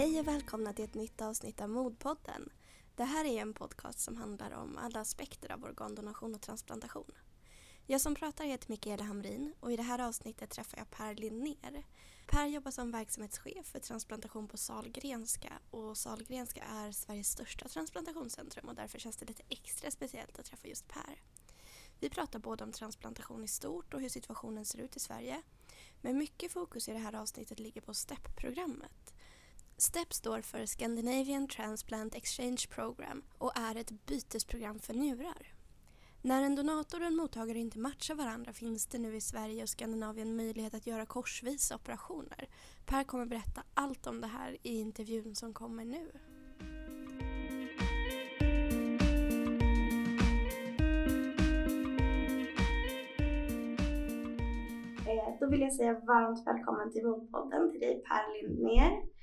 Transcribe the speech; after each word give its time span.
Hej 0.00 0.20
och 0.20 0.28
välkomna 0.28 0.72
till 0.72 0.84
ett 0.84 0.94
nytt 0.94 1.20
avsnitt 1.22 1.60
av 1.60 1.68
Modpodden. 1.68 2.52
Det 2.96 3.04
här 3.04 3.24
är 3.24 3.40
en 3.42 3.54
podcast 3.54 4.00
som 4.00 4.16
handlar 4.16 4.50
om 4.50 4.78
alla 4.78 5.00
aspekter 5.00 5.52
av 5.52 5.64
organdonation 5.64 6.34
och 6.34 6.40
transplantation. 6.40 7.12
Jag 7.86 8.00
som 8.00 8.14
pratar 8.14 8.44
heter 8.44 8.70
Mikaela 8.70 9.04
Hamrin 9.04 9.54
och 9.60 9.72
i 9.72 9.76
det 9.76 9.82
här 9.82 9.98
avsnittet 9.98 10.50
träffar 10.50 10.78
jag 10.78 10.90
Per 10.90 11.14
Linnér. 11.14 11.84
Per 12.26 12.46
jobbar 12.46 12.70
som 12.70 12.90
verksamhetschef 12.90 13.66
för 13.66 13.78
transplantation 13.78 14.48
på 14.48 14.56
Salgrenska 14.56 15.52
och 15.70 15.96
Salgrenska 15.96 16.62
är 16.62 16.92
Sveriges 16.92 17.30
största 17.30 17.68
transplantationscentrum 17.68 18.68
och 18.68 18.74
därför 18.74 18.98
känns 18.98 19.16
det 19.16 19.26
lite 19.26 19.42
extra 19.48 19.90
speciellt 19.90 20.38
att 20.38 20.46
träffa 20.46 20.68
just 20.68 20.88
Per. 20.88 21.22
Vi 21.98 22.10
pratar 22.10 22.38
både 22.38 22.64
om 22.64 22.72
transplantation 22.72 23.44
i 23.44 23.48
stort 23.48 23.94
och 23.94 24.00
hur 24.00 24.08
situationen 24.08 24.64
ser 24.64 24.78
ut 24.78 24.96
i 24.96 25.00
Sverige. 25.00 25.42
Men 26.00 26.18
mycket 26.18 26.52
fokus 26.52 26.88
i 26.88 26.92
det 26.92 26.98
här 26.98 27.14
avsnittet 27.14 27.58
ligger 27.58 27.80
på 27.80 27.94
STEP-programmet. 27.94 29.14
STEP 29.80 30.12
står 30.12 30.40
för 30.40 30.66
Scandinavian 30.66 31.48
Transplant 31.48 32.14
Exchange 32.14 32.66
Program 32.70 33.22
och 33.38 33.58
är 33.58 33.76
ett 33.76 34.06
bytesprogram 34.06 34.78
för 34.78 34.94
njurar. 34.94 35.54
När 36.22 36.42
en 36.42 36.56
donator 36.56 37.00
och 37.00 37.06
en 37.06 37.16
mottagare 37.16 37.58
inte 37.58 37.78
matchar 37.78 38.14
varandra 38.14 38.52
finns 38.52 38.86
det 38.86 38.98
nu 38.98 39.16
i 39.16 39.20
Sverige 39.20 39.62
och 39.62 39.68
Skandinavien 39.68 40.36
möjlighet 40.36 40.74
att 40.74 40.86
göra 40.86 41.06
korsvisa 41.06 41.74
operationer. 41.74 42.48
Per 42.86 43.04
kommer 43.04 43.26
berätta 43.26 43.62
allt 43.74 44.06
om 44.06 44.20
det 44.20 44.26
här 44.26 44.56
i 44.62 44.80
intervjun 44.80 45.34
som 45.34 45.54
kommer 45.54 45.84
nu. 45.84 46.10
Eh, 55.06 55.38
då 55.40 55.46
vill 55.46 55.60
jag 55.60 55.72
säga 55.72 55.92
varmt 55.92 56.46
välkommen 56.46 56.92
till 56.92 57.06
Modpodden 57.06 57.70
till 57.70 57.80
dig 57.80 58.02
Per 58.08 58.42
Lindner. 58.42 59.19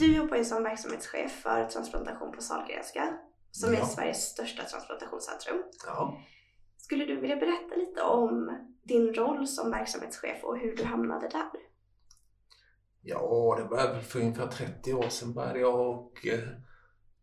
Du 0.00 0.16
jobbar 0.16 0.36
ju 0.36 0.44
som 0.44 0.62
verksamhetschef 0.62 1.42
för 1.42 1.64
transplantation 1.64 2.32
på 2.32 2.42
Sahlgrenska 2.42 3.18
som 3.50 3.74
ja. 3.74 3.80
är 3.80 3.84
Sveriges 3.84 4.22
största 4.22 4.62
transplantationscentrum. 4.62 5.62
Ja. 5.86 6.18
Skulle 6.76 7.04
du 7.04 7.20
vilja 7.20 7.36
berätta 7.36 7.74
lite 7.76 8.02
om 8.02 8.58
din 8.82 9.14
roll 9.14 9.46
som 9.46 9.70
verksamhetschef 9.70 10.44
och 10.44 10.58
hur 10.58 10.76
du 10.76 10.84
hamnade 10.84 11.28
där? 11.28 11.50
Ja, 13.02 13.56
det 13.58 13.64
började 13.64 13.92
väl 13.92 14.02
för 14.02 14.20
ungefär 14.20 14.46
30 14.46 14.94
år 14.94 15.08
sedan 15.08 15.34
började 15.34 15.60
jag 15.60 15.80
och 15.80 16.26
eh, 16.26 16.48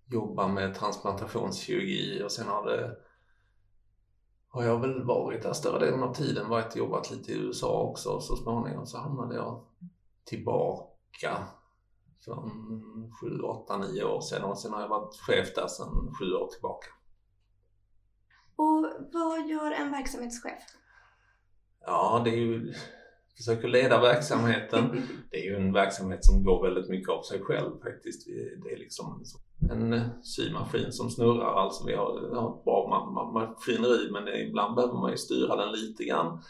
jobba 0.06 0.48
med 0.48 0.76
transplantationskirurgi 0.76 2.24
och 2.24 2.32
sen 2.32 2.48
har 2.48 2.66
det 2.66 2.98
har 4.48 4.64
jag 4.64 4.82
väl 4.82 5.04
varit 5.04 5.44
där 5.44 5.54
större 5.54 5.86
delen 5.86 6.04
av 6.04 6.14
tiden, 6.14 6.50
varit 6.50 6.76
jobbat 6.76 7.12
lite 7.12 7.32
i 7.32 7.36
USA 7.36 7.82
också 7.82 8.10
och 8.10 8.24
så 8.24 8.36
småningom 8.36 8.86
så 8.86 8.98
hamnade 8.98 9.36
jag 9.36 9.66
tillbaka 10.26 11.48
för 12.26 12.50
7, 13.22 13.42
8, 13.42 13.78
9 13.78 14.04
år 14.04 14.22
sedan 14.22 14.44
och 14.44 14.60
sen 14.60 14.74
har 14.74 14.82
jag 14.82 14.90
varit 14.90 15.16
chef 15.16 15.56
där 15.56 15.68
sedan 15.68 16.14
7 16.20 16.34
år 16.34 16.48
tillbaka. 16.48 16.88
Och 18.56 18.86
vad 19.14 19.48
gör 19.48 19.72
en 19.72 19.92
verksamhetschef? 19.92 20.64
Ja, 21.86 22.22
det 22.26 22.30
är 22.30 22.38
ju 22.38 22.74
försöker 23.38 23.68
leda 23.68 24.02
verksamheten. 24.02 25.04
Det 25.32 25.38
är 25.38 25.44
ju 25.44 25.56
en 25.56 25.74
verksamhet 25.74 26.26
som 26.26 26.44
går 26.44 26.64
väldigt 26.64 26.90
mycket 26.90 27.10
av 27.10 27.22
sig 27.22 27.40
själv 27.42 27.72
faktiskt. 27.84 28.28
Det 28.64 28.72
är 28.74 28.78
liksom 28.78 29.24
en 29.72 30.10
symaskin 30.24 30.92
som 30.92 31.10
snurrar. 31.10 31.54
Alltså 31.54 31.88
vi 31.88 31.96
har, 31.96 32.18
ett 32.18 32.64
bra 32.64 33.32
maskineri 33.34 34.12
men 34.12 34.28
ibland 34.28 34.76
behöver 34.76 34.94
man 34.94 35.12
ju 35.12 35.18
styra 35.18 35.56
den 35.56 35.72
lite 35.72 36.04
grann. 36.04 36.42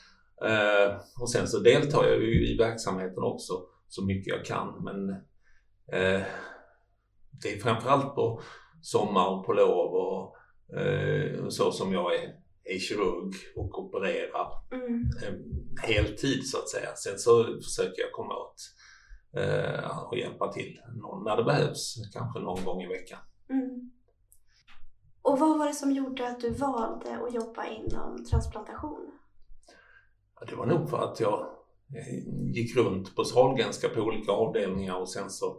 Eh, 0.46 0.96
och 1.22 1.30
sen 1.30 1.48
så 1.48 1.60
deltar 1.60 2.04
jag 2.04 2.22
ju 2.24 2.48
i 2.48 2.58
verksamheten 2.58 3.24
också 3.24 3.54
så 3.88 4.06
mycket 4.06 4.28
jag 4.28 4.46
kan 4.46 4.84
men 4.84 5.16
eh, 5.92 6.22
det 7.42 7.54
är 7.54 7.60
framförallt 7.60 8.16
på 8.16 8.42
sommar 8.82 9.28
och 9.28 9.46
på 9.46 9.54
lov 9.54 9.94
och 9.94 10.36
eh, 10.80 11.48
så 11.50 11.72
som 11.72 11.94
jag 11.94 12.16
är, 12.16 12.36
är 12.64 12.80
kirurg 12.80 13.34
och 13.56 13.80
opererar 13.80 14.48
mm. 14.72 15.02
eh, 15.24 15.34
heltid 15.90 16.48
så 16.48 16.58
att 16.58 16.70
säga. 16.70 16.96
Sen 16.96 17.20
så 17.20 17.44
försöker 17.44 18.02
jag 18.02 18.12
komma 18.12 18.36
åt 18.36 18.62
eh, 19.38 20.08
och 20.08 20.18
hjälpa 20.18 20.54
till 20.54 20.82
någon 20.96 21.24
när 21.24 21.38
det 21.38 21.44
behövs, 21.44 21.96
kanske 22.14 22.40
någon 22.40 22.66
gång 22.66 22.82
i 22.82 22.88
veckan. 22.88 23.20
Mm. 23.50 23.92
Och 25.22 25.40
vad 25.40 25.60
var 25.60 25.68
det 25.68 25.74
som 25.74 25.92
gjorde 25.92 26.28
att 26.28 26.40
du 26.40 26.50
valde 26.50 27.20
att 27.26 27.34
jobba 27.34 27.66
inom 27.66 28.26
transplantation? 28.26 29.12
Det 30.50 30.56
var 30.56 30.66
nog 30.66 30.90
för 30.90 30.98
att 30.98 31.20
jag 31.20 31.50
gick 32.54 32.78
runt 32.78 33.16
på 33.16 33.24
Sahlgrenska 33.24 33.90
på 33.90 34.02
olika 34.02 34.32
avdelningar 34.32 34.96
och 34.96 35.10
sen 35.10 35.30
så 35.30 35.58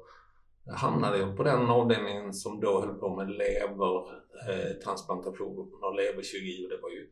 hamnade 0.75 1.19
jag 1.19 1.37
på 1.37 1.43
den 1.43 1.71
avdelningen 1.71 2.35
som 2.35 2.61
då 2.61 2.81
höll 2.81 2.95
på 2.95 3.17
med 3.17 3.31
levertransplantation 3.31 5.59
eh, 5.59 5.89
och 5.89 5.95
leverkirurgi 5.95 6.67
och 6.67 6.71
det 6.71 6.79
var 6.83 6.91
ju, 6.91 7.11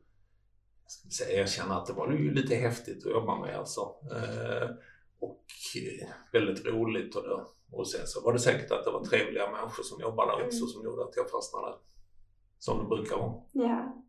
jag 0.82 0.90
ska 0.90 1.10
säga, 1.10 1.42
erkänna 1.42 1.76
att 1.76 1.86
det 1.86 1.92
var 1.92 2.12
ju 2.12 2.34
lite 2.34 2.54
häftigt 2.54 3.06
att 3.06 3.12
jobba 3.12 3.40
med 3.40 3.56
alltså. 3.56 3.80
Eh, 4.12 4.70
och 5.20 5.44
eh, 5.76 6.08
väldigt 6.32 6.66
roligt 6.66 7.16
och, 7.16 7.22
då, 7.22 7.50
och 7.72 7.88
sen 7.88 8.06
så 8.06 8.20
var 8.20 8.32
det 8.32 8.38
säkert 8.38 8.70
att 8.70 8.84
det 8.84 8.90
var 8.90 9.04
trevliga 9.04 9.50
människor 9.50 9.82
som 9.82 10.00
jobbade 10.00 10.32
där 10.32 10.46
också 10.46 10.58
mm. 10.58 10.68
som 10.68 10.84
gjorde 10.84 11.02
att 11.02 11.16
jag 11.16 11.30
fastnade. 11.30 11.74
Som 12.58 12.78
det 12.78 12.84
brukar 12.84 13.16
vara. 13.16 13.34
Ja. 13.52 14.02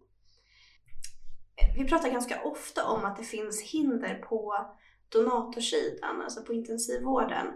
Vi 1.77 1.87
pratar 1.87 2.09
ganska 2.09 2.43
ofta 2.43 2.85
om 2.85 3.05
att 3.05 3.17
det 3.17 3.23
finns 3.23 3.61
hinder 3.61 4.25
på 4.29 4.65
donatorsidan, 5.09 6.21
alltså 6.21 6.43
på 6.43 6.53
intensivvården 6.53 7.47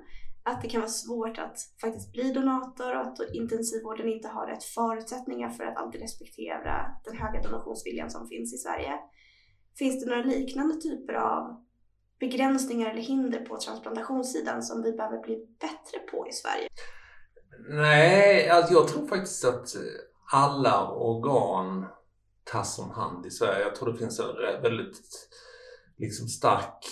att 0.44 0.62
det 0.62 0.69
kan 0.69 0.81
vara 0.81 0.91
svårt 0.91 1.38
att 1.38 1.57
faktiskt 1.81 2.12
bli 2.12 2.34
donator 2.34 2.96
och 2.96 3.02
att 3.02 3.18
intensivvården 3.34 4.09
inte 4.09 4.28
har 4.28 4.47
rätt 4.47 4.63
förutsättningar 4.63 5.50
för 5.50 5.63
att 5.63 5.78
alltid 5.78 6.02
respektera 6.02 6.85
den 7.06 7.18
höga 7.18 7.41
donationsviljan 7.41 8.12
som 8.12 8.28
finns 8.28 8.53
i 8.53 8.57
Sverige. 8.57 8.94
Finns 9.78 10.03
det 10.03 10.09
några 10.09 10.24
liknande 10.24 10.75
typer 10.75 11.13
av 11.13 11.66
begränsningar 12.19 12.90
eller 12.90 13.01
hinder 13.01 13.46
på 13.46 13.57
transplantationssidan 13.57 14.63
som 14.63 14.81
vi 14.84 14.91
behöver 14.91 15.19
bli 15.19 15.47
bättre 15.59 16.00
på 16.12 16.28
i 16.28 16.31
Sverige? 16.31 16.68
Nej, 17.69 18.50
alltså 18.50 18.74
jag 18.74 18.88
tror 18.88 19.07
faktiskt 19.07 19.46
att 19.46 19.75
alla 20.34 20.91
organ 20.91 21.85
tas 22.44 22.80
om 22.80 22.90
hand 22.90 23.25
i 23.25 23.30
Sverige. 23.31 23.63
Jag 23.63 23.75
tror 23.75 23.91
det 23.91 24.00
finns 24.00 24.19
en 24.19 24.62
väldigt 24.62 24.97
liksom 25.97 26.28
stark 26.28 26.85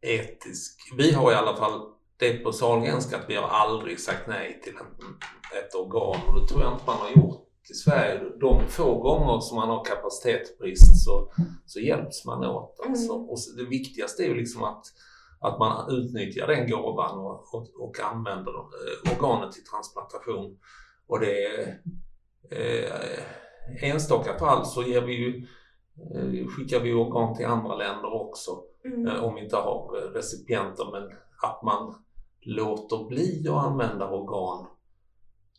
etisk... 0.00 0.92
Vi 0.96 1.12
har 1.12 1.32
i 1.32 1.34
alla 1.34 1.56
fall 1.56 1.93
det 2.18 2.38
på 2.38 2.52
Sahlgrenska 2.52 3.16
att 3.16 3.30
vi 3.30 3.36
har 3.36 3.48
aldrig 3.48 4.00
sagt 4.00 4.28
nej 4.28 4.60
till 4.64 4.72
en, 4.72 5.16
ett 5.58 5.74
organ 5.74 6.20
och 6.28 6.40
det 6.40 6.46
tror 6.46 6.62
jag 6.62 6.72
inte 6.72 6.86
man 6.86 6.96
har 6.96 7.10
gjort 7.10 7.44
i 7.70 7.74
Sverige. 7.74 8.20
De 8.40 8.68
få 8.68 9.02
gånger 9.02 9.40
som 9.40 9.56
man 9.56 9.68
har 9.68 9.84
kapacitetsbrist 9.84 11.04
så, 11.04 11.32
så 11.66 11.80
hjälps 11.80 12.24
man 12.26 12.44
åt. 12.44 12.80
Alltså. 12.88 13.12
Mm. 13.14 13.28
Och 13.28 13.38
det 13.56 13.64
viktigaste 13.64 14.22
är 14.22 14.28
ju 14.28 14.34
liksom 14.34 14.64
att, 14.64 14.84
att 15.40 15.58
man 15.58 15.90
utnyttjar 15.90 16.46
den 16.46 16.70
gåvan 16.70 17.18
och, 17.18 17.54
och, 17.54 17.68
och 17.78 18.00
använder 18.00 18.52
eh, 18.52 19.12
organet 19.12 19.52
till 19.52 19.64
transplantation. 19.64 20.58
Och 21.06 21.20
det 21.20 21.44
är 21.44 21.80
eh, 22.50 23.90
enstaka 23.90 24.38
fall 24.38 24.66
så 24.66 24.82
ger 24.82 25.00
vi 25.00 25.12
ju, 25.12 25.46
eh, 26.14 26.46
skickar 26.46 26.80
vi 26.80 26.92
organ 26.92 27.36
till 27.36 27.46
andra 27.46 27.76
länder 27.76 28.12
också 28.12 28.50
mm. 28.84 29.06
eh, 29.06 29.24
om 29.24 29.34
vi 29.34 29.44
inte 29.44 29.56
har 29.56 30.10
recipienter. 30.14 30.92
Men 30.92 31.16
att 31.44 31.62
man 31.62 31.94
låter 32.40 33.08
bli 33.08 33.48
att 33.48 33.64
använda 33.64 34.10
organ, 34.10 34.66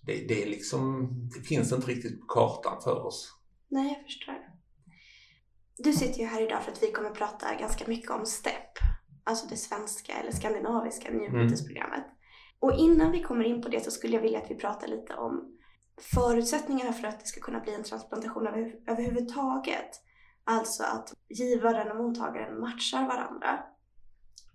det, 0.02 0.28
det, 0.28 0.44
är 0.44 0.50
liksom, 0.50 1.10
det 1.36 1.42
finns 1.42 1.72
inte 1.72 1.88
riktigt 1.88 2.20
på 2.22 2.26
kartan 2.26 2.82
för 2.82 3.06
oss. 3.06 3.34
Nej, 3.68 3.94
jag 3.94 4.04
förstår. 4.04 4.36
Du 5.78 5.94
sitter 5.94 6.20
ju 6.20 6.26
här 6.26 6.42
idag 6.42 6.64
för 6.64 6.72
att 6.72 6.84
vi 6.84 6.92
kommer 6.92 7.10
prata 7.10 7.56
ganska 7.60 7.88
mycket 7.88 8.12
om 8.12 8.26
STEP, 8.26 8.72
alltså 9.24 9.48
det 9.48 9.58
svenska 9.58 10.14
eller 10.14 10.32
skandinaviska 10.32 11.12
njurbytesprogrammet. 11.12 12.06
Mm. 12.06 12.16
Och 12.60 12.74
innan 12.74 13.12
vi 13.12 13.22
kommer 13.22 13.44
in 13.44 13.62
på 13.62 13.70
det 13.70 13.84
så 13.84 13.92
skulle 13.92 14.16
jag 14.16 14.22
vilja 14.22 14.40
att 14.40 14.52
vi 14.52 14.56
pratar 14.56 14.88
lite 14.88 15.16
om 15.16 15.58
förutsättningarna 16.02 16.94
för 16.94 17.08
att 17.08 17.20
det 17.20 17.26
ska 17.26 17.42
kunna 17.42 17.60
bli 17.60 17.74
en 17.74 17.84
transplantation 17.84 18.48
över, 18.48 18.76
överhuvudtaget. 18.88 19.90
Alltså 20.44 20.84
att 20.84 21.14
givaren 21.30 21.92
och 21.92 21.98
mottagaren 21.98 22.60
matchar 22.60 23.08
varandra. 23.08 23.60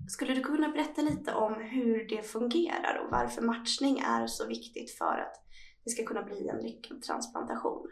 Skulle 0.08 0.34
du 0.34 0.40
kunna 0.40 0.68
berätta 0.68 1.02
lite 1.02 1.34
om 1.34 1.54
hur 1.54 2.08
det 2.08 2.22
fungerar 2.22 3.02
och 3.04 3.10
varför 3.10 3.42
matchning 3.42 3.98
är 3.98 4.26
så 4.26 4.46
viktigt 4.46 4.90
för 4.90 5.18
att 5.18 5.42
det 5.84 5.90
ska 5.90 6.04
kunna 6.04 6.22
bli 6.22 6.48
en 6.48 6.62
lyckad 6.62 7.02
transplantation? 7.02 7.88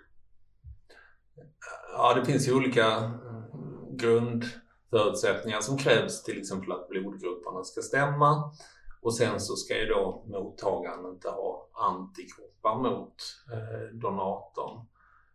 Ja, 1.92 2.14
det 2.14 2.24
finns 2.24 2.48
ju 2.48 2.54
olika 2.54 2.86
mm, 2.96 3.96
grundförutsättningar 3.96 5.60
som 5.60 5.78
krävs, 5.78 6.22
till 6.22 6.38
exempel 6.38 6.72
att 6.72 6.88
blodgrupperna 6.88 7.64
ska 7.64 7.80
stämma 7.80 8.52
och 9.00 9.14
sen 9.14 9.40
så 9.40 9.56
ska 9.56 9.78
ju 9.78 9.86
då 9.86 10.24
mottagaren 10.26 11.06
inte 11.06 11.28
ha 11.28 11.68
antikroppar 11.72 12.82
mot 12.82 13.14
eh, 13.52 13.98
donatorn. 13.98 14.86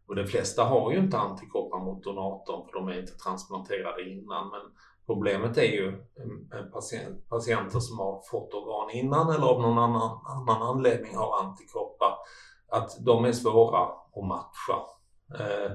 Och 0.08 0.16
de 0.16 0.28
flesta 0.28 0.64
har 0.64 0.92
ju 0.92 0.98
inte 0.98 1.18
antikroppar 1.18 1.80
mot 1.80 2.04
donatorn 2.04 2.66
för 2.66 2.74
de 2.74 2.88
är 2.88 3.00
inte 3.00 3.14
transplanterade 3.14 4.10
innan. 4.10 4.50
Men 4.50 4.62
problemet 5.06 5.58
är 5.58 5.72
ju 5.72 6.04
patient, 6.74 7.30
patienter 7.30 7.80
som 7.80 8.00
har 8.00 8.22
fått 8.32 8.54
organ 8.54 8.92
innan 8.92 9.30
eller 9.30 9.46
av 9.46 9.62
någon 9.62 9.78
annan, 9.78 10.20
annan 10.26 10.62
anledning 10.62 11.16
har 11.16 11.40
antikroppar. 11.40 12.18
Att 12.68 13.06
de 13.06 13.26
är 13.26 13.32
svåra 13.32 13.80
att 14.16 14.28
matcha. 14.28 14.78
Eh, 15.40 15.72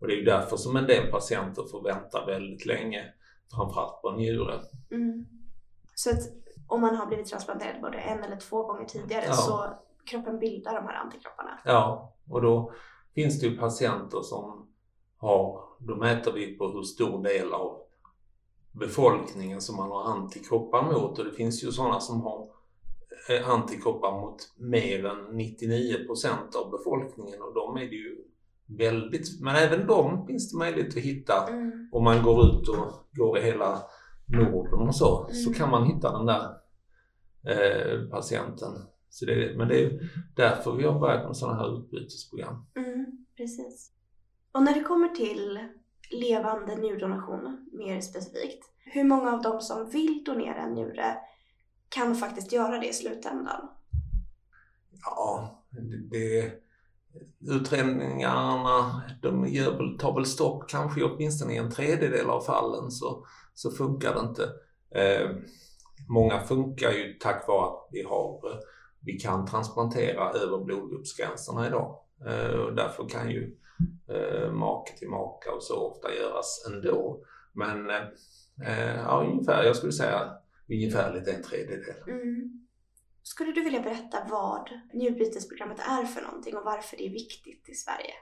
och 0.00 0.06
det 0.06 0.12
är 0.14 0.16
ju 0.16 0.24
därför 0.24 0.56
som 0.56 0.76
en 0.76 0.86
del 0.86 1.10
patienter 1.10 1.62
får 1.70 1.82
vänta 1.82 2.26
väldigt 2.26 2.66
länge, 2.66 3.04
framförallt 3.56 4.02
på 4.02 4.10
njure. 4.10 4.60
Mm. 4.90 5.26
Så 5.94 6.10
att 6.10 6.20
om 6.68 6.80
man 6.80 6.96
har 6.96 7.06
blivit 7.06 7.26
transplanterad 7.26 7.80
både 7.80 7.98
en 7.98 8.24
eller 8.24 8.36
två 8.36 8.62
gånger 8.62 8.84
tidigare 8.84 9.24
ja. 9.26 9.32
så 9.32 9.66
kroppen 10.10 10.38
bildar 10.38 10.74
de 10.74 10.86
här 10.86 10.94
antikropparna? 10.94 11.58
Ja, 11.64 12.14
och 12.30 12.42
då 12.42 12.72
finns 13.14 13.40
det 13.40 13.46
ju 13.46 13.58
patienter 13.58 14.20
som 14.22 14.68
har, 15.16 15.64
då 15.78 15.96
mäter 15.96 16.32
vi 16.32 16.58
på 16.58 16.68
hur 16.68 16.82
stor 16.82 17.22
del 17.22 17.52
av 17.52 17.85
befolkningen 18.78 19.60
som 19.60 19.76
man 19.76 19.90
har 19.90 20.04
antikroppar 20.04 20.82
mot 20.82 21.18
och 21.18 21.24
det 21.24 21.32
finns 21.32 21.64
ju 21.64 21.72
sådana 21.72 22.00
som 22.00 22.20
har 22.20 22.48
eh, 23.30 23.50
antikroppar 23.50 24.20
mot 24.20 24.36
mer 24.56 25.04
än 25.04 25.40
99% 25.40 26.56
av 26.64 26.70
befolkningen 26.70 27.42
och 27.42 27.54
de 27.54 27.76
är 27.76 27.88
det 27.88 27.96
ju 27.96 28.16
väldigt, 28.66 29.40
men 29.40 29.56
även 29.56 29.86
de 29.86 30.26
finns 30.26 30.52
det 30.52 30.58
möjlighet 30.58 30.96
att 30.96 31.02
hitta 31.02 31.46
mm. 31.48 31.88
om 31.92 32.04
man 32.04 32.22
går 32.22 32.46
ut 32.46 32.68
och 32.68 32.92
går 33.12 33.38
i 33.38 33.42
hela 33.42 33.82
Norden 34.26 34.88
och 34.88 34.94
så, 34.94 35.24
mm. 35.24 35.34
så 35.34 35.52
kan 35.52 35.70
man 35.70 35.86
hitta 35.86 36.12
den 36.12 36.26
där 36.26 36.56
eh, 37.46 38.08
patienten. 38.10 38.72
Så 39.08 39.24
det, 39.26 39.56
men 39.56 39.68
det 39.68 39.84
är 39.84 40.10
därför 40.34 40.72
vi 40.72 40.84
har 40.84 41.00
börjat 41.00 41.26
med 41.26 41.36
sådana 41.36 41.58
här 41.58 41.78
utbytesprogram. 41.78 42.66
Mm, 42.76 43.26
precis. 43.36 43.92
Och 44.52 44.62
när 44.62 44.74
det 44.74 44.82
kommer 44.82 45.08
till 45.08 45.58
levande 46.10 46.74
njurdonation 46.74 47.70
mer 47.72 48.00
specifikt, 48.00 48.64
hur 48.84 49.04
många 49.04 49.32
av 49.32 49.42
dem 49.42 49.60
som 49.60 49.90
vill 49.90 50.24
donera 50.24 50.62
en 50.62 50.74
njure 50.74 51.16
kan 51.88 52.14
faktiskt 52.14 52.52
göra 52.52 52.78
det 52.78 52.88
i 52.88 52.92
slutändan? 52.92 53.68
Ja, 55.04 55.62
det, 55.70 56.18
det 56.18 56.52
utredningarna 57.40 59.02
de 59.22 59.46
gör, 59.46 59.98
tar 59.98 60.14
väl 60.14 60.26
stopp 60.26 60.68
kanske 60.68 61.04
åtminstone 61.04 61.54
i 61.54 61.56
en 61.56 61.70
tredjedel 61.70 62.30
av 62.30 62.40
fallen 62.40 62.90
så, 62.90 63.26
så 63.54 63.70
funkar 63.70 64.14
det 64.14 64.20
inte. 64.20 64.42
Eh, 65.00 65.30
många 66.08 66.40
funkar 66.40 66.92
ju 66.92 67.12
tack 67.12 67.48
vare 67.48 67.66
att 67.66 67.88
vi, 67.90 68.02
har, 68.02 68.50
eh, 68.50 68.58
vi 69.00 69.12
kan 69.12 69.46
transplantera 69.46 70.30
över 70.30 70.64
blodgruppsgränserna 70.64 71.66
idag. 71.66 71.98
Eh, 72.26 72.60
och 72.60 72.74
därför 72.74 73.08
kan 73.08 73.30
ju 73.30 73.56
eh, 74.08 74.52
make 74.52 74.92
till 74.98 75.08
maka 75.08 75.52
och 75.52 75.62
så 75.62 75.90
ofta 75.90 76.14
göras 76.14 76.70
ändå. 76.72 77.20
Men 77.52 77.90
eh, 77.90 78.96
ja, 78.96 79.24
ungefär, 79.30 79.64
jag 79.64 79.76
skulle 79.76 79.92
säga 79.92 80.32
ungefär 80.68 81.14
lite 81.14 81.32
en 81.32 81.42
tredjedel. 81.42 82.02
Mm. 82.08 82.66
Skulle 83.22 83.52
du 83.52 83.64
vilja 83.64 83.80
berätta 83.80 84.18
vad 84.30 84.70
njurbytesprogrammet 84.92 85.78
är 85.78 86.04
för 86.04 86.22
någonting 86.22 86.56
och 86.56 86.64
varför 86.64 86.96
det 86.96 87.06
är 87.06 87.10
viktigt 87.10 87.68
i 87.68 87.74
Sverige? 87.74 88.12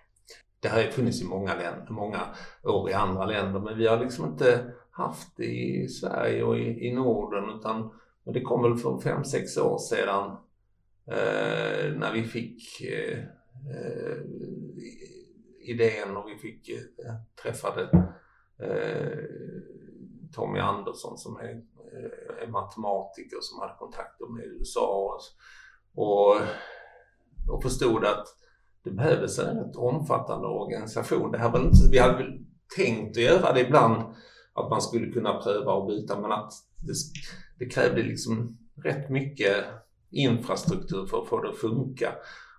Det 0.60 0.68
har 0.68 0.82
ju 0.82 0.90
funnits 0.90 1.22
i 1.22 1.24
många, 1.24 1.54
länder, 1.54 1.86
många 1.90 2.20
år 2.62 2.90
i 2.90 2.92
andra 2.92 3.26
länder 3.26 3.60
men 3.60 3.78
vi 3.78 3.86
har 3.86 4.00
liksom 4.00 4.24
inte 4.24 4.72
haft 4.90 5.36
det 5.36 5.44
i 5.44 5.88
Sverige 5.88 6.42
och 6.42 6.58
i, 6.58 6.86
i 6.86 6.92
Norden 6.92 7.58
utan 7.58 7.90
det 8.24 8.40
kom 8.40 8.62
väl 8.62 8.76
för 8.76 9.00
fem 9.00 9.24
sex 9.24 9.56
år 9.56 9.78
sedan 9.78 10.30
eh, 11.06 11.92
när 11.98 12.12
vi 12.12 12.24
fick 12.24 12.80
eh, 12.80 13.18
Eh, 13.70 14.16
idén 15.60 16.16
och 16.16 16.28
vi 16.28 16.38
fick 16.38 16.68
eh, 16.68 17.14
träffade 17.42 17.82
eh, 18.58 19.18
Tommy 20.34 20.58
Andersson 20.58 21.18
som 21.18 21.36
är 21.36 21.62
Eh, 22.42 22.48
matematiker 22.48 23.36
som 23.40 23.60
hade 23.60 23.74
kontakter 23.78 24.26
med 24.26 24.44
USA 24.44 25.18
och, 25.94 26.40
och 27.54 27.62
förstod 27.62 28.04
att 28.04 28.26
det 28.84 28.90
behövdes 28.90 29.38
en 29.38 29.56
rätt 29.56 29.76
omfattande 29.76 30.46
organisation. 30.48 31.32
Det 31.32 31.38
här 31.38 31.50
var 31.50 31.60
inte, 31.60 31.88
vi 31.90 31.98
hade 31.98 32.16
väl 32.16 32.44
tänkt 32.76 33.16
att 33.16 33.22
göra 33.22 33.52
det 33.52 33.60
ibland, 33.60 34.02
att 34.52 34.70
man 34.70 34.82
skulle 34.82 35.12
kunna 35.12 35.40
pröva 35.40 35.72
och 35.72 35.86
byta, 35.86 36.20
men 36.20 36.32
att 36.32 36.52
det, 36.86 36.94
det 37.58 37.70
krävde 37.70 38.02
liksom 38.02 38.58
rätt 38.84 39.10
mycket 39.10 39.64
infrastruktur 40.10 41.06
för 41.06 41.22
att 41.22 41.28
få 41.28 41.42
det 41.42 41.48
att 41.50 41.58
funka. 41.58 42.12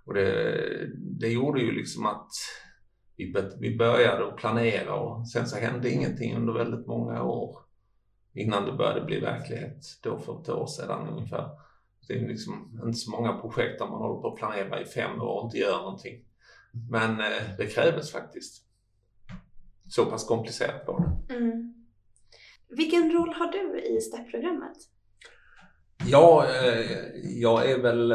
Och 0.06 0.14
det, 0.14 0.58
det 0.96 1.28
gjorde 1.28 1.62
ju 1.62 1.72
liksom 1.72 2.06
att 2.06 2.32
vi, 3.18 3.34
vi 3.60 3.78
började 3.78 4.28
att 4.28 4.38
planera 4.38 4.96
och 4.96 5.28
sen 5.28 5.48
så 5.48 5.58
hände 5.58 5.90
ingenting 5.90 6.38
under 6.38 6.54
väldigt 6.54 6.88
många 6.88 7.24
år 7.24 7.58
innan 8.34 8.66
det 8.66 8.72
började 8.72 9.06
bli 9.06 9.20
verklighet 9.20 9.78
då 10.04 10.20
för 10.20 10.42
ett 10.42 10.50
år 10.50 10.68
sedan 10.68 11.08
ungefär. 11.08 11.50
Det 12.08 12.14
är 12.14 12.28
liksom 12.28 12.82
inte 12.86 12.98
så 12.98 13.12
många 13.12 13.34
projekt 13.34 13.80
där 13.80 13.88
man 13.88 14.02
håller 14.02 14.22
på 14.22 14.28
att 14.28 14.36
planera 14.36 14.82
i 14.82 14.86
fem 14.86 15.22
år 15.22 15.40
och 15.40 15.46
inte 15.46 15.58
gör 15.58 15.78
någonting. 15.78 16.26
Men 16.90 17.20
eh, 17.20 17.58
det 17.58 17.66
krävdes 17.66 18.12
faktiskt. 18.12 18.66
Så 19.88 20.06
pass 20.06 20.28
komplicerat 20.28 20.88
var 20.88 21.00
det. 21.00 21.36
Mm. 21.36 21.74
Vilken 22.70 23.12
roll 23.12 23.34
har 23.34 23.52
du 23.52 23.82
i 23.82 24.02
STEP-programmet? 24.02 24.78
Ja, 26.08 26.46
eh, 26.46 26.92
jag 27.24 27.72
är 27.72 27.82
väl 27.82 28.12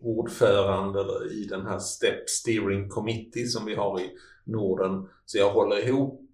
ordförande 0.00 1.00
i 1.30 1.44
den 1.44 1.66
här 1.66 1.78
STEP 1.78 2.28
Steering 2.28 2.88
Committee 2.88 3.46
som 3.46 3.66
vi 3.66 3.74
har 3.74 4.00
i 4.00 4.10
Norden. 4.44 5.08
Så 5.26 5.38
jag 5.38 5.50
håller 5.50 5.88
ihop 5.88 6.28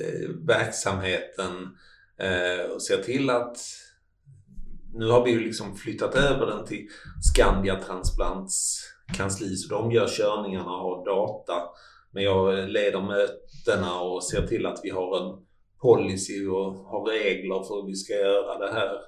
Eh, 0.00 0.28
verksamheten 0.46 1.76
eh, 2.18 2.70
och 2.70 2.82
ser 2.82 3.02
till 3.02 3.30
att 3.30 3.56
nu 4.94 5.10
har 5.10 5.24
vi 5.24 5.30
ju 5.30 5.40
liksom 5.40 5.76
flyttat 5.76 6.14
över 6.14 6.46
den 6.46 6.64
till 6.64 6.86
Skandia 7.32 7.82
Transplants 7.82 8.80
kansli 9.16 9.56
så 9.56 9.74
de 9.74 9.92
gör 9.92 10.08
körningarna 10.08 10.70
och 10.70 10.82
har 10.82 11.04
data. 11.04 11.62
Men 12.12 12.22
jag 12.22 12.68
leder 12.68 13.00
mötena 13.00 14.00
och 14.00 14.24
ser 14.24 14.46
till 14.46 14.66
att 14.66 14.80
vi 14.82 14.90
har 14.90 15.20
en 15.20 15.46
policy 15.80 16.46
och 16.46 16.74
har 16.74 17.10
regler 17.10 17.62
för 17.62 17.74
hur 17.74 17.86
vi 17.86 17.94
ska 17.94 18.14
göra 18.14 18.58
det 18.58 18.72
här. 18.72 18.98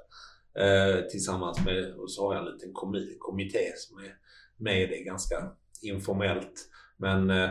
Eh, 0.54 1.00
tillsammans 1.10 1.64
med, 1.64 1.94
och 1.94 2.10
så 2.10 2.26
har 2.26 2.34
jag 2.34 2.46
en 2.46 2.52
liten 2.52 2.72
kommitté 3.18 3.72
som 3.76 3.98
är 3.98 4.14
med 4.56 4.88
det 4.88 5.02
ganska 5.02 5.50
informellt. 5.82 6.68
Men 6.96 7.30
eh, 7.30 7.50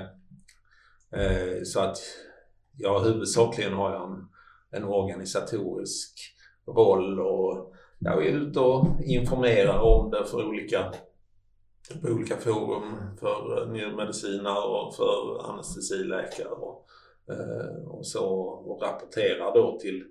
eh, 1.11 1.63
så 1.63 1.79
att 1.79 1.97
ja, 2.77 2.99
huvudsakligen 2.99 3.73
har 3.73 3.93
jag 3.93 4.11
en, 4.11 4.27
en 4.71 4.83
organisatorisk 4.83 6.33
roll 6.67 7.19
och 7.19 7.73
jag 7.99 8.27
är 8.27 8.31
ute 8.31 8.59
och 8.59 8.85
informerar 9.03 9.79
om 9.79 10.11
det 10.11 10.25
för 10.25 10.47
olika, 10.47 10.93
på 12.01 12.07
olika 12.07 12.37
forum 12.37 13.17
för 13.19 13.61
eh, 13.61 13.71
njurmedicinare 13.71 14.67
och 14.67 14.95
för 14.95 15.49
anestesiläkare 15.51 16.47
och, 16.47 16.85
eh, 17.29 17.87
och 17.87 18.07
så 18.07 18.27
och 18.39 18.81
rapporterar 18.81 19.53
då 19.53 19.79
till 19.79 20.03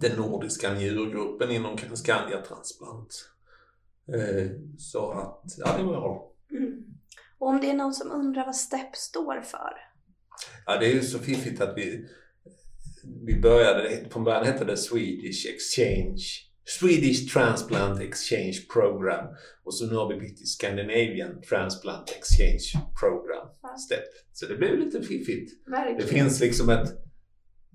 den 0.00 0.16
nordiska 0.16 0.74
njurgruppen 0.74 1.50
inom 1.50 1.78
Skandia 1.78 2.42
Transplant. 2.42 3.30
Eh, 4.08 4.50
så 4.78 5.10
att, 5.10 5.54
ja 5.58 5.76
det 5.76 5.82
är 5.82 5.86
bra. 5.86 6.32
Mm. 6.50 6.84
Och 7.38 7.48
om 7.48 7.60
det 7.60 7.70
är 7.70 7.74
någon 7.74 7.94
som 7.94 8.12
undrar 8.12 8.46
vad 8.46 8.56
STEP 8.56 8.96
står 8.96 9.40
för? 9.40 9.72
Ja, 10.66 10.78
det 10.78 10.86
är 10.86 10.94
ju 10.94 11.02
så 11.02 11.18
fiffigt 11.18 11.60
att 11.60 11.76
vi, 11.76 12.08
vi 13.26 13.40
började, 13.40 14.08
från 14.10 14.24
början 14.24 14.46
hette 14.46 14.64
det 14.64 14.76
Swedish 14.76 15.46
Exchange 15.46 16.24
Swedish 16.64 17.32
Transplant 17.32 18.00
Exchange 18.00 18.58
Program 18.72 19.26
och 19.64 19.74
så 19.74 19.86
nu 19.86 19.94
har 19.94 20.14
vi 20.14 20.20
bytt 20.20 20.36
till 20.36 20.46
Scandinavian 20.46 21.42
Transplant 21.48 22.10
Exchange 22.10 22.86
Program 23.00 23.48
STEP. 23.78 24.04
Så 24.32 24.46
det 24.46 24.56
blev 24.56 24.78
lite 24.78 25.02
fiffigt. 25.02 25.68
Verkligen. 25.68 26.00
Det 26.00 26.06
finns 26.06 26.40
liksom 26.40 26.68
ett, 26.68 26.88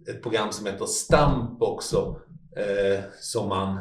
ett 0.08 0.22
program 0.24 0.52
som 0.52 0.66
heter 0.66 0.86
STAMP 0.86 1.62
också 1.62 2.22
eh, 2.56 3.04
som 3.20 3.50
man 3.50 3.80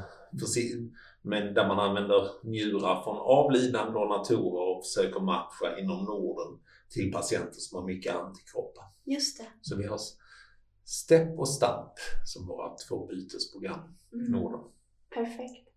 men 1.23 1.55
där 1.55 1.69
man 1.69 1.79
använder 1.79 2.47
njurar 2.47 3.03
från 3.03 3.17
avlidna 3.17 3.91
donatorer 3.91 4.77
och 4.77 4.85
försöker 4.85 5.21
matcha 5.21 5.79
inom 5.79 6.05
Norden 6.05 6.61
till 6.91 7.13
patienter 7.13 7.59
som 7.59 7.79
har 7.79 7.87
mycket 7.87 8.15
antikroppar. 8.15 8.85
Just 9.05 9.39
det. 9.39 9.47
Så 9.61 9.77
vi 9.77 9.87
har 9.87 9.99
STEP 10.85 11.39
och 11.39 11.49
STAMP 11.49 11.93
som 12.25 12.47
våra 12.47 12.77
två 12.77 13.07
bytesprogram 13.07 13.81
mm. 14.13 14.27
i 14.27 14.29
Norden. 14.29 14.61
Perfekt. 15.15 15.69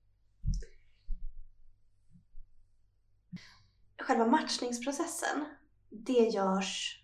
Själva 4.02 4.26
matchningsprocessen, 4.26 5.46
det 5.90 6.14
görs 6.14 7.04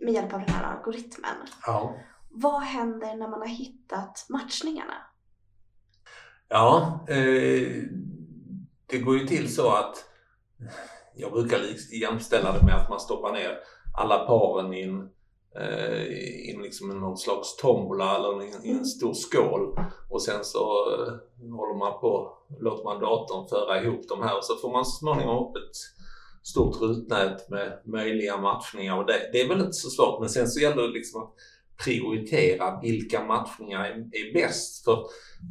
med 0.00 0.14
hjälp 0.14 0.32
av 0.32 0.40
den 0.40 0.48
här 0.48 0.76
algoritmen. 0.76 1.36
Ja. 1.66 1.96
Vad 2.30 2.62
händer 2.62 3.16
när 3.16 3.28
man 3.28 3.40
har 3.40 3.48
hittat 3.48 4.26
matchningarna? 4.28 4.94
Ja, 6.48 7.00
eh, 7.08 7.82
det 8.86 8.98
går 8.98 9.18
ju 9.18 9.26
till 9.26 9.54
så 9.54 9.70
att 9.70 10.04
jag 11.14 11.32
brukar 11.32 11.60
jämställa 12.02 12.52
det 12.52 12.66
med 12.66 12.74
att 12.74 12.90
man 12.90 13.00
stoppar 13.00 13.32
ner 13.32 13.58
alla 13.98 14.26
paren 14.26 14.74
i 14.74 14.82
en 14.82 15.10
eh, 15.56 16.02
i 16.02 16.58
liksom 16.62 17.00
någon 17.00 17.16
slags 17.16 17.56
tombola 17.56 18.16
eller 18.16 18.66
i 18.66 18.70
en, 18.70 18.84
stor 18.84 19.14
skål. 19.14 19.76
Och 20.10 20.22
sen 20.22 20.44
så 20.44 20.58
eh, 20.58 21.12
håller 21.56 21.78
man 21.78 22.00
på, 22.00 22.38
låter 22.60 22.84
man 22.84 23.00
datorn 23.00 23.48
föra 23.48 23.82
ihop 23.82 24.08
de 24.08 24.22
här 24.22 24.36
och 24.36 24.44
så 24.44 24.56
får 24.56 24.72
man 24.72 24.84
så 24.84 24.98
småningom 24.98 25.46
upp 25.46 25.56
ett 25.56 25.76
stort 26.42 26.80
rutnät 26.80 27.48
med 27.48 27.82
möjliga 27.84 28.36
matchningar. 28.36 28.98
Och 28.98 29.06
det, 29.06 29.30
det 29.32 29.40
är 29.40 29.48
väl 29.48 29.60
inte 29.60 29.72
så 29.72 29.90
svårt 29.90 30.20
men 30.20 30.28
sen 30.28 30.48
så 30.48 30.60
gäller 30.60 30.82
det 30.82 30.88
liksom 30.88 31.22
att 31.22 31.34
prioritera 31.84 32.80
vilka 32.80 33.24
matchningar 33.24 33.84
är, 33.84 33.90
är 33.92 34.34
bäst. 34.34 34.84
För 34.84 35.06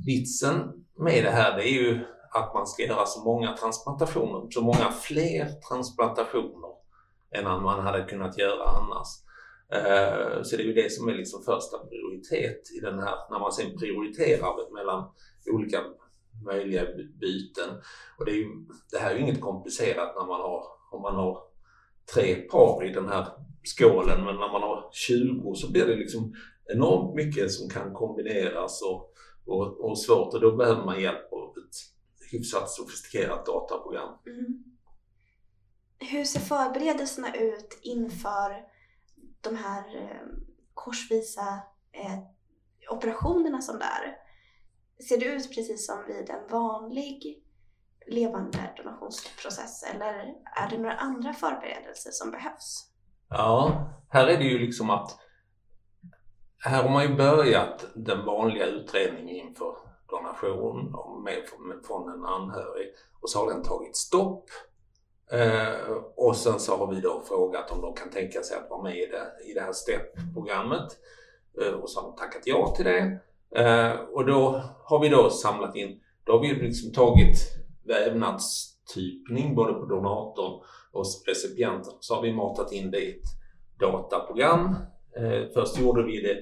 vitsen 0.05 0.85
med 0.97 1.23
det 1.23 1.31
här 1.31 1.57
det 1.57 1.63
är 1.63 1.73
ju 1.73 2.05
att 2.31 2.53
man 2.53 2.67
ska 2.67 2.83
göra 2.83 3.05
så 3.05 3.23
många 3.23 3.57
transplantationer, 3.57 4.47
så 4.49 4.61
många 4.61 4.91
fler 4.91 5.49
transplantationer 5.69 6.69
än 7.35 7.43
man 7.43 7.85
hade 7.85 8.03
kunnat 8.03 8.37
göra 8.37 8.63
annars. 8.63 9.07
Eh, 9.73 10.41
så 10.43 10.55
det 10.55 10.63
är 10.63 10.65
ju 10.65 10.73
det 10.73 10.91
som 10.91 11.07
är 11.09 11.13
liksom 11.13 11.43
första 11.43 11.77
prioritet 11.77 12.61
i 12.77 12.79
den 12.79 12.99
här, 12.99 13.15
när 13.31 13.39
man 13.39 13.51
sen 13.51 13.77
prioriterar 13.77 14.73
mellan 14.73 15.11
olika 15.53 15.83
möjliga 16.45 16.85
byten. 17.19 17.69
Och 18.17 18.25
det, 18.25 18.31
är 18.31 18.35
ju, 18.35 18.47
det 18.91 18.97
här 18.97 19.11
är 19.11 19.15
ju 19.15 19.21
inget 19.21 19.41
komplicerat 19.41 20.15
när 20.15 20.25
man 20.25 20.41
har, 20.41 20.63
om 20.91 21.01
man 21.01 21.15
har 21.15 21.48
tre 22.13 22.35
par 22.35 22.85
i 22.85 22.93
den 22.93 23.09
här 23.09 23.27
skålen 23.63 24.25
men 24.25 24.35
när 24.35 24.51
man 24.51 24.61
har 24.61 24.89
20 24.91 25.55
så 25.55 25.71
blir 25.71 25.85
det 25.85 25.95
liksom 25.95 26.35
enormt 26.73 27.15
mycket 27.15 27.51
som 27.51 27.69
kan 27.69 27.93
kombineras 27.93 28.81
och, 28.81 29.13
och, 29.45 29.89
och 29.89 29.99
svårt 29.99 30.33
och 30.33 30.41
då 30.41 30.55
behöver 30.55 30.85
man 30.85 31.01
hjälp 31.01 31.33
av 31.33 31.49
ett 31.57 31.75
hyfsat 32.31 32.69
sofistikerat 32.69 33.45
dataprogram. 33.45 34.13
Mm. 34.25 34.63
Hur 35.99 36.23
ser 36.23 36.39
förberedelserna 36.39 37.35
ut 37.35 37.79
inför 37.81 38.65
de 39.41 39.55
här 39.55 39.95
eh, 39.95 40.27
korsvisa 40.73 41.61
eh, 41.91 42.19
operationerna 42.91 43.61
som 43.61 43.79
det 43.79 43.85
är? 43.85 44.17
Ser 45.03 45.17
det 45.17 45.25
ut 45.25 45.55
precis 45.55 45.85
som 45.85 45.97
vid 46.07 46.29
en 46.29 46.47
vanlig 46.51 47.43
levande 48.09 48.73
donationsprocess 48.77 49.83
eller 49.83 50.13
är 50.55 50.69
det 50.69 50.77
några 50.77 50.95
andra 50.95 51.33
förberedelser 51.33 52.11
som 52.11 52.31
behövs? 52.31 52.85
Ja, 53.29 53.85
här 54.09 54.27
är 54.27 54.37
det 54.37 54.43
ju 54.43 54.59
liksom 54.59 54.89
att 54.89 55.17
här 56.57 56.83
har 56.83 56.89
man 56.89 57.03
ju 57.03 57.15
börjat 57.15 57.85
den 57.95 58.25
vanliga 58.25 58.65
utredningen 58.65 59.35
inför 59.35 59.75
donation 60.09 60.95
med, 61.23 61.43
från 61.87 62.09
en 62.09 62.25
anhörig 62.25 62.87
och 63.21 63.29
så 63.29 63.39
har 63.39 63.53
den 63.53 63.63
tagit 63.63 63.95
stopp. 63.95 64.45
Eh, 65.31 65.91
och 66.15 66.35
sen 66.35 66.59
så 66.59 66.77
har 66.77 66.87
vi 66.87 67.01
då 67.01 67.23
frågat 67.27 67.71
om 67.71 67.81
de 67.81 67.93
kan 67.93 68.09
tänka 68.09 68.41
sig 68.41 68.57
att 68.57 68.69
vara 68.69 68.83
med 68.83 68.97
i 68.97 69.05
det, 69.05 69.49
i 69.51 69.53
det 69.53 69.61
här 69.61 69.73
STEP-programmet. 69.73 70.97
Eh, 71.61 71.73
och 71.73 71.89
så 71.89 72.01
har 72.01 72.07
de 72.07 72.17
tackat 72.17 72.41
ja 72.45 72.73
till 72.75 72.85
det. 72.85 73.19
Eh, 73.55 73.91
och 73.91 74.25
då 74.25 74.61
har 74.83 74.99
vi 74.99 75.09
då 75.09 75.29
samlat 75.29 75.75
in, 75.75 76.01
då 76.23 76.31
har 76.31 76.39
vi 76.39 76.53
liksom 76.53 76.93
tagit 76.93 77.58
vävnadstypning 77.83 79.55
både 79.55 79.73
på 79.73 79.85
donatorn 79.85 80.61
och 80.91 81.05
recipienten. 81.27 81.93
Så 81.99 82.15
har 82.15 82.21
vi 82.21 82.33
matat 82.33 82.71
in 82.71 82.91
det 82.91 82.99
i 82.99 83.09
ett 83.09 83.25
dataprogram. 83.79 84.75
Eh, 85.17 85.43
först 85.53 85.79
gjorde 85.79 86.03
vi 86.03 86.21
det 86.21 86.41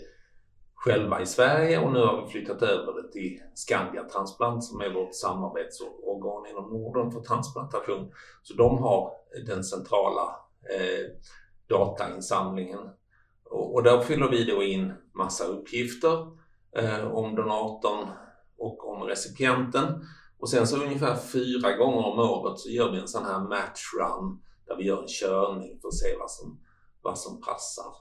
själva 0.75 1.22
i 1.22 1.25
Sverige 1.25 1.79
och 1.79 1.94
nu 1.94 2.00
har 2.00 2.22
vi 2.22 2.32
flyttat 2.32 2.62
över 2.62 3.01
det 3.01 3.12
till 3.12 3.41
Skandia 3.53 4.03
Transplant 4.03 4.63
som 4.63 4.82
är 4.82 4.94
vårt 4.94 5.15
samarbetsorgan 5.15 6.46
inom 6.51 6.70
Norden 6.70 7.12
för 7.12 7.20
transplantation. 7.20 8.12
Så 8.44 8.53
de 8.53 8.77
har 8.77 9.12
den 9.46 9.63
centrala 9.63 10.36
eh, 10.75 11.06
datainsamlingen 11.70 12.89
och, 13.50 13.75
och 13.75 13.84
där 13.84 14.00
fyller 14.01 14.29
vi 14.29 14.44
då 14.44 14.63
in 14.63 14.94
massa 15.13 15.44
uppgifter 15.44 16.27
eh, 16.77 17.08
om 17.08 17.36
donatorn 17.36 18.08
och 18.58 18.89
om 18.89 19.03
recipienten. 19.03 20.06
Och 20.39 20.50
sen 20.50 20.67
så 20.67 20.84
ungefär 20.84 21.15
fyra 21.15 21.77
gånger 21.77 22.06
om 22.06 22.20
året 22.20 22.60
så 22.60 22.70
gör 22.70 22.91
vi 22.91 23.00
en 23.00 23.08
sån 23.08 23.25
här 23.25 23.39
match 23.39 23.82
run 24.00 24.41
där 24.67 24.75
vi 24.75 24.84
gör 24.84 25.01
en 25.01 25.08
körning 25.08 25.79
för 25.82 25.88
att 25.88 25.94
se 25.94 26.15
vad 26.20 26.32
som, 26.32 26.60
vad 27.01 27.20
som 27.20 27.41
passar. 27.41 27.94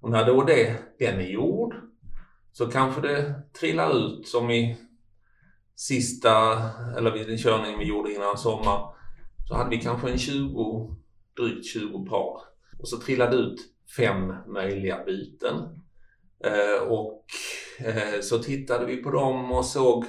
Och 0.00 0.10
när 0.10 0.26
då 0.26 0.42
det, 0.42 0.78
den 0.98 1.20
är 1.20 1.28
gjord 1.28 1.74
så 2.52 2.66
kanske 2.66 3.00
det 3.00 3.42
trillar 3.60 3.96
ut 3.96 4.28
som 4.28 4.50
i 4.50 4.76
sista, 5.74 6.58
eller 6.96 7.10
vid 7.10 7.26
den 7.26 7.38
körning 7.38 7.78
vi 7.78 7.84
gjorde 7.84 8.14
innan 8.14 8.38
sommar, 8.38 8.94
så 9.48 9.54
hade 9.54 9.70
vi 9.70 9.82
kanske 9.82 10.10
en 10.10 10.18
20, 10.18 10.96
drygt 11.36 11.66
20 11.66 12.06
par. 12.06 12.40
Och 12.78 12.88
så 12.88 12.98
trillade 12.98 13.36
ut 13.36 13.60
fem 13.96 14.34
möjliga 14.46 15.04
byten. 15.04 15.54
Eh, 16.44 16.82
och 16.88 17.24
eh, 17.78 18.20
så 18.20 18.38
tittade 18.38 18.86
vi 18.86 18.96
på 18.96 19.10
dem 19.10 19.52
och 19.52 19.64
såg 19.64 20.04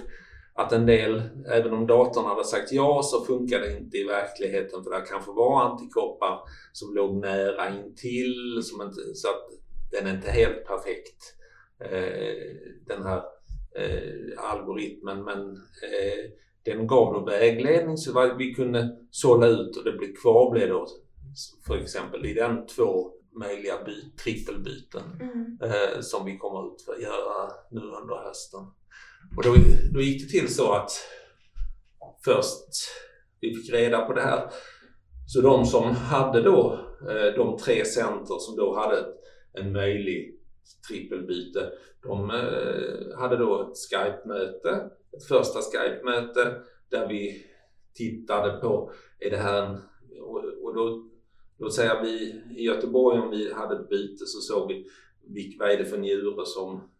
att 0.56 0.72
en 0.72 0.86
del, 0.86 1.22
även 1.48 1.74
om 1.74 1.88
datorn 1.88 2.26
hade 2.26 2.44
sagt 2.44 2.72
ja, 2.72 3.02
så 3.04 3.26
funkar 3.26 3.60
det 3.60 3.78
inte 3.78 3.98
i 3.98 4.04
verkligheten 4.04 4.84
för 4.84 4.92
det 4.92 5.06
kanske 5.10 5.32
var 5.32 5.64
antikroppar 5.64 6.40
som 6.72 6.96
låg 6.96 7.16
nära 7.16 7.70
intill, 7.70 8.62
som 8.64 8.82
inte, 8.82 9.16
så 9.16 9.28
att 9.28 9.50
den 9.92 10.08
är 10.08 10.16
inte 10.16 10.32
helt 10.32 10.66
perfekt, 10.66 11.36
eh, 11.80 12.58
den 12.88 13.04
här 13.04 13.24
eh, 13.76 14.52
algoritmen. 14.52 15.24
Men 15.24 15.40
eh, 15.84 16.32
den 16.64 16.88
gav 16.88 17.14
då 17.14 17.26
vägledning 17.26 17.98
så 17.98 18.36
vi 18.38 18.54
kunde 18.54 18.98
sålla 19.12 19.48
ut 19.48 19.78
och 19.78 19.84
det 19.84 19.92
blev 19.92 20.16
kvar 20.16 20.52
blev 20.52 20.70
då 20.70 20.88
för 21.68 21.78
exempel 21.78 22.26
i 22.26 22.34
den 22.34 22.68
två 22.68 23.12
möjliga 23.32 23.84
byt, 23.86 24.18
trippelbyten 24.18 25.04
mm. 25.22 25.58
som 26.02 26.26
vi 26.26 26.38
kommer 26.38 26.60
att 26.68 27.02
göra 27.02 27.52
nu 27.72 27.82
under 27.82 28.16
hösten. 28.16 28.62
Och 29.38 29.44
då, 29.44 29.56
då 29.94 30.02
gick 30.02 30.24
det 30.24 30.40
till 30.40 30.54
så 30.54 30.74
att 30.74 30.92
först 32.26 32.70
vi 33.40 33.56
fick 33.56 33.74
reda 33.74 34.06
på 34.06 34.14
det 34.14 34.22
här. 34.22 34.50
Så 35.28 35.42
de 35.42 35.66
som 35.66 35.84
hade 35.84 36.42
då 36.42 36.80
eh, 37.10 37.36
de 37.36 37.58
tre 37.58 37.86
center 37.86 38.36
som 38.40 38.56
då 38.56 38.76
hade 38.76 39.06
en 39.54 39.72
möjlig 39.72 40.40
trippelbyte 40.90 41.72
de 42.04 42.30
eh, 42.30 43.20
hade 43.20 43.38
då 43.38 43.62
ett 43.62 43.78
Skype-möte, 43.78 44.90
ett 45.18 45.28
första 45.28 45.60
Skype-möte 45.60 46.62
där 46.90 47.08
vi 47.08 47.46
tittade 47.94 48.60
på, 48.60 48.92
är 49.20 49.30
det 49.30 49.38
här 49.38 49.64
en, 49.64 49.78
och 50.64 50.76
då 50.76 51.10
Låt 51.58 51.74
säga 51.74 52.02
vi 52.02 52.42
i 52.58 52.64
Göteborg 52.64 53.20
om 53.20 53.30
vi 53.30 53.54
hade 53.54 53.76
ett 53.76 53.90
byte 53.90 54.26
så 54.26 54.40
såg 54.40 54.68
vi 55.28 55.58
vad 55.60 55.72
är 55.72 55.78
det 55.78 55.86
för 55.86 55.98
njure 55.98 56.46
som 56.46 56.93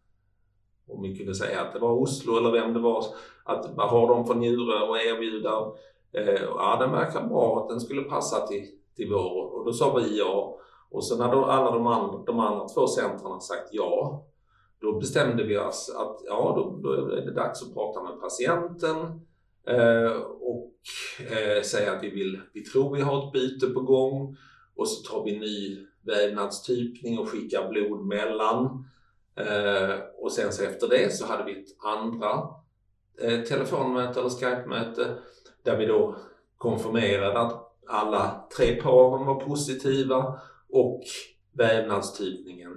om 0.88 1.02
vi 1.02 1.16
kunde 1.16 1.36
säga 1.36 1.62
att 1.62 1.74
det 1.74 1.80
var 1.80 1.92
Oslo 1.92 2.38
eller 2.38 2.52
vem 2.52 2.74
det 2.74 2.80
var, 2.80 3.06
att 3.44 3.72
vad 3.76 3.90
har 3.90 4.08
de 4.08 4.26
för 4.26 4.36
njure 4.36 4.76
att 4.76 5.06
erbjuda? 5.06 5.72
Eh, 6.14 6.44
ja, 6.44 6.78
den 6.80 6.92
verkar 6.92 7.28
bra, 7.28 7.60
att 7.60 7.70
den 7.70 7.82
skulle 7.82 8.02
passa 8.02 8.48
till, 8.48 8.66
till 8.96 9.10
vår. 9.12 9.60
Och 9.60 9.66
då 9.66 9.74
sa 9.74 9.96
vi 9.96 10.18
ja. 10.18 10.58
Och 10.92 11.06
sen 11.06 11.18
när 11.18 11.32
då 11.32 11.46
alla 11.46 11.72
de 11.72 11.88
andra, 11.88 12.18
de 12.26 12.40
andra 12.40 12.68
två 12.68 12.88
centren 12.88 13.42
sagt 13.42 13.70
ja, 13.72 14.26
då 14.82 15.00
bestämde 15.00 15.44
vi 15.44 15.58
oss 15.58 15.96
att 15.98 16.22
ja, 16.28 16.54
då, 16.56 16.80
då 16.84 17.16
är 17.16 17.26
det 17.26 17.34
dags 17.34 17.64
att 17.64 17.74
prata 17.74 18.04
med 18.04 18.22
patienten 18.22 18.98
eh, 19.68 20.22
och 20.22 20.74
eh, 21.32 21.62
säga 21.64 21.92
att 21.92 22.04
vi, 22.04 22.10
vill, 22.10 22.42
vi 22.54 22.62
tror 22.62 22.96
vi 22.96 23.02
har 23.02 23.28
ett 23.28 23.34
byte 23.34 23.68
på 23.68 23.82
gång 23.82 24.38
och 24.76 24.88
så 24.88 25.12
tar 25.12 25.24
vi 25.24 25.40
ny 25.40 25.86
vävnadstypning 26.02 27.20
och 27.20 27.30
skickar 27.30 27.70
blod 27.70 28.06
mellan. 28.06 28.86
Eh, 29.36 30.00
och 30.18 30.32
sen 30.32 30.54
så 30.54 30.64
efter 30.64 30.88
det 30.88 31.14
så 31.14 31.26
hade 31.26 31.44
vi 31.44 31.52
ett 31.52 31.76
andra 31.86 32.50
eh, 33.22 33.42
telefonmöte 33.42 34.20
eller 34.20 34.30
Skype-möte 34.30 35.18
där 35.64 35.78
vi 35.78 35.86
då 35.86 36.16
konfirmerade 36.58 37.40
att 37.40 37.74
alla 37.88 38.48
tre 38.58 38.82
paren 38.82 39.26
var 39.26 39.40
positiva 39.40 40.40
och 40.70 41.02
vävnadstypningen 41.54 42.72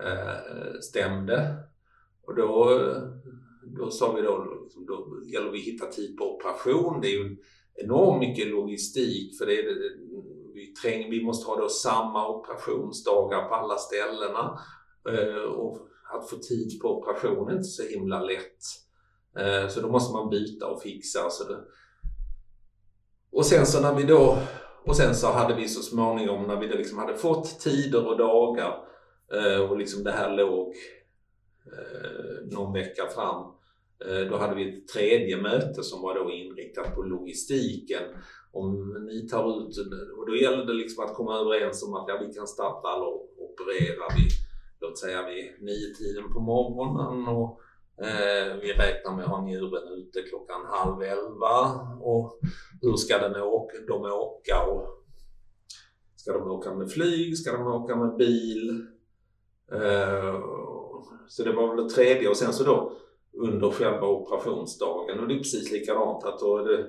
eh, 0.00 0.80
stämde. 0.80 1.56
Och 2.26 2.34
då, 2.34 2.80
då 3.62 3.90
sa 3.90 4.12
vi 4.12 4.22
då, 4.22 4.60
liksom, 4.64 4.86
då 4.86 5.20
gäller 5.24 5.50
vi 5.50 5.58
att 5.58 5.64
hitta 5.64 5.86
tid 5.86 6.16
på 6.16 6.34
operation. 6.36 7.00
Det 7.00 7.08
är 7.08 7.18
ju 7.18 7.36
enormt 7.74 8.18
mycket 8.18 8.48
logistik 8.48 9.38
för 9.38 9.46
det 9.46 9.58
är, 9.58 9.64
vi, 10.54 10.74
träng, 10.82 11.10
vi 11.10 11.24
måste 11.24 11.50
ha 11.50 11.60
då 11.60 11.68
samma 11.68 12.28
operationsdagar 12.28 13.48
på 13.48 13.54
alla 13.54 13.76
ställena. 13.76 14.58
Eh, 15.08 15.42
och 15.42 15.88
att 16.14 16.30
få 16.30 16.36
tid 16.36 16.80
på 16.82 16.88
operationen 16.88 17.48
är 17.48 17.52
inte 17.52 17.64
så 17.64 17.82
himla 17.82 18.20
lätt. 18.20 18.62
Eh, 19.38 19.68
så 19.68 19.80
då 19.80 19.88
måste 19.88 20.12
man 20.12 20.30
byta 20.30 20.66
och 20.66 20.82
fixa. 20.82 21.30
Så 21.30 21.44
det... 21.52 21.58
Och 23.32 23.46
sen 23.46 23.66
så 23.66 23.80
när 23.80 23.94
vi 23.94 24.02
då 24.02 24.38
och 24.86 24.96
sen 24.96 25.14
så 25.14 25.26
hade 25.26 25.54
vi 25.54 25.68
så 25.68 25.82
småningom 25.82 26.46
när 26.46 26.60
vi 26.60 26.68
liksom 26.68 26.98
hade 26.98 27.16
fått 27.16 27.60
tider 27.60 28.06
och 28.06 28.18
dagar 28.18 28.84
eh, 29.34 29.70
och 29.70 29.78
liksom 29.78 30.04
det 30.04 30.10
här 30.10 30.36
låg 30.36 30.74
någon 32.52 32.72
vecka 32.72 33.06
fram 33.14 33.52
då 34.30 34.36
hade 34.36 34.54
vi 34.54 34.78
ett 34.78 34.88
tredje 34.88 35.36
möte 35.36 35.82
som 35.82 36.02
var 36.02 36.14
då 36.14 36.30
inriktat 36.30 36.94
på 36.94 37.02
logistiken. 37.02 38.02
Om 38.52 38.94
ni 39.06 39.28
tar 39.28 39.60
ut, 39.60 39.76
och 40.18 40.26
då 40.26 40.36
gällde 40.36 40.66
det 40.66 40.72
liksom 40.72 41.04
att 41.04 41.14
komma 41.14 41.38
överens 41.38 41.82
om 41.82 41.94
att 41.94 42.04
ja, 42.08 42.22
vi 42.26 42.34
kan 42.34 42.46
starta 42.46 42.96
eller 42.96 43.06
operera 43.54 44.04
Vi, 44.16 44.28
låt 44.88 44.98
säga 44.98 45.26
vid 45.26 45.44
nio 45.60 45.94
tiden 45.94 46.32
på 46.32 46.40
morgonen 46.40 47.28
och 47.28 47.60
eh, 48.04 48.56
vi 48.62 48.72
räknar 48.72 49.16
med 49.16 49.24
att 49.24 49.30
ha 49.30 49.44
njuren 49.44 49.88
ute 49.88 50.22
klockan 50.22 50.60
halv 50.66 51.02
elva 51.02 51.80
och 52.00 52.38
hur 52.82 52.96
ska 52.96 53.18
den 53.18 53.42
åka, 53.42 53.76
de 53.88 54.02
åka 54.02 54.66
och 54.70 55.04
ska 56.16 56.32
de 56.32 56.50
åka 56.50 56.74
med 56.74 56.90
flyg, 56.90 57.38
ska 57.38 57.52
de 57.52 57.66
åka 57.66 57.96
med 57.96 58.16
bil? 58.16 58.86
Eh, 59.72 60.40
så 61.28 61.42
det 61.42 61.52
var 61.52 61.74
väl 61.74 61.84
det 61.84 61.90
tredje 61.90 62.28
och 62.28 62.36
sen 62.36 62.52
så 62.52 62.64
då 62.64 62.92
under 63.32 63.70
själva 63.70 64.06
operationsdagen. 64.06 65.20
Och 65.20 65.28
det 65.28 65.34
är 65.34 65.38
precis 65.38 65.72
likadant. 65.72 66.24
Att, 66.24 66.38
då 66.38 66.56
är 66.56 66.64
det, 66.64 66.86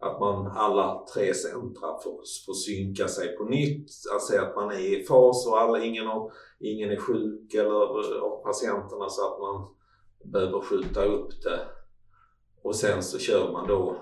att 0.00 0.20
man 0.20 0.46
alla 0.46 1.04
tre 1.14 1.34
centra 1.34 1.98
får, 2.04 2.20
får 2.46 2.54
synka 2.54 3.08
sig 3.08 3.36
på 3.36 3.44
nytt. 3.44 3.90
Alltså 4.12 4.40
att 4.40 4.56
man 4.56 4.70
är 4.70 5.00
i 5.00 5.04
fas 5.04 5.46
och 5.46 5.60
alla, 5.60 5.84
ingen, 5.84 6.06
har, 6.06 6.32
ingen 6.60 6.90
är 6.90 6.96
sjuk 6.96 7.54
eller 7.54 7.70
av 8.20 8.42
patienterna 8.42 9.08
så 9.08 9.26
att 9.26 9.40
man 9.40 9.66
behöver 10.32 10.60
skjuta 10.60 11.04
upp 11.04 11.42
det. 11.42 11.60
Och 12.62 12.76
sen 12.76 13.02
så 13.02 13.18
kör 13.18 13.52
man 13.52 13.68
då 13.68 13.96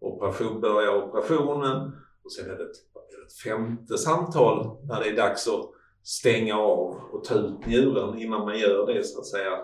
operation, 0.00 0.60
börjar 0.60 1.08
operationen 1.08 1.92
och 2.24 2.32
sen 2.32 2.50
är 2.50 2.56
det 2.56 2.64
ett, 2.64 2.76
ett 3.26 3.32
femte 3.44 3.98
samtal 3.98 4.76
när 4.88 5.00
det 5.00 5.08
är 5.08 5.16
dags 5.16 5.48
att 5.48 5.70
stänga 6.02 6.58
av 6.58 7.00
och 7.12 7.24
ta 7.24 7.34
ut 7.34 7.66
njuren 7.66 8.18
innan 8.18 8.44
man 8.44 8.58
gör 8.58 8.86
det 8.86 9.04
så 9.04 9.18
att 9.18 9.26
säga 9.26 9.58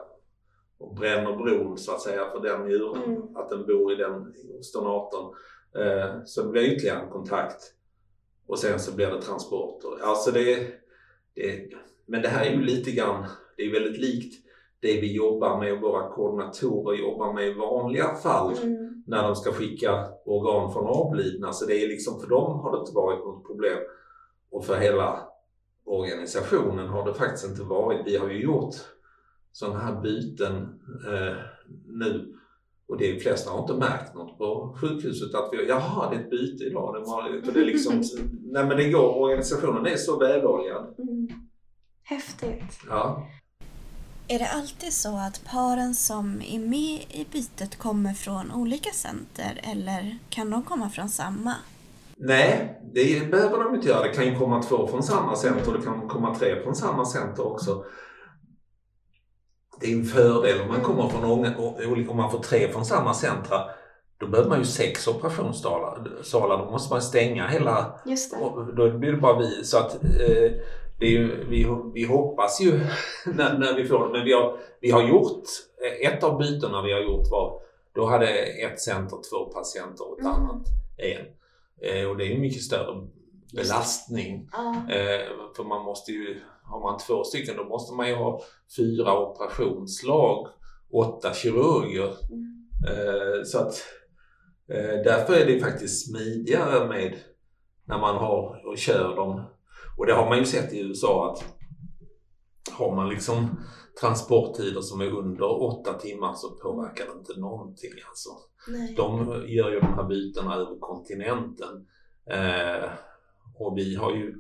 och 0.79 0.95
bränner 0.95 1.37
bron 1.37 1.79
så 1.79 1.93
att 1.93 2.03
säga 2.03 2.31
för 2.31 2.41
den 2.41 2.63
njuren, 2.63 3.03
mm. 3.03 3.37
att 3.37 3.51
den 3.51 3.67
bor 3.67 3.93
i 3.93 3.97
den 3.97 4.35
stonatorn. 4.63 5.35
Eh, 5.75 6.25
så 6.25 6.43
det 6.43 6.49
blir 6.49 6.63
ytterligare 6.63 7.01
en 7.01 7.11
kontakt 7.11 7.73
och 8.47 8.59
sen 8.59 8.81
så 8.81 8.95
blir 8.97 9.07
det 9.07 9.23
transporter. 9.23 9.89
Alltså 10.03 10.31
det, 10.31 10.67
det, 11.35 11.71
men 12.07 12.23
det 12.23 12.29
här 12.29 12.47
är 12.47 12.51
ju 12.51 12.63
lite 12.63 12.91
grann, 12.91 13.27
det 13.57 13.63
är 13.63 13.73
väldigt 13.73 14.01
likt 14.01 14.45
det 14.81 15.01
vi 15.01 15.15
jobbar 15.15 15.61
med 15.61 15.73
och 15.73 15.81
våra 15.81 16.09
koordinatorer 16.09 16.99
jobbar 16.99 17.33
med 17.33 17.49
i 17.49 17.53
vanliga 17.53 18.15
fall 18.15 18.53
mm. 18.63 19.03
när 19.07 19.23
de 19.23 19.37
ska 19.37 19.53
skicka 19.53 20.09
organ 20.25 20.73
från 20.73 20.87
avlidna. 20.87 21.53
Så 21.53 21.67
det 21.67 21.85
är 21.85 21.89
liksom, 21.89 22.21
för 22.21 22.29
dem 22.29 22.61
har 22.61 22.73
det 22.73 22.79
inte 22.79 22.95
varit 22.95 23.19
något 23.19 23.47
problem. 23.47 23.79
Och 24.51 24.65
för 24.65 24.77
hela 24.77 25.29
organisationen 25.85 26.89
har 26.89 27.07
det 27.07 27.15
faktiskt 27.15 27.49
inte 27.49 27.63
varit. 27.63 28.07
Vi 28.07 28.17
har 28.17 28.29
ju 28.29 28.43
gjort 28.43 28.75
sådana 29.59 29.79
här 29.79 30.01
byten 30.01 30.55
eh, 31.07 31.37
nu. 31.87 32.35
Och 32.89 32.99
de 32.99 33.21
flesta 33.21 33.51
har 33.51 33.61
inte 33.61 33.75
märkt 33.75 34.15
något 34.15 34.39
på 34.39 34.77
sjukhuset 34.81 35.35
att 35.35 35.49
vi, 35.53 35.69
jaha 35.69 36.11
det 36.11 36.17
är 36.17 36.21
ett 36.21 36.31
byte 36.31 36.65
idag. 36.65 36.95
Det 36.95 37.01
var, 37.01 37.43
för 37.45 37.53
det 37.53 37.61
är 37.61 37.65
liksom, 37.65 37.95
nej 38.53 38.67
men 38.67 38.77
det 38.77 38.91
går, 38.91 39.17
organisationen 39.17 39.87
är 39.87 39.97
så 39.97 40.19
väloljad. 40.19 40.95
Mm. 40.99 41.29
Häftigt. 42.03 42.81
Ja. 42.89 43.29
Är 44.29 44.39
det 44.39 44.49
alltid 44.49 44.93
så 44.93 45.17
att 45.17 45.45
paren 45.45 45.95
som 45.95 46.43
är 46.43 46.59
med 46.59 47.01
i 47.11 47.27
bytet 47.33 47.79
kommer 47.79 48.15
från 48.15 48.53
olika 48.53 48.91
center 48.91 49.61
eller 49.63 50.19
kan 50.29 50.51
de 50.51 50.63
komma 50.63 50.91
från 50.91 51.09
samma? 51.09 51.55
Nej, 52.17 52.81
det 52.95 53.31
behöver 53.31 53.65
de 53.65 53.75
inte 53.75 53.89
göra. 53.89 54.03
Det 54.03 54.15
kan 54.15 54.27
ju 54.27 54.39
komma 54.39 54.63
två 54.63 54.87
från 54.87 55.03
samma 55.03 55.37
center 55.37 55.73
och 55.73 55.79
det 55.79 55.85
kan 55.85 56.09
komma 56.09 56.35
tre 56.35 56.63
från 56.63 56.75
samma 56.75 57.05
center 57.05 57.47
också 57.47 57.85
det 59.81 59.93
är 59.93 59.97
en 59.97 60.05
fördel 60.05 60.61
om 60.61 60.69
man 60.69 60.81
kommer 60.81 61.09
från 61.09 61.25
olika, 61.25 62.11
om 62.11 62.17
man 62.17 62.31
får 62.31 62.39
tre 62.39 62.73
från 62.73 62.85
samma 62.85 63.15
centra. 63.15 63.65
Då 64.19 64.27
behöver 64.27 64.51
man 64.51 64.59
ju 64.59 64.65
sex 64.65 65.09
operationssalar. 65.09 66.59
Då 66.59 66.71
måste 66.71 66.95
man 66.95 67.03
stänga 67.03 67.47
hela... 67.47 68.01
Just 68.05 68.31
det. 68.31 68.39
Då 68.77 68.99
blir 68.99 69.13
det 69.13 69.19
bara 69.19 69.39
vi. 69.39 69.65
Så 69.65 69.79
att 69.79 69.95
eh, 69.95 70.53
det 70.99 71.07
är 71.07 71.11
ju, 71.11 71.45
vi, 71.49 71.67
vi 71.95 72.05
hoppas 72.05 72.61
ju 72.61 72.73
när, 73.27 73.59
när 73.59 73.75
vi 73.75 73.85
får 73.85 74.07
det. 74.07 74.13
Men 74.13 74.25
vi 74.25 74.33
har, 74.33 74.59
vi 74.81 74.91
har 74.91 75.03
gjort, 75.03 75.45
ett 76.03 76.25
av 76.25 76.39
bytena 76.39 76.83
vi 76.83 76.93
har 76.93 77.01
gjort 77.01 77.31
var, 77.31 77.61
då 77.95 78.07
hade 78.07 78.27
ett 78.45 78.81
center 78.81 79.19
två 79.31 79.45
patienter 79.45 80.11
och 80.11 80.19
ett 80.19 80.25
mm. 80.25 80.33
annat 80.33 80.63
en. 80.97 81.27
Eh, 81.81 82.11
och 82.11 82.17
det 82.17 82.25
är 82.25 82.29
ju 82.29 82.39
mycket 82.39 82.63
större 82.63 83.07
belastning. 83.55 84.49
Ah. 84.53 84.93
Eh, 84.93 85.21
för 85.57 85.65
man 85.65 85.85
måste 85.85 86.13
ju 86.13 86.41
har 86.69 86.81
man 86.81 86.99
två 86.99 87.25
stycken 87.25 87.57
då 87.57 87.65
måste 87.65 87.95
man 87.95 88.09
ju 88.09 88.15
ha 88.15 88.41
fyra 88.77 89.19
operationslag, 89.19 90.49
åtta 90.93 91.35
kirurger. 91.35 92.15
Mm. 92.31 92.69
Eh, 92.89 93.43
så 93.45 93.59
att 93.59 93.75
eh, 94.69 95.03
därför 95.05 95.35
är 95.35 95.47
det 95.47 95.61
faktiskt 95.61 96.07
smidigare 96.07 96.89
med 96.89 97.17
när 97.85 97.99
man 97.99 98.17
har 98.17 98.67
och 98.67 98.79
kör 98.79 99.17
dem. 99.17 99.43
Och 99.99 100.07
det 100.07 100.13
har 100.13 100.29
man 100.29 100.39
ju 100.39 100.45
sett 100.45 100.73
i 100.73 100.81
USA 100.81 101.33
att 101.33 101.45
har 102.79 102.97
man 102.97 103.09
liksom 103.09 103.61
transporttider 104.01 104.81
som 104.81 105.01
är 105.01 105.11
under 105.11 105.63
åtta 105.63 105.93
timmar 105.93 106.35
så 106.35 106.51
påverkar 106.51 107.05
det 107.05 107.19
inte 107.19 107.41
någonting 107.41 107.91
alltså. 108.09 108.31
Nej. 108.69 108.95
De 108.97 109.27
gör 109.47 109.71
ju 109.71 109.81
de 109.81 109.95
här 109.95 110.05
bytena 110.05 110.55
över 110.55 110.79
kontinenten. 110.81 111.87
Eh, 112.31 112.91
och 113.59 113.79
vi 113.79 113.95
har 113.95 114.15
ju 114.15 114.35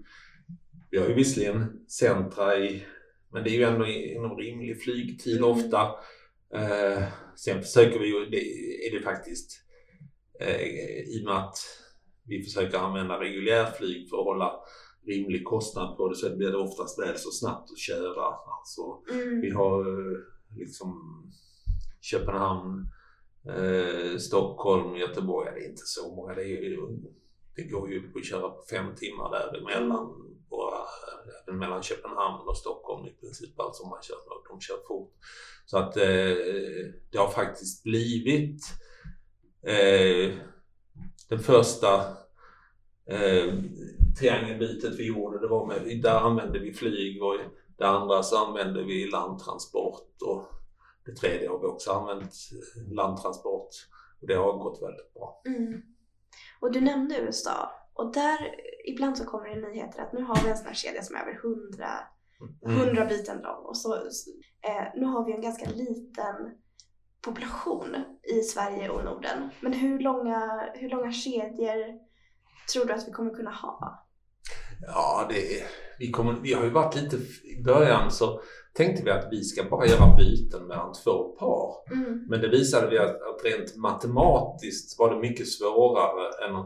vi 0.90 0.98
har 0.98 1.09
ju 1.09 1.14
visserligen 1.14 1.87
centra 1.88 2.57
i, 2.57 2.83
men 3.33 3.44
det 3.44 3.51
är 3.51 3.55
ju 3.55 3.62
ändå 3.62 3.87
inom 3.87 4.37
rimlig 4.37 4.83
flygtid 4.83 5.38
mm. 5.38 5.51
ofta. 5.51 5.83
Eh, 6.55 7.03
sen 7.37 7.62
försöker 7.62 7.98
vi 7.98 8.07
ju, 8.07 8.27
det, 8.27 8.40
är 8.87 8.98
det 8.98 9.05
faktiskt, 9.05 9.51
eh, 10.40 10.62
i 11.16 11.20
och 11.20 11.24
med 11.24 11.37
att 11.37 11.59
vi 12.24 12.42
försöker 12.42 12.79
använda 12.79 13.20
reguljärflyg 13.20 14.09
för 14.11 14.18
att 14.18 14.24
hålla 14.24 14.53
rimlig 15.07 15.44
kostnad 15.44 15.96
på 15.96 16.09
det 16.09 16.16
så 16.16 16.37
blir 16.37 16.51
det 16.51 16.57
oftast 16.57 16.98
väl 16.98 17.18
så 17.18 17.31
snabbt 17.31 17.70
att 17.70 17.79
köra. 17.79 18.24
Alltså, 18.59 19.03
mm. 19.12 19.40
Vi 19.40 19.51
har 19.51 19.85
liksom 20.59 21.22
Köpenhamn, 22.01 22.87
eh, 23.48 24.18
Stockholm, 24.18 24.96
Göteborg. 24.96 25.51
Det 25.55 25.61
är 25.61 25.70
inte 25.70 25.87
så 25.87 26.14
många. 26.14 26.35
Det, 26.35 26.42
är, 26.42 26.79
det 27.57 27.62
går 27.62 27.90
ju 27.90 28.12
att 28.14 28.27
köra 28.27 28.48
på 28.48 28.62
fem 28.70 28.94
timmar 28.96 29.31
däremellan 29.31 30.29
och 30.51 30.73
eh, 30.73 30.85
även 31.47 31.59
mellan 31.59 31.83
Köpenhamn 31.83 32.49
och 32.49 32.57
Stockholm 32.57 33.07
i 33.07 33.11
princip, 33.11 33.61
alltså 33.61 33.87
man 33.87 34.03
kör, 34.03 34.17
de 34.49 34.61
kör 34.61 34.79
fort. 34.89 35.13
Så 35.67 35.79
att 35.79 35.97
eh, 35.97 36.37
det 37.13 37.19
har 37.19 37.31
faktiskt 37.31 37.83
blivit 37.83 38.63
eh, 39.63 40.35
den 41.29 41.39
första 41.39 42.01
eh, 43.07 43.55
triangelbytet 44.19 44.99
vi 44.99 45.07
gjorde, 45.07 45.41
det 45.41 45.49
var 45.49 45.67
med, 45.67 46.03
där 46.03 46.15
använde 46.15 46.59
vi 46.59 46.73
flyg 46.73 47.23
och 47.23 47.37
det 47.79 47.87
andra 47.87 48.23
så 48.23 48.47
använde 48.47 48.83
vi 48.83 49.11
landtransport 49.11 50.23
och 50.23 50.45
det 51.07 51.15
tredje 51.15 51.49
har 51.49 51.59
vi 51.59 51.67
också 51.67 51.91
använt 51.91 52.33
eh, 52.77 52.93
landtransport 52.93 53.71
och 54.21 54.27
det 54.27 54.35
har 54.35 54.53
gått 54.53 54.83
väldigt 54.83 55.15
bra. 55.15 55.43
Mm. 55.47 55.83
Och 56.61 56.73
du 56.73 56.81
nämnde 56.81 57.21
USA 57.21 57.71
och 57.95 58.13
där, 58.13 58.55
ibland 58.92 59.18
så 59.18 59.24
kommer 59.24 59.48
det 59.48 59.68
nyheter 59.68 60.03
att 60.03 60.12
nu 60.12 60.22
har 60.22 60.42
vi 60.44 60.51
en 60.51 60.57
sån 60.57 60.66
här 60.66 60.74
kedja 60.74 61.03
som 61.03 61.16
är 61.16 61.20
över 61.20 61.33
100, 61.33 61.87
mm. 62.66 62.81
100 62.81 63.05
byten 63.05 63.38
lång 63.42 63.64
och 63.64 63.77
så, 63.77 63.94
eh, 63.94 64.87
nu 64.94 65.07
har 65.07 65.27
vi 65.27 65.33
en 65.33 65.42
ganska 65.42 65.70
liten 65.70 66.37
population 67.24 67.96
i 68.22 68.40
Sverige 68.42 68.90
och 68.90 69.05
Norden. 69.05 69.51
Men 69.61 69.72
hur 69.72 69.98
långa, 69.98 70.70
hur 70.74 70.90
långa 70.90 71.12
kedjor 71.12 72.09
tror 72.72 72.85
du 72.85 72.92
att 72.92 73.09
vi 73.09 73.12
kommer 73.12 73.35
kunna 73.35 73.51
ha? 73.51 74.05
Ja, 74.87 75.27
det, 75.31 75.64
vi, 75.98 76.11
kommer, 76.11 76.33
vi 76.42 76.53
har 76.53 76.64
ju 76.64 76.70
varit 76.70 76.94
lite, 76.94 77.16
i 77.44 77.62
början 77.64 78.11
så 78.11 78.40
tänkte 78.74 79.05
vi 79.05 79.11
att 79.11 79.29
vi 79.31 79.44
ska 79.44 79.64
bara 79.64 79.87
göra 79.87 80.16
byten 80.16 80.66
mellan 80.66 80.92
två 80.92 81.37
par. 81.38 81.92
Mm. 81.92 82.27
Men 82.29 82.40
det 82.40 82.48
visade 82.48 82.90
vi 82.90 82.98
att, 82.98 83.22
att 83.22 83.44
rent 83.44 83.77
matematiskt 83.77 84.98
var 84.98 85.14
det 85.14 85.20
mycket 85.20 85.48
svårare 85.48 86.48
än 86.48 86.57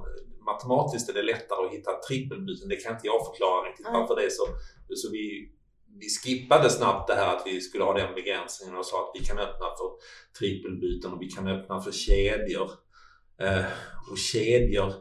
matematiskt 0.68 1.08
är 1.08 1.14
det 1.14 1.22
lättare 1.22 1.66
att 1.66 1.72
hitta 1.72 1.90
trippelbyten. 2.08 2.68
Det 2.68 2.76
kan 2.76 2.92
inte 2.92 3.06
jag 3.06 3.26
förklara 3.26 3.68
riktigt 3.68 3.86
mm. 3.86 4.00
varför 4.00 4.16
det 4.16 4.24
är 4.24 4.30
så. 4.30 4.46
Så 4.94 5.10
vi, 5.10 5.52
vi 6.00 6.08
skippade 6.08 6.70
snabbt 6.70 7.08
det 7.08 7.14
här 7.14 7.36
att 7.36 7.42
vi 7.46 7.60
skulle 7.60 7.84
ha 7.84 7.94
den 7.94 8.14
begränsningen 8.14 8.76
och 8.76 8.86
sa 8.86 9.02
att 9.02 9.20
vi 9.20 9.26
kan 9.26 9.38
öppna 9.38 9.66
för 9.66 9.90
trippelbyten 10.38 11.12
och 11.12 11.22
vi 11.22 11.28
kan 11.28 11.48
öppna 11.48 11.80
för 11.80 11.92
kedjor. 11.92 12.70
Eh, 13.40 13.64
och 14.10 14.18
kedjor 14.18 14.92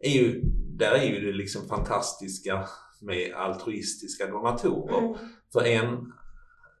är 0.00 0.10
ju, 0.10 0.40
där 0.78 0.92
är 0.92 1.04
ju 1.04 1.26
det 1.26 1.36
liksom 1.36 1.68
fantastiska 1.68 2.68
med 3.00 3.34
altruistiska 3.34 4.26
donatorer. 4.26 4.98
Mm. 4.98 5.14
För 5.52 5.64
en, 5.64 6.12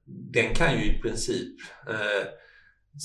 den 0.04 0.54
kan 0.54 0.78
ju 0.78 0.84
i 0.84 1.00
princip 1.02 1.60
eh, 1.88 2.26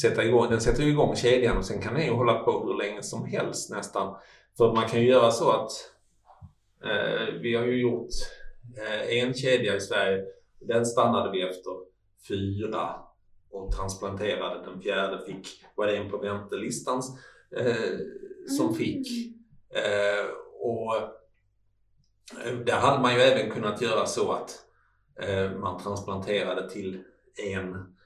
sätta 0.02 0.26
igång, 0.26 0.50
den 0.50 0.62
sätter 0.62 0.84
igång 0.84 1.16
kedjan 1.16 1.58
och 1.58 1.66
sen 1.66 1.82
kan 1.82 1.94
den 1.94 2.06
ju 2.06 2.12
hålla 2.12 2.34
på 2.34 2.68
hur 2.68 2.78
länge 2.78 3.04
som 3.04 3.26
helst 3.26 3.72
nästan. 3.72 4.16
För 4.58 4.74
man 4.74 4.88
kan 4.88 5.02
ju 5.02 5.08
göra 5.08 5.32
så 5.32 5.52
att 5.52 5.72
eh, 6.84 7.34
vi 7.42 7.56
har 7.56 7.66
ju 7.66 7.82
gjort 7.82 8.10
eh, 8.78 9.18
en 9.18 9.34
kedja 9.34 9.76
i 9.76 9.82
Sverige. 9.82 10.26
Den 10.60 10.86
stannade 10.86 11.32
vi 11.32 11.42
efter 11.42 11.72
fyra 12.28 12.96
och 13.52 13.72
transplanterade. 13.72 14.66
Den 14.66 14.82
fjärde 14.82 15.26
fick, 15.26 15.48
var 15.76 15.88
det 15.88 15.98
en 15.98 16.10
på 16.10 16.18
väntelistan 16.18 17.02
eh, 17.58 17.98
som 18.58 18.66
Mm. 18.66 18.78
fick. 18.78 19.08
Eh, 19.70 20.26
och 20.60 20.96
eh, 22.46 22.58
där 22.66 22.80
hade 22.80 23.02
man 23.02 23.14
ju 23.16 23.22
även 23.22 23.52
kunnat 23.52 23.82
göra 23.82 24.06
så 24.06 24.32
att 24.32 24.66
eh, 25.22 25.52
man 25.52 25.84
transplanterade 25.84 26.70
till 26.70 27.04
en 27.54 27.97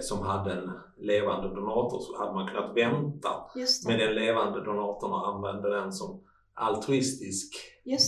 som 0.00 0.18
hade 0.26 0.52
en 0.52 0.70
levande 0.98 1.48
donator 1.48 2.00
så 2.00 2.18
hade 2.18 2.32
man 2.34 2.48
kunnat 2.48 2.76
vänta 2.76 3.28
med 3.86 3.98
den 3.98 4.14
levande 4.14 4.64
donatorn 4.64 5.12
och 5.12 5.28
använda 5.28 5.68
den 5.68 5.92
som 5.92 6.24
altruistisk 6.54 7.54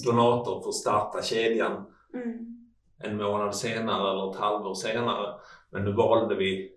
donator 0.04 0.62
för 0.62 0.68
att 0.68 0.74
starta 0.74 1.22
kedjan 1.22 1.84
Mm. 2.14 2.68
en 2.98 3.16
månad 3.16 3.54
senare 3.56 4.10
eller 4.10 4.30
ett 4.30 4.36
halvår 4.36 4.74
senare. 4.74 5.34
Men 5.70 5.84
nu 5.84 5.92
valde 5.92 6.34
vi 6.34 6.72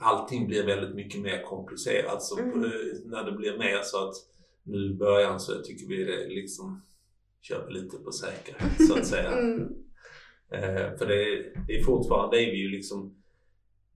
Allting 0.00 0.46
blir 0.46 0.66
väldigt 0.66 0.94
mycket 0.94 1.20
mer 1.20 1.42
komplicerat 1.42 2.22
så 2.22 2.38
Mm. 2.38 2.64
eh, 2.64 2.70
när 3.04 3.24
det 3.24 3.32
blir 3.32 3.58
mer 3.58 3.80
så 3.82 4.08
att 4.08 4.14
nu 4.62 4.90
i 4.90 4.94
början 4.94 5.40
så 5.40 5.52
tycker 5.62 5.88
vi 5.88 6.04
det 6.04 6.26
liksom 6.28 6.82
kör 7.42 7.70
lite 7.70 7.96
på 7.96 8.12
säkerhet 8.12 8.86
så 8.88 8.98
att 8.98 9.06
säga. 9.06 9.30
Mm. 9.38 9.74
Eh, 10.52 10.96
för 10.98 11.06
det, 11.06 11.52
det 11.66 11.72
är 11.78 11.84
fortfarande, 11.84 12.36
det 12.36 12.42
är 12.42 12.50
vi 12.50 12.58
ju 12.58 12.68
liksom 12.68 13.14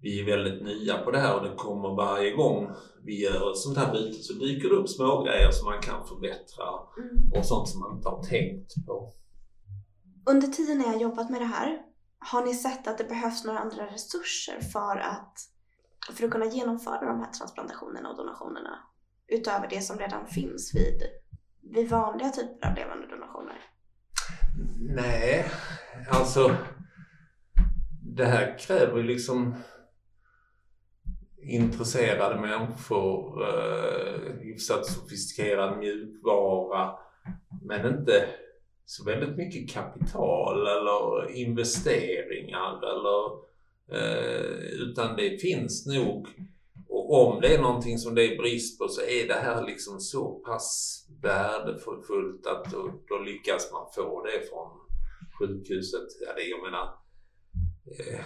vi 0.00 0.20
är 0.20 0.24
väldigt 0.36 0.62
nya 0.62 0.98
på 0.98 1.10
det 1.10 1.18
här 1.18 1.36
och 1.36 1.42
det 1.42 1.54
kommer 1.56 1.96
varje 1.96 2.30
gång 2.30 2.70
vi 3.04 3.22
gör 3.22 3.50
ett 3.50 3.58
sånt 3.58 3.78
här 3.78 3.92
byte 3.92 4.22
så 4.22 4.32
dyker 4.32 4.68
det 4.68 4.74
upp 4.74 4.88
små 4.88 5.22
grejer 5.22 5.50
som 5.50 5.64
man 5.70 5.80
kan 5.80 6.06
förbättra 6.06 6.64
Mm. 6.98 7.32
och 7.38 7.46
sånt 7.46 7.68
som 7.68 7.80
man 7.80 7.96
inte 7.96 8.08
har 8.08 8.22
tänkt 8.22 8.86
på. 8.86 9.12
Under 10.30 10.48
tiden 10.48 10.78
när 10.78 10.84
jag 10.84 10.92
har 10.92 11.00
jobbat 11.00 11.30
med 11.30 11.40
det 11.40 11.44
här, 11.46 11.82
har 12.18 12.44
ni 12.44 12.54
sett 12.54 12.86
att 12.88 12.98
det 12.98 13.04
behövs 13.04 13.44
några 13.44 13.58
andra 13.58 13.86
resurser 13.86 14.60
för 14.60 14.96
att, 14.96 15.34
för 16.12 16.24
att 16.24 16.30
kunna 16.30 16.46
genomföra 16.46 17.00
de 17.00 17.20
här 17.20 17.32
transplantationerna 17.32 18.10
och 18.10 18.16
donationerna? 18.16 18.78
Utöver 19.28 19.68
det 19.70 19.80
som 19.80 19.98
redan 19.98 20.26
finns 20.26 20.74
vid, 20.74 21.02
vid 21.74 21.90
vanliga 21.90 22.28
typer 22.30 22.68
av 22.68 22.74
levande 22.74 23.06
donationer? 23.06 23.58
Nej, 24.80 25.50
alltså 26.10 26.56
det 28.16 28.24
här 28.24 28.58
kräver 28.58 28.96
ju 28.96 29.02
liksom 29.02 29.54
intresserade 31.42 32.40
människor, 32.40 33.42
eh, 33.42 34.32
hyfsat 34.40 34.86
sofistikerad 34.86 35.78
mjukvara, 35.78 36.90
men 37.62 37.98
inte 37.98 38.28
så 38.84 39.04
väldigt 39.04 39.36
mycket 39.36 39.70
kapital 39.70 40.66
eller 40.66 41.36
investeringar 41.36 42.76
eller 42.76 43.48
eh, 43.92 44.80
utan 44.82 45.16
det 45.16 45.42
finns 45.42 45.86
nog 45.86 46.28
och 46.88 47.26
om 47.26 47.40
det 47.40 47.54
är 47.54 47.62
någonting 47.62 47.98
som 47.98 48.14
det 48.14 48.22
är 48.22 48.36
brist 48.36 48.78
på 48.78 48.88
så 48.88 49.00
är 49.00 49.28
det 49.28 49.34
här 49.34 49.66
liksom 49.66 50.00
så 50.00 50.30
pass 50.30 50.98
värdefullt 51.22 52.46
att 52.46 52.72
då, 52.72 53.00
då 53.08 53.18
lyckas 53.18 53.72
man 53.72 53.86
få 53.94 54.24
det 54.24 54.48
från 54.48 54.70
sjukhuset. 55.38 56.08
Ja, 56.20 56.34
det, 56.36 56.42
jag 56.42 56.62
menar, 56.62 56.84
eh, 57.98 58.24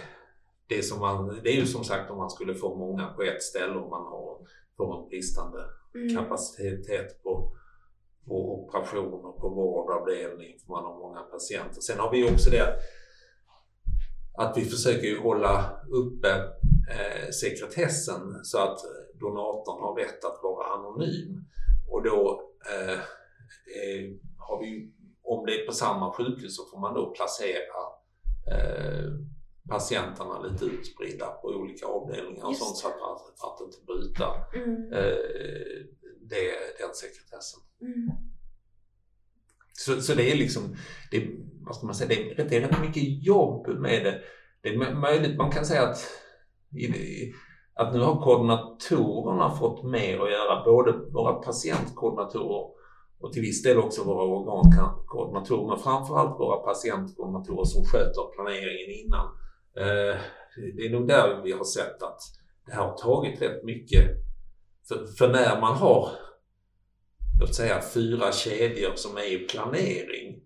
det, 0.75 0.83
som 0.83 0.99
man, 0.99 1.39
det 1.43 1.49
är 1.49 1.55
ju 1.55 1.65
som 1.65 1.83
sagt 1.83 2.11
om 2.11 2.17
man 2.17 2.29
skulle 2.29 2.55
få 2.55 2.75
många 2.75 3.07
på 3.07 3.21
ett 3.21 3.43
ställe 3.43 3.75
och 3.75 3.89
man 3.89 4.05
har, 4.05 4.37
får 4.77 5.03
en 5.03 5.09
bristande 5.09 5.59
Mm. 5.95 6.15
kapacitet 6.15 7.23
på, 7.23 7.51
på 8.27 8.63
operation 8.63 9.25
och 9.25 9.37
på 9.39 9.49
vårdavdelning 9.49 10.59
för 10.59 10.71
man 10.71 10.83
har 10.83 10.99
många 10.99 11.19
patienter. 11.19 11.81
Sen 11.81 11.99
har 11.99 12.11
vi 12.11 12.33
också 12.33 12.49
det 12.49 12.79
att 14.37 14.57
vi 14.57 14.65
försöker 14.65 15.07
ju 15.07 15.19
hålla 15.19 15.81
uppe 15.91 16.29
eh, 16.91 17.29
sekretessen 17.41 18.39
så 18.43 18.57
att 18.57 18.79
donatorn 19.19 19.81
har 19.81 19.95
rätt 19.95 20.25
att 20.25 20.39
vara 20.43 20.67
anonym. 20.67 21.45
Och 21.91 22.03
då 22.03 22.41
eh, 22.71 22.93
eh, 23.77 24.11
har 24.37 24.59
vi 24.59 24.93
om 25.23 25.45
det 25.45 25.61
är 25.61 25.65
på 25.65 25.73
samma 25.73 26.13
sjukhus 26.13 26.55
så 26.57 26.63
får 26.71 26.79
man 26.79 26.93
då 26.93 27.13
placera 27.13 27.81
eh, 28.51 29.11
patienterna 29.69 30.41
lite 30.41 30.65
utspridda 30.65 31.25
på 31.25 31.47
olika 31.47 31.85
avdelningar 31.85 32.45
och 32.45 32.55
sånt 32.55 32.77
så 32.77 32.87
att, 32.87 32.93
att, 32.93 33.43
att 33.53 33.61
inte 33.65 33.77
bryta 33.85 34.25
Mm. 34.55 34.93
eh, 34.93 35.15
det, 36.21 36.43
den 36.79 36.93
sekretessen. 36.93 37.61
Mm. 37.81 38.09
Så, 39.73 40.01
så 40.01 40.13
det 40.13 40.31
är 40.31 40.35
liksom, 40.35 40.75
det, 41.11 41.27
vad 41.65 41.75
ska 41.75 41.85
man 41.85 41.95
säga, 41.95 42.07
det 42.07 42.41
är, 42.41 42.45
det 42.49 42.55
är 42.57 42.61
rätt 42.61 42.81
mycket 42.81 43.25
jobb 43.25 43.67
med 43.67 44.05
det. 44.05 44.21
Det 44.61 44.69
är 44.69 44.73
mö- 44.77 44.99
möjligt, 44.99 45.37
man 45.37 45.51
kan 45.51 45.65
säga 45.65 45.81
att, 45.83 45.99
att 47.73 47.93
nu 47.93 47.99
har 47.99 48.21
koordinatorerna 48.23 49.55
fått 49.55 49.83
mer 49.83 50.19
att 50.19 50.31
göra, 50.31 50.63
både 50.65 50.91
våra 50.91 51.33
patientkoordinatorer 51.33 52.73
och 53.19 53.33
till 53.33 53.41
viss 53.41 53.63
del 53.63 53.77
också 53.77 54.03
våra 54.03 54.23
organkoordinatorer, 54.23 55.67
men 55.69 55.79
framförallt 55.79 56.39
våra 56.39 56.57
patientkoordinatorer 56.57 57.65
som 57.65 57.85
sköter 57.85 58.35
planeringen 58.35 59.05
innan. 59.05 59.27
Eh, 59.77 60.17
det 60.75 60.85
är 60.85 60.89
nog 60.89 61.07
där 61.07 61.41
vi 61.43 61.51
har 61.51 61.63
sett 61.63 62.03
att 62.03 62.19
det 62.65 62.71
här 62.71 62.83
har 62.83 62.97
tagit 62.97 63.41
rätt 63.41 63.63
mycket. 63.63 64.05
För, 64.87 65.05
för 65.05 65.27
när 65.27 65.61
man 65.61 65.75
har 65.75 66.09
låt 67.39 67.55
säga 67.55 67.81
fyra 67.93 68.31
kedjor 68.31 68.91
som 68.95 69.17
är 69.17 69.31
i 69.31 69.37
planering 69.37 70.41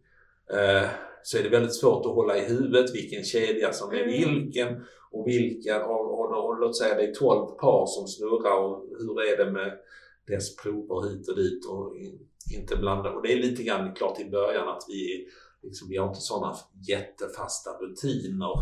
eh, 0.54 0.90
så 1.24 1.38
är 1.38 1.44
det 1.44 1.50
väldigt 1.50 1.76
svårt 1.76 2.06
att 2.06 2.12
hålla 2.12 2.38
i 2.38 2.48
huvudet 2.48 2.96
vilken 2.96 3.24
kedja 3.24 3.74
som 3.74 3.92
är 3.92 4.04
Mm. 4.04 4.10
vilken 4.10 4.86
och 5.12 5.28
vilka 5.28 5.86
och, 5.86 6.20
och, 6.20 6.46
och, 6.46 6.60
låt 6.60 6.78
säga 6.78 6.96
det 6.96 7.04
är 7.04 7.14
12 7.14 7.46
par 7.46 7.86
som 7.86 8.08
snurrar 8.08 8.60
och 8.64 8.86
hur 9.00 9.22
är 9.22 9.46
det 9.46 9.52
med 9.52 9.80
dess 10.28 10.56
prover 10.56 11.10
hit 11.10 11.30
och 11.30 11.36
dit 11.36 11.66
och 11.66 11.98
in, 11.98 12.20
inte 12.56 12.76
blanda. 12.78 13.12
Och 13.12 13.22
det 13.22 13.34
är 13.34 13.38
lite 13.38 13.64
grann 13.64 13.94
klart 13.94 14.20
i 14.20 14.30
början 14.30 14.70
att 14.70 14.84
vi, 14.88 15.28
liksom, 15.64 15.90
vi 15.90 15.98
har 15.98 16.08
inte 16.08 16.20
sådana 16.20 16.56
jättefasta 16.88 17.70
rutiner 17.70 18.56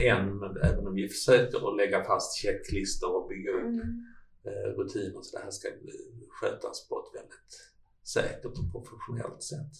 än, 0.00 0.38
men 0.38 0.56
även 0.56 0.86
om 0.86 0.94
vi 0.94 1.08
försöker 1.08 1.68
att 1.68 1.76
lägga 1.76 2.04
fast 2.04 2.36
checklistor 2.42 3.16
och 3.16 3.28
bygga 3.28 3.50
upp 3.50 3.62
Mm. 3.64 4.04
eh, 4.44 4.68
rutiner 4.78 5.22
så 5.22 5.36
det 5.36 5.44
här 5.44 5.50
ska 5.50 5.68
skötas 6.28 6.88
på 6.88 6.98
ett 6.98 7.20
väldigt 7.20 7.52
säkert 8.14 8.58
och 8.58 8.72
professionellt 8.72 9.42
sätt. 9.42 9.74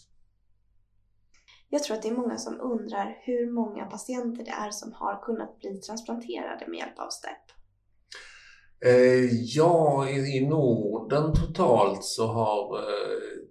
Jag 1.69 1.83
tror 1.83 1.97
att 1.97 2.03
det 2.03 2.09
är 2.09 2.15
många 2.15 2.39
som 2.39 2.61
undrar 2.61 3.19
hur 3.23 3.51
många 3.53 3.85
patienter 3.87 4.45
det 4.45 4.51
är 4.51 4.71
som 4.71 4.93
har 4.93 5.23
kunnat 5.23 5.59
bli 5.59 5.81
transplanterade 5.81 6.67
med 6.69 6.79
hjälp 6.79 6.99
av 6.99 7.09
STEP. 7.11 7.45
Eh, 8.87 9.25
ja, 9.57 10.09
i, 10.09 10.37
i 10.39 10.47
Norden 10.49 11.33
totalt 11.35 12.05
så 12.05 12.27
har 12.27 12.79
eh, 12.79 13.44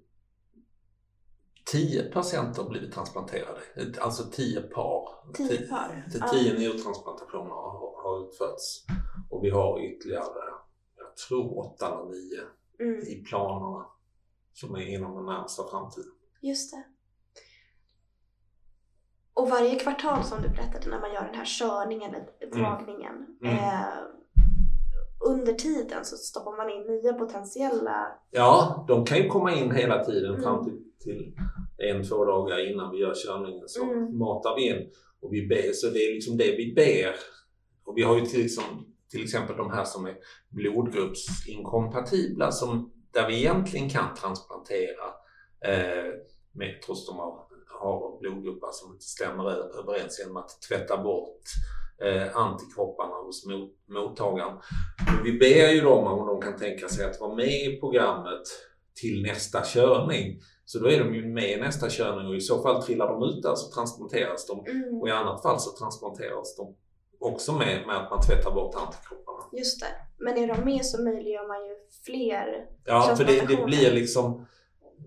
10 1.65 2.03
patienter 2.11 2.63
blivit 2.63 2.93
transplanterade. 2.93 3.59
Alltså 4.01 4.23
10 4.31 4.61
par. 4.61 5.33
Tio 5.33 5.47
Ti- 5.47 5.69
par? 5.69 6.05
ti- 6.11 6.17
Ja. 6.21 6.27
10 6.27 6.53
njurtransplantationer 6.59 7.49
har, 7.51 8.03
har 8.03 8.27
utförts. 8.27 8.85
Och 9.29 9.43
vi 9.43 9.49
har 9.49 9.79
ytterligare, 9.79 10.25
jag 10.97 11.15
tror 11.27 11.57
8 11.59 11.85
eller 11.87 12.05
9 12.05 12.39
Mm. 12.79 12.99
i 12.99 13.23
planerna 13.29 13.85
som 14.53 14.75
är 14.75 14.87
inom 14.95 15.15
den 15.15 15.25
närmsta 15.25 15.63
framtiden. 15.71 16.11
Just 16.41 16.71
det. 16.71 16.83
Och 19.33 19.49
varje 19.49 19.79
kvartal 19.79 20.23
som 20.23 20.41
du 20.41 20.49
berättade 20.49 20.89
när 20.89 20.99
man 20.99 21.13
gör 21.13 21.25
den 21.25 21.35
här 21.35 21.45
körningen 21.45 22.15
eller 22.15 22.49
dragningen. 22.55 23.37
Mm. 23.41 23.55
Eh, 23.57 23.87
under 25.25 25.53
tiden 25.53 26.05
så 26.05 26.17
stoppar 26.17 26.57
man 26.57 26.69
in 26.69 26.81
nya 26.95 27.13
potentiella... 27.13 28.07
Ja, 28.31 28.85
de 28.87 29.05
kan 29.05 29.17
ju 29.17 29.27
komma 29.27 29.53
in 29.55 29.71
hela 29.71 30.03
tiden 30.05 30.29
Mm. 30.31 30.43
fram 30.43 30.63
till, 30.65 30.79
till 30.99 31.35
en, 31.77 32.07
två 32.09 32.25
dagar 32.25 32.71
innan 32.71 32.91
vi 32.91 32.97
gör 32.97 33.13
körningen 33.27 33.63
så 33.67 33.83
Mm. 33.83 34.17
matar 34.17 34.55
vi 34.55 34.67
in 34.69 34.89
och 35.21 35.33
vi 35.33 35.47
ber. 35.47 35.71
Så 35.73 35.87
det 35.89 35.99
är 35.99 36.13
liksom 36.13 36.37
det 36.37 36.55
vi 36.57 36.73
ber. 36.75 37.15
Och 37.85 37.97
vi 37.97 38.01
har 38.03 38.19
ju 38.19 38.25
till, 38.25 38.39
liksom, 38.41 38.63
till 39.11 39.23
exempel 39.23 39.57
de 39.57 39.71
här 39.71 39.83
som 39.85 40.05
är 40.05 40.15
blodgruppsinkompatibla 40.49 42.51
som, 42.51 42.91
där 43.11 43.27
vi 43.27 43.37
egentligen 43.37 43.89
kan 43.89 44.15
transplantera 44.15 45.05
eh, 45.65 46.11
med, 46.51 46.81
trots 46.85 47.05
de 47.07 47.15
har, 47.17 47.45
har 47.81 48.19
blodgrupper 48.19 48.67
som 48.71 48.93
inte 48.93 49.05
stämmer 49.05 49.43
överens 49.79 50.19
genom 50.19 50.37
att 50.37 50.49
tvätta 50.69 51.03
bort 51.03 51.41
eh, 52.03 52.37
antikropparna 52.37 53.15
hos 53.15 53.45
mot, 53.45 53.71
mottagaren. 53.87 54.57
Men 55.07 55.23
vi 55.23 55.31
ber 55.39 55.71
ju 55.73 55.81
dem 55.81 56.07
om 56.07 56.27
de 56.27 56.41
kan 56.41 56.57
tänka 56.57 56.87
sig 56.87 57.05
att 57.05 57.19
vara 57.19 57.35
med 57.35 57.47
i 57.65 57.79
programmet 57.79 58.41
till 59.01 59.21
nästa 59.21 59.61
körning. 59.65 60.39
Så 60.65 60.79
då 60.79 60.89
är 60.89 60.99
de 60.99 61.15
ju 61.15 61.25
med 61.27 61.51
i 61.51 61.57
nästa 61.61 61.89
körning 61.89 62.27
och 62.27 62.35
i 62.35 62.41
så 62.41 62.61
fall 62.61 62.83
trillar 62.83 63.07
de 63.07 63.23
ut 63.23 63.43
där 63.43 63.55
så 63.55 63.75
transplanteras 63.75 64.47
de 64.47 64.65
Mm. 64.67 65.01
och 65.01 65.07
i 65.07 65.11
annat 65.11 65.41
fall 65.41 65.59
så 65.59 65.71
transplanteras 65.71 66.55
de 66.57 66.75
också 67.19 67.51
med, 67.53 67.87
med 67.87 67.97
att 67.97 68.11
man 68.11 68.21
tvättar 68.21 68.51
bort 68.51 68.75
antikropparna. 68.75 69.39
Just 69.51 69.79
det. 69.79 69.87
Men 70.17 70.37
är 70.37 70.47
de 70.47 70.65
med 70.65 70.85
så 70.85 71.03
möjliggör 71.03 71.47
man 71.47 71.65
ju 71.67 71.75
fler. 72.05 72.65
Ja, 72.85 73.15
för 73.17 73.23
det, 73.25 73.45
det 73.47 73.65
blir 73.65 73.91
liksom... 73.91 74.45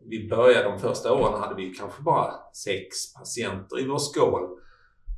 Vi 0.09 0.29
började 0.29 0.69
de 0.69 0.79
första 0.79 1.13
åren 1.13 1.41
hade 1.41 1.55
vi 1.55 1.75
kanske 1.75 2.03
bara 2.03 2.33
sex 2.53 3.15
patienter 3.15 3.81
i 3.81 3.87
vår 3.87 3.99
skål. 3.99 4.59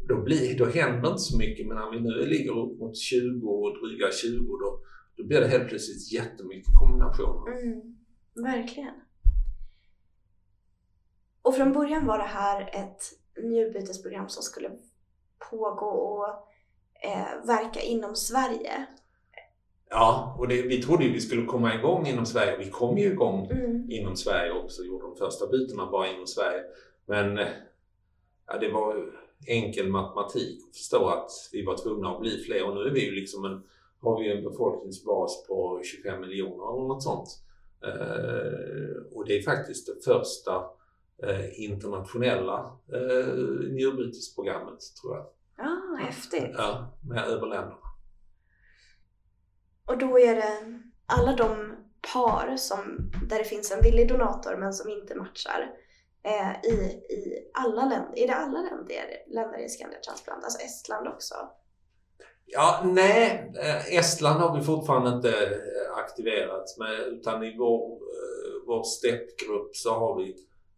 Då, 0.09 0.23
blir, 0.23 0.59
då 0.59 0.65
händer 0.65 1.09
inte 1.09 1.19
så 1.23 1.39
mycket 1.39 1.67
men 1.67 1.77
när 1.77 1.91
vi 1.91 2.01
nu 2.01 2.27
ligger 2.27 2.59
upp 2.59 2.79
mot 2.79 2.97
20 2.97 3.49
och 3.51 3.79
dryga 3.79 4.13
20 4.13 4.39
då, 4.59 4.81
då 5.17 5.25
blir 5.25 5.41
det 5.41 5.49
helt 5.49 5.69
plötsligt 5.69 6.13
jättemycket 6.13 6.75
kombinationer. 6.81 7.63
Mm, 7.63 7.97
verkligen. 8.35 8.95
Och 11.43 11.55
från 11.55 11.73
början 11.73 12.07
var 12.07 12.19
det 12.19 12.25
här 12.25 12.61
ett 12.73 13.03
njurbytesprogram 13.45 14.29
som 14.29 14.43
skulle 14.43 14.71
pågå 15.51 15.87
och 15.87 16.27
eh, 17.05 17.47
verka 17.47 17.81
inom 17.81 18.17
Sverige. 18.17 18.87
Ja, 19.91 20.37
och 20.39 20.49
det, 20.49 20.63
vi 20.63 20.83
trodde 20.83 21.05
ju 21.05 21.13
vi 21.13 21.21
skulle 21.21 21.47
komma 21.47 21.75
igång 21.75 22.07
inom 22.07 22.27
Sverige. 22.27 22.57
Vi 22.59 22.71
kom 22.71 22.99
ju 22.99 23.13
igång 23.13 23.51
Mm. 23.51 23.91
inom 23.91 24.17
Sverige 24.17 24.53
också, 24.53 24.83
gjorde 24.83 25.05
de 25.07 25.17
första 25.17 25.47
bytena 25.47 25.91
bara 25.91 26.09
inom 26.09 26.27
Sverige. 26.27 26.63
Men 27.07 27.39
eh, 27.39 27.49
ja, 28.47 28.59
det 28.59 28.73
var 28.73 28.97
ju 28.97 29.13
enkel 29.47 29.89
matematik 29.89 30.61
att 30.69 30.77
förstå 30.77 31.09
att 31.09 31.31
vi 31.53 31.65
var 31.65 31.77
tvungna 31.77 32.11
att 32.11 32.21
bli 32.21 32.39
fler 32.39 32.69
och 32.69 32.75
nu 32.75 32.81
är 32.81 32.91
vi 32.91 33.05
ju 33.05 33.11
liksom 33.11 33.45
en, 33.45 33.63
har 34.01 34.21
vi 34.21 34.33
en 34.33 34.45
befolkningsbas 34.45 35.47
på 35.47 35.81
25 35.85 36.21
miljoner 36.21 36.75
eller 36.75 36.89
något 36.89 37.03
sånt. 37.03 37.29
Eh, 37.85 39.17
och 39.17 39.27
det 39.27 39.39
är 39.39 39.43
faktiskt 39.43 39.87
det 39.87 40.13
första 40.13 40.65
eh, 41.23 41.65
internationella 41.65 42.79
eh, 42.93 43.35
njurbytesprogrammet 43.73 44.81
tror 45.03 45.17
jag. 45.17 45.27
Ja, 45.57 45.97
häftigt. 46.01 46.55
Ja, 46.57 46.99
med 47.09 47.25
över 47.25 47.47
länderna. 47.47 47.77
Och 49.87 49.99
då 49.99 50.19
är 50.19 50.35
det 50.35 50.81
alla 51.07 51.37
de 51.37 51.77
par 52.13 52.57
som, 52.57 53.11
där 53.29 53.39
det 53.39 53.45
finns 53.45 53.73
en 53.73 53.83
villig 53.83 54.09
donator 54.09 54.57
men 54.57 54.73
som 54.73 54.91
inte 54.91 55.15
matchar 55.15 55.71
eh, 56.23 56.71
i, 56.71 56.75
i 57.15 57.51
alla 57.55 57.83
länder. 57.85 58.13
Är 58.19 58.27
det 58.27 58.35
alla 58.35 58.59
länder, 58.61 59.05
länder 59.27 59.59
i 59.59 59.69
Scandia 59.69 59.99
Transplant? 60.01 60.45
Alltså 60.45 60.59
Estland 60.61 61.09
också? 61.09 61.35
Ja, 62.51 62.83
nej, 62.85 63.53
eh, 63.63 63.95
Estland 63.99 64.41
har 64.41 64.59
vi 64.59 64.65
fortfarande 64.65 65.11
inte 65.17 65.29
eh, 65.31 65.99
aktiverat 65.99 66.65
med, 66.79 67.01
utan 67.01 67.45
i 67.45 67.57
vår, 67.59 67.99
vår 68.67 68.83
steppgrupp 68.83 69.77
så 69.77 69.91
har 69.95 70.17
vi 70.23 70.31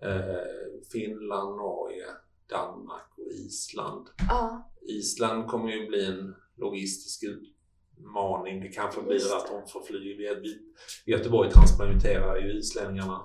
eh, 0.03 0.81
Finland, 0.93 1.57
Norge, 1.57 2.07
Danmark 2.49 3.11
och 3.19 3.33
Island. 3.33 4.07
Ja, 4.29 4.71
Island 4.83 5.49
kommer 5.49 5.71
ju 5.73 5.87
bli 5.87 6.05
en 6.07 6.35
logistisk 6.57 7.23
utmaning. 7.25 8.61
Det 8.61 8.69
kanske 8.69 9.03
blir 9.03 9.37
att 9.37 9.47
de 9.47 9.69
får 9.69 9.83
flyga. 9.83 10.35
Vi- 10.35 10.73
Göteborg 11.07 11.51
transplanterar 11.51 12.37
ju 12.37 12.59
islänningarna. 12.59 13.23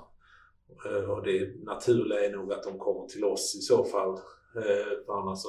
Eh, 0.86 1.10
Och 1.10 1.24
det 1.26 1.64
naturliga 1.64 2.26
är 2.26 2.32
nog 2.32 2.54
att 2.54 2.64
de 2.64 2.80
kommer 2.80 3.08
till 3.08 3.24
oss 3.24 3.56
i 3.56 3.62
så 3.62 3.84
fall. 3.86 4.14
Eh, 4.58 5.06
För 5.06 5.14
annars 5.22 5.40
så 5.40 5.48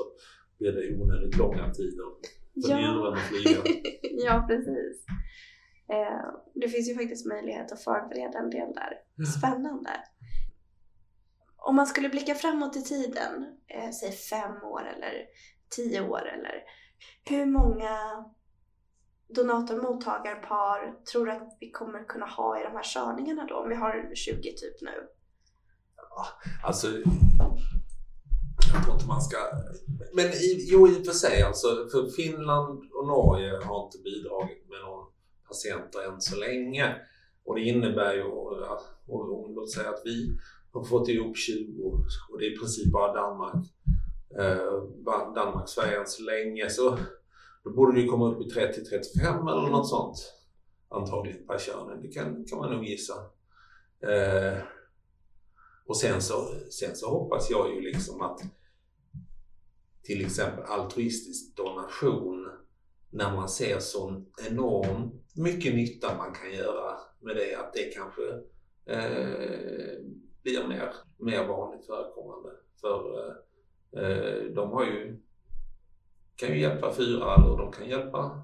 blir 0.59 0.73
det 0.73 1.03
onödigt 1.03 1.37
långa 1.39 1.71
tider 1.73 2.05
för 2.65 2.71
Ja. 2.71 2.81
djuren 2.81 3.13
att 3.15 3.21
flyga. 3.21 3.59
ja 4.27 4.45
precis. 4.49 5.07
Eh, 5.89 6.31
det 6.55 6.69
finns 6.69 6.89
ju 6.91 6.95
faktiskt 6.95 7.27
möjlighet 7.27 7.73
att 7.73 7.83
förbereda 7.85 8.39
en 8.39 8.51
del 8.51 8.73
där. 8.75 9.25
Spännande. 9.39 9.91
Om 11.57 11.77
man 11.77 11.87
skulle 11.87 12.09
blicka 12.09 12.35
framåt 12.35 12.77
i 12.77 12.83
tiden, 12.83 13.47
säg 14.01 14.13
fem 14.13 14.63
år 14.65 14.81
eller 14.97 15.27
tio 15.77 16.09
år 16.09 16.29
eller 16.29 16.63
hur 17.31 17.47
många 17.47 18.25
donator-mottagarpar 19.29 21.05
tror 21.13 21.27
du 21.27 21.33
att 21.33 21.57
vi 21.61 21.71
kommer 21.71 22.05
kunna 22.05 22.27
ha 22.27 22.61
i 22.61 22.63
de 22.63 22.73
här 22.73 22.83
körningarna 22.83 23.47
då? 23.49 23.55
Om 23.55 23.69
vi 23.69 23.75
har 23.75 24.15
20 24.15 24.43
typ 24.43 24.81
nu. 24.81 25.09
Alltså, 26.63 26.87
jag 28.75 28.85
tror 28.85 28.95
inte 28.95 29.07
man 29.07 29.23
ska... 29.23 29.37
Men 30.15 30.27
i, 30.27 30.67
jo, 30.71 30.89
i 30.89 31.01
och 31.01 31.05
för 31.07 31.13
sig 31.13 31.43
alltså. 31.43 31.67
För 31.93 32.07
Finland 32.11 32.79
och 32.95 33.07
Norge 33.07 33.51
har 33.65 33.85
inte 33.85 33.99
bidragit 33.99 34.69
med 34.69 34.81
någon 34.81 35.07
patienter 35.49 36.13
än 36.13 36.21
så 36.21 36.37
länge. 36.37 36.95
Och 37.45 37.55
det 37.55 37.63
innebär 37.63 38.15
ju, 38.15 38.23
och 38.23 39.47
om 39.47 39.55
låt 39.55 39.73
säga 39.73 39.89
att 39.89 40.03
vi 40.05 40.39
har 40.73 40.85
fått 40.85 41.09
ihop 41.09 41.37
20 41.37 41.83
och 42.31 42.39
det 42.39 42.47
är 42.47 42.55
i 42.55 42.59
princip 42.59 42.93
bara 42.93 43.13
Danmark. 43.13 43.67
Eh, 44.39 44.83
Danmark, 45.35 45.69
Sverige 45.69 46.01
än 46.01 46.07
så 46.07 46.23
länge. 46.23 46.71
Så 46.71 46.99
då 47.67 47.73
borde 47.73 48.01
det 48.01 48.07
komma 48.07 48.29
upp 48.29 48.41
i 48.41 48.51
30-35 48.51 49.53
eller 49.53 49.71
något 49.71 49.89
sånt. 49.89 50.33
Antagligen 50.89 51.47
per 51.47 51.59
körning. 51.59 52.03
Det 52.03 52.09
kan, 52.09 52.45
kan 52.45 52.59
man 52.59 52.73
nog 52.73 52.85
gissa. 52.85 53.15
Eh, 54.01 54.59
och 55.87 55.97
sen 55.97 56.23
så, 56.23 56.35
sen 56.71 56.97
så 56.97 57.11
hoppas 57.11 57.51
jag 57.51 57.75
ju 57.75 57.81
liksom 57.81 58.23
att 58.23 58.41
till 60.03 60.25
exempel 60.27 60.65
altruistisk 60.65 61.57
donation 61.57 62.51
när 63.11 63.35
man 63.35 63.49
ser 63.49 63.79
så 63.79 64.23
enormt 64.51 65.37
mycket 65.37 65.75
nytta 65.75 66.17
man 66.17 66.33
kan 66.33 66.53
göra 66.53 66.99
med 67.21 67.37
det, 67.37 67.55
att 67.55 67.73
det 67.73 67.95
kanske 67.95 68.23
eh, 68.87 69.99
blir 70.43 70.69
mer, 70.69 70.95
mer 71.19 71.47
vanligt 71.47 71.87
förekommande. 71.87 72.51
För 72.81 73.29
eh, 73.93 74.45
de 74.55 74.71
har 74.71 74.85
ju, 74.85 75.23
kan 76.37 76.49
ju 76.49 76.61
hjälpa 76.61 76.93
fyra 76.95 77.35
eller 77.35 77.57
de 77.57 77.73
kan 77.73 77.89
hjälpa, 77.89 78.43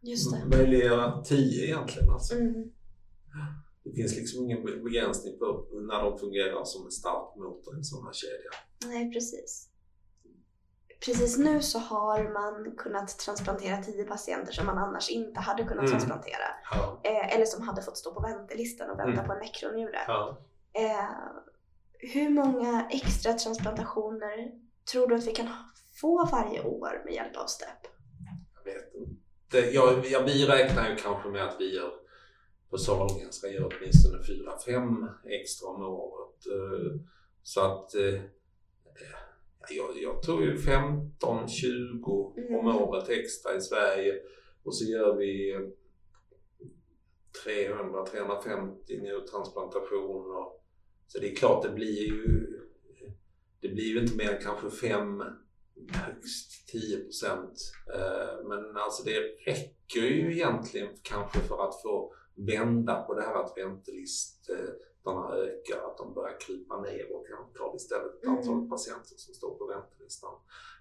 Just 0.00 0.46
möjliggöra 0.46 1.22
tio 1.22 1.64
egentligen. 1.66 2.10
Alltså. 2.10 2.34
Mm. 2.34 2.70
Det 3.84 3.92
finns 3.92 4.16
liksom 4.16 4.44
ingen 4.44 4.64
begränsning 4.64 5.38
på 5.38 5.66
när 5.88 6.02
de 6.02 6.18
fungerar 6.18 6.64
som 6.64 6.84
en 6.84 6.90
startmotor 6.90 7.74
i 7.74 7.78
en 7.78 7.84
sån 7.84 8.06
här 8.06 8.12
kedja. 8.12 8.50
Nej, 8.86 9.12
precis. 9.12 9.68
Precis 11.04 11.38
nu 11.38 11.62
så 11.62 11.78
har 11.78 12.22
man 12.32 12.76
kunnat 12.76 13.18
transplantera 13.18 13.76
10 13.82 14.04
patienter 14.04 14.52
som 14.52 14.66
man 14.66 14.78
annars 14.78 15.10
inte 15.10 15.40
hade 15.40 15.62
kunnat 15.62 15.78
Mm. 15.84 15.90
transplantera. 15.90 16.44
Ja. 16.70 17.00
Eh, 17.04 17.34
eller 17.36 17.44
som 17.46 17.62
hade 17.68 17.82
fått 17.82 17.96
stå 17.96 18.14
på 18.14 18.20
väntelistan 18.20 18.90
och 18.90 18.98
vänta 18.98 19.12
Mm. 19.12 19.26
på 19.26 19.32
en 19.32 19.38
nekronjure. 19.38 19.98
ja. 20.06 20.38
Eh, 20.74 21.08
hur 22.14 22.30
många 22.30 22.88
extra 22.90 23.32
transplantationer 23.32 24.50
tror 24.92 25.06
du 25.08 25.14
att 25.14 25.26
vi 25.26 25.32
kan 25.32 25.48
få 26.02 26.28
varje 26.32 26.62
år 26.64 27.02
med 27.04 27.14
hjälp 27.14 27.36
av 27.36 27.46
STEP? 27.46 27.68
Jag 28.64 28.72
vet 28.72 28.94
inte. 28.94 29.74
Jag, 29.74 30.06
jag, 30.06 30.24
vi 30.24 30.46
räknar 30.46 30.90
ju 30.90 30.96
kanske 30.96 31.28
med 31.28 31.42
att 31.48 31.56
vi 31.58 31.74
gör 31.76 31.92
på 32.70 32.78
Sahlgrenska 32.78 33.48
gör 33.48 33.72
åtminstone 33.78 34.18
4-5 34.68 35.08
extra 35.24 35.68
om 35.68 35.82
året. 35.82 36.46
Eh, 36.46 37.00
Så 37.42 37.60
att 37.60 37.94
eh, 37.94 38.20
jag, 39.70 39.90
jag 40.02 40.22
tror 40.22 40.42
ju 40.42 40.56
15-20 40.56 42.04
om 42.04 42.36
Mm. 42.38 42.76
året 42.76 43.08
extra 43.08 43.54
i 43.56 43.60
Sverige 43.60 44.14
och 44.64 44.76
så 44.76 44.84
gör 44.84 45.16
vi 45.16 45.58
300-350 47.46 49.00
njurtransplantationer. 49.02 50.46
Så 51.06 51.18
det 51.18 51.30
är 51.32 51.36
klart, 51.36 51.62
det 51.62 51.70
blir 51.70 52.06
ju 52.08 52.48
det 53.60 53.68
blir 53.68 53.84
ju 53.84 54.00
inte 54.00 54.16
mer 54.16 54.30
än 54.30 54.42
kanske 54.42 54.70
5, 54.70 55.22
högst 55.88 56.68
10 56.68 56.98
procent. 57.04 57.60
Eh, 57.94 58.48
Men 58.48 58.76
alltså 58.76 59.02
det 59.04 59.18
räcker 59.46 60.00
ju 60.00 60.32
egentligen 60.32 60.88
kanske 61.02 61.38
för 61.40 61.68
att 61.68 61.82
få 61.82 62.14
vända 62.34 63.02
på 63.02 63.14
det 63.14 63.22
här 63.22 63.34
att 63.34 63.52
väntelistorna 63.56 65.34
ökar, 65.34 65.86
att 65.90 65.98
de 65.98 66.14
börjar 66.14 66.40
krypa 66.40 66.80
ner 66.80 67.12
och 67.16 67.26
antal 67.40 67.76
istället 67.76 68.22
Mm. 68.24 68.36
antalet 68.38 68.70
patienter 68.70 69.14
som 69.16 69.34
står 69.34 69.54
på 69.58 69.66
väntelistan. 69.66 70.34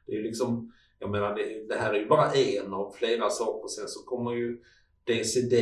Det 0.05 0.15
är 0.15 0.23
liksom, 0.23 0.73
jag 0.99 1.09
menar 1.09 1.35
det, 1.35 1.67
det 1.67 1.75
här 1.75 1.93
är 1.93 1.99
ju 1.99 2.07
bara 2.07 2.31
en 2.31 2.73
av 2.73 2.91
flera 2.91 3.29
saker. 3.29 3.67
Sen 3.67 3.87
så 3.87 4.05
kommer 4.05 4.31
ju 4.31 4.61
DCD. 5.03 5.55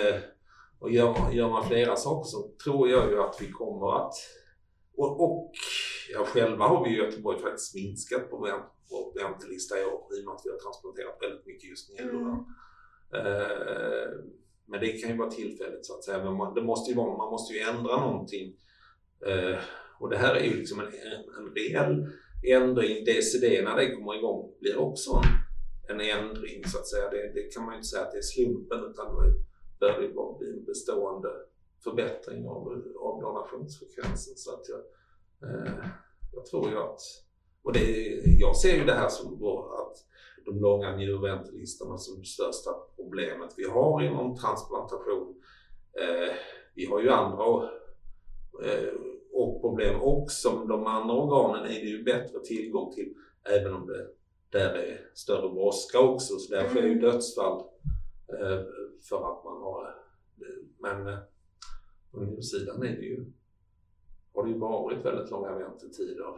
Eh, 0.00 0.20
och 0.78 0.90
gör, 0.90 1.32
gör 1.32 1.48
man 1.48 1.68
flera 1.68 1.96
saker 1.96 2.28
så 2.28 2.50
tror 2.64 2.88
jag 2.88 3.10
ju 3.10 3.20
att 3.20 3.36
vi 3.40 3.50
kommer 3.50 4.06
att... 4.06 4.14
Och, 4.96 5.20
och 5.24 5.52
ja, 6.12 6.24
själva 6.24 6.64
har 6.64 6.84
vi 6.84 6.90
i 6.90 6.96
Göteborg 6.96 7.38
faktiskt 7.40 7.74
minskat 7.74 8.30
på 8.30 8.38
vänt, 8.38 8.64
vår 8.90 9.22
väntelista 9.22 9.80
i 9.80 9.84
år 9.84 10.06
i 10.16 10.20
och 10.20 10.24
med 10.24 10.34
att 10.34 10.42
vi 10.44 10.50
har 10.50 10.58
transplanterat 10.58 11.18
väldigt 11.22 11.46
mycket 11.46 11.70
just 11.70 11.90
njurar. 11.90 12.44
Mm. 13.12 13.26
Eh, 13.26 14.08
men 14.66 14.80
det 14.80 14.92
kan 14.92 15.10
ju 15.10 15.16
vara 15.16 15.30
tillfälligt 15.30 15.86
så 15.86 15.94
att 15.94 16.04
säga. 16.04 16.24
Men 16.24 16.34
man, 16.34 16.54
det 16.54 16.62
måste 16.62 16.90
ju 16.90 16.96
vara, 16.96 17.16
man 17.16 17.30
måste 17.30 17.54
ju 17.54 17.60
ändra 17.60 18.00
någonting. 18.00 18.56
Eh, 19.26 19.58
och 19.98 20.10
det 20.10 20.16
här 20.16 20.34
är 20.34 20.44
ju 20.44 20.56
liksom 20.56 20.80
en, 20.80 20.86
en, 20.86 21.22
en 21.38 21.54
reell 21.54 22.06
ändring. 22.48 23.04
DCD 23.04 23.64
när 23.64 23.76
det 23.76 23.94
kommer 23.94 24.14
igång 24.18 24.54
blir 24.60 24.78
också 24.78 25.22
en, 25.88 26.00
en 26.00 26.20
ändring 26.20 26.64
så 26.64 26.78
att 26.78 26.88
säga. 26.88 27.10
Det, 27.10 27.32
det 27.34 27.54
kan 27.54 27.64
man 27.64 27.74
ju 27.74 27.76
inte 27.76 27.88
säga 27.88 28.02
att 28.02 28.12
det 28.12 28.18
är 28.18 28.22
slumpen 28.22 28.78
utan 28.90 29.06
då 29.06 29.22
bör 29.80 30.00
det 30.00 30.08
bara 30.08 30.38
bli 30.38 30.50
en 30.50 30.64
bestående 30.64 31.28
förbättring 31.84 32.48
av, 32.48 32.82
av 33.00 33.20
donationsfrekvensen. 33.20 34.36
Så 34.36 34.54
att 34.54 34.68
jag, 34.68 34.80
jag 36.32 36.46
tror 36.46 36.70
ju 36.70 36.78
att, 36.78 37.00
och 37.62 37.72
det, 37.72 37.80
jag 38.38 38.56
ser 38.56 38.76
ju 38.76 38.84
det 38.84 38.92
här 38.92 39.08
som 39.08 39.34
att 39.34 39.96
de 40.44 40.60
långa 40.60 40.96
njurväntelistorna 40.96 41.98
som 41.98 42.18
det 42.18 42.26
största 42.26 42.70
problemet 42.96 43.54
vi 43.56 43.64
har 43.64 44.02
inom 44.02 44.36
transplantation. 44.36 45.42
Eh, 46.00 46.34
vi 46.74 46.86
har 46.86 47.00
ju 47.00 47.10
andra 47.10 47.44
eh, 48.64 48.94
och 49.32 49.60
problem 49.60 50.02
också, 50.02 50.58
men 50.58 50.68
de 50.68 50.86
andra 50.86 51.14
organen 51.14 51.64
är 51.64 51.80
det 51.80 51.86
ju 51.86 52.04
bättre 52.04 52.40
tillgång 52.44 52.92
till 52.94 53.14
även 53.44 53.74
om 53.74 53.86
det 53.86 54.08
där 54.58 54.74
är 54.74 55.10
större 55.14 55.48
brådska 55.54 56.00
också. 56.00 56.38
Så 56.38 56.54
där 56.54 56.68
sker 56.68 56.82
ju 56.82 56.92
Mm. 56.92 57.00
dödsfall 57.00 57.60
eh, 58.28 58.60
för 59.08 59.16
att 59.16 59.44
man 59.44 59.62
har... 59.62 59.94
Men 60.78 61.08
eh, 61.08 61.18
på 62.10 62.20
njursidan 62.20 62.82
är 62.82 62.96
det 62.96 63.02
ju, 63.02 63.24
har 64.34 64.44
det 64.44 64.50
ju 64.50 64.58
varit 64.58 65.04
väldigt 65.04 65.30
långa 65.30 65.58
väntetider. 65.58 66.28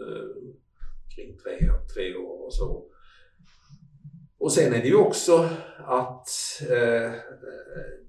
Eh, 0.00 0.52
kring 1.16 1.38
tre, 1.38 1.58
tre 1.94 2.16
år 2.16 2.46
och 2.46 2.54
så. 2.54 2.88
Och 4.38 4.52
sen 4.52 4.72
är 4.72 4.78
det 4.78 4.88
ju 4.88 4.96
också 4.96 5.48
att 5.78 6.28
eh, 6.70 7.12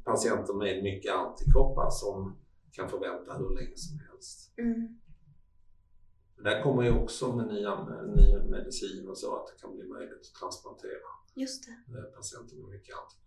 patienter 0.04 0.54
med 0.54 0.84
mycket 0.84 1.14
antikroppar 1.14 1.90
som 1.90 2.38
kan 2.72 2.90
få 2.90 2.98
vänta 2.98 3.34
hur 3.34 3.56
länge 3.56 3.76
som 3.76 4.00
helst. 4.00 4.54
Mm. 4.58 5.00
Där 6.44 6.64
kommer 6.64 6.84
ju 6.84 6.92
också 7.00 7.36
med 7.36 7.48
nya, 7.48 7.84
nya 8.16 8.44
medicin 8.44 9.08
och 9.10 9.18
så 9.18 9.36
att 9.36 9.48
det 9.48 9.62
kan 9.62 9.76
bli 9.76 9.88
möjligt 9.88 10.14
att 10.14 10.40
transplantera 10.40 11.08
Just 11.36 11.66
det. 11.66 11.98
eh, 11.98 12.04
patienter 12.04 12.56
med 12.56 12.70
mycket 12.70 12.96
antikroppar. 12.96 13.23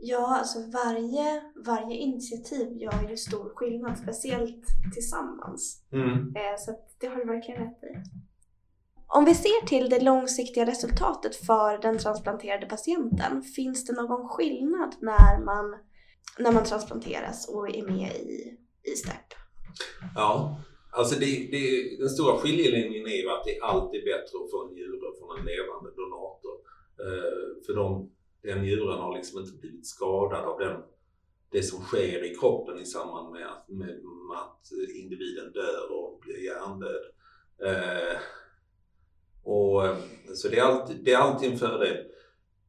Ja, 0.00 0.36
alltså 0.38 0.58
varje, 0.58 1.42
varje 1.66 1.96
initiativ 1.96 2.76
gör 2.76 3.10
ju 3.10 3.16
stor 3.16 3.52
skillnad, 3.54 3.98
speciellt 3.98 4.64
tillsammans. 4.94 5.82
Mm. 5.92 6.36
Eh, 6.36 6.56
Så 6.58 6.78
det 7.00 7.06
har 7.06 7.16
du 7.16 7.24
verkligen 7.24 7.60
rätt 7.60 7.82
i. 7.82 7.96
Om 9.08 9.24
vi 9.24 9.34
ser 9.34 9.66
till 9.66 9.90
det 9.90 10.00
långsiktiga 10.00 10.66
resultatet 10.66 11.36
för 11.36 11.78
den 11.78 11.98
transplanterade 11.98 12.66
patienten, 12.66 13.42
finns 13.42 13.84
det 13.84 13.92
någon 13.92 14.28
skillnad 14.28 14.94
när 15.00 15.44
man, 15.44 15.76
när 16.38 16.52
man 16.52 16.64
transplanteras 16.64 17.48
och 17.48 17.68
är 17.68 17.82
med 17.82 18.12
i, 18.16 18.58
i 18.82 18.90
STEP? 18.96 19.28
Ja, 20.14 20.60
alltså 20.92 21.14
det, 21.20 21.26
det, 21.26 21.96
den 21.98 22.08
stora 22.08 22.36
skiljelinjen 22.36 23.06
är 23.06 23.22
ju 23.22 23.30
att 23.30 23.44
det 23.44 23.56
är 23.56 23.64
alltid 23.64 24.04
bättre 24.04 24.34
att 24.44 24.50
få 24.50 24.66
en 24.66 24.72
njure 24.74 25.08
från 25.18 25.38
en 25.38 25.44
levande 25.52 25.90
donator. 26.00 26.54
Eh, 27.04 27.66
för 27.66 27.74
de, 27.74 28.10
den 28.46 28.62
njuren 28.62 28.98
har 28.98 29.16
liksom 29.16 29.40
inte 29.40 29.56
blivit 29.56 29.86
skadad 29.86 30.44
av 30.44 30.58
den, 30.58 30.82
det 31.50 31.62
som 31.62 31.80
sker 31.80 32.24
i 32.24 32.34
kroppen 32.34 32.78
i 32.78 32.84
samband 32.84 33.32
med 33.32 33.46
att, 33.46 33.68
med, 33.68 33.88
med 34.28 34.38
att 34.38 34.72
individen 34.94 35.52
dör 35.52 35.92
och 35.92 36.20
blir 36.20 36.44
hjärndöd. 36.44 37.04
Eh, 37.62 38.16
och, 39.42 39.82
så 40.34 40.48
det 40.48 40.58
är, 40.58 40.62
alltid, 40.62 40.96
det 41.04 41.12
är 41.12 41.18
alltid 41.18 41.52
en 41.52 41.58
fördel. 41.58 41.96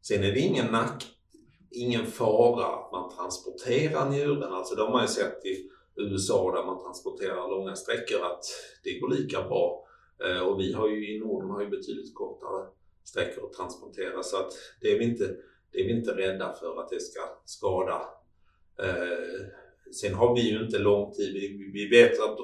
Sen 0.01 0.23
är 0.23 0.31
det 0.31 0.39
ingen 0.39 0.71
nack, 0.71 1.05
ingen 1.71 2.05
fara 2.05 2.65
att 2.65 2.91
man 2.91 3.15
transporterar 3.15 4.09
njuren. 4.09 4.53
Alltså 4.53 4.75
de 4.75 4.91
har 4.91 5.01
ju 5.01 5.07
sett 5.07 5.45
i 5.45 5.69
USA 5.95 6.55
där 6.55 6.65
man 6.65 6.83
transporterar 6.83 7.49
långa 7.49 7.75
sträckor 7.75 8.25
att 8.25 8.45
det 8.83 8.99
går 8.99 9.09
lika 9.09 9.41
bra. 9.41 9.87
Eh, 10.25 10.39
och 10.39 10.59
vi 10.59 10.73
har 10.73 10.87
ju 10.89 11.15
i 11.15 11.19
Norden 11.19 11.49
har 11.49 11.61
ju 11.61 11.69
betydligt 11.69 12.15
kortare 12.15 12.67
sträckor 13.03 13.45
att 13.45 13.53
transportera 13.53 14.23
så 14.23 14.37
att 14.37 14.51
det 14.81 14.91
är 14.91 14.99
vi 14.99 15.05
inte, 15.05 15.35
det 15.71 15.79
är 15.79 15.85
vi 15.85 15.91
inte 15.91 16.11
rädda 16.11 16.53
för 16.53 16.81
att 16.81 16.89
det 16.89 16.99
ska 16.99 17.21
skada. 17.45 18.01
Eh, 18.83 19.45
sen 20.01 20.13
har 20.13 20.35
vi 20.35 20.41
ju 20.51 20.65
inte 20.65 20.79
lång 20.79 21.11
tid, 21.13 21.33
vi, 21.33 21.71
vi 21.73 21.87
vet 21.89 22.19
att 22.19 22.37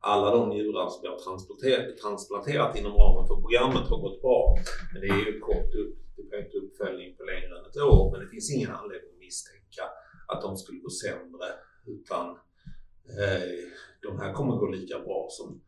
alla 0.00 0.30
de 0.30 0.48
njurar 0.48 0.88
som 0.88 1.02
vi 1.02 1.08
har 1.08 1.18
transplanterat, 1.18 1.98
transplanterat 1.98 2.78
inom 2.78 2.92
ramen 2.92 3.26
för 3.26 3.34
programmet 3.34 3.88
har 3.88 4.00
gått 4.00 4.22
bra. 4.22 4.56
Men 4.92 5.00
det 5.00 5.08
är 5.08 5.26
ju 5.26 5.40
kort 5.40 5.74
upp, 5.74 5.96
det 6.30 6.36
är 6.36 6.44
inte 6.44 6.58
uppföljning 6.58 7.16
på 7.16 7.24
längre 7.24 7.58
än 7.58 7.64
ett 7.70 7.76
år 7.76 8.10
men 8.12 8.20
det 8.20 8.26
finns 8.26 8.54
ingen 8.54 8.70
anledning 8.70 9.10
att 9.12 9.18
misstänka 9.18 9.82
att 10.28 10.42
de 10.42 10.56
skulle 10.56 10.78
gå 10.80 10.90
sämre 10.90 11.48
utan 11.86 12.26
eh, 13.18 13.48
de 14.02 14.18
här 14.20 14.32
kommer 14.32 14.56
gå 14.56 14.66
lika 14.66 14.98
bra 14.98 15.26
som 15.30 15.60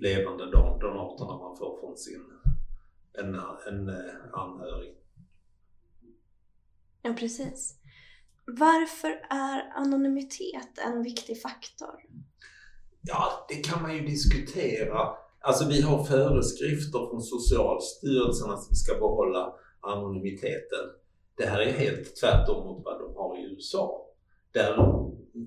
levande 0.00 0.44
don- 0.44 0.78
donatorna 0.80 1.36
man 1.38 1.56
får 1.56 1.80
från 1.80 1.96
sin 1.96 2.24
en, 3.18 3.34
en 3.66 3.88
eh, 3.88 4.14
anhörig. 4.32 4.94
Ja, 7.06 7.12
precis. 7.18 7.74
Varför 8.46 9.08
är 9.30 9.72
anonymitet 9.74 10.78
en 10.78 11.02
viktig 11.02 11.42
faktor? 11.42 11.94
Ja, 13.02 13.46
det 13.48 13.54
kan 13.54 13.82
man 13.82 13.96
ju 13.96 14.06
diskutera. 14.06 15.08
Alltså 15.40 15.68
vi 15.68 15.80
har 15.80 16.04
föreskrifter 16.04 17.10
från 17.10 17.22
Socialstyrelsen 17.22 18.50
att 18.50 18.66
vi 18.70 18.74
ska 18.74 18.94
behålla 18.94 19.52
anonymiteten. 19.80 20.84
Det 21.36 21.46
här 21.46 21.60
är 21.60 21.72
helt 21.72 22.16
tvärtom 22.16 22.66
mot 22.66 22.84
vad 22.84 23.00
de 23.00 23.16
har 23.16 23.38
i 23.38 23.54
USA. 23.54 24.06
Där 24.52 24.76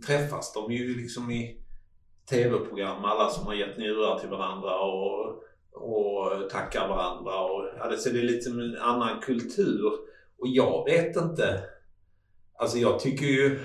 träffas 0.08 0.54
de 0.54 0.72
ju 0.72 1.02
liksom 1.02 1.32
i 1.32 1.62
tv-program, 2.30 3.06
alla 3.06 3.30
som 3.30 3.46
har 3.46 3.54
gett 3.54 3.78
njurar 3.78 4.20
till 4.20 4.30
varandra 4.30 4.80
och, 4.80 5.44
och 5.74 6.50
tackar 6.50 6.88
varandra. 6.88 7.42
Och, 7.42 7.66
ja, 7.78 7.88
det, 7.88 8.20
är 8.20 8.24
lite 8.24 8.50
en 8.50 8.78
annan 8.78 9.20
kultur. 9.22 10.07
Och 10.38 10.48
jag 10.48 10.86
vet 10.86 11.16
inte. 11.16 11.64
Alltså 12.60 12.78
jag 12.78 13.00
tycker 13.00 13.26
ju 13.26 13.60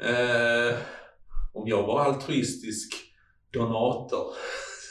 eh, 0.00 0.76
om 1.52 1.68
jag 1.68 1.86
var 1.86 2.04
altruistisk 2.04 2.94
donator 3.52 4.26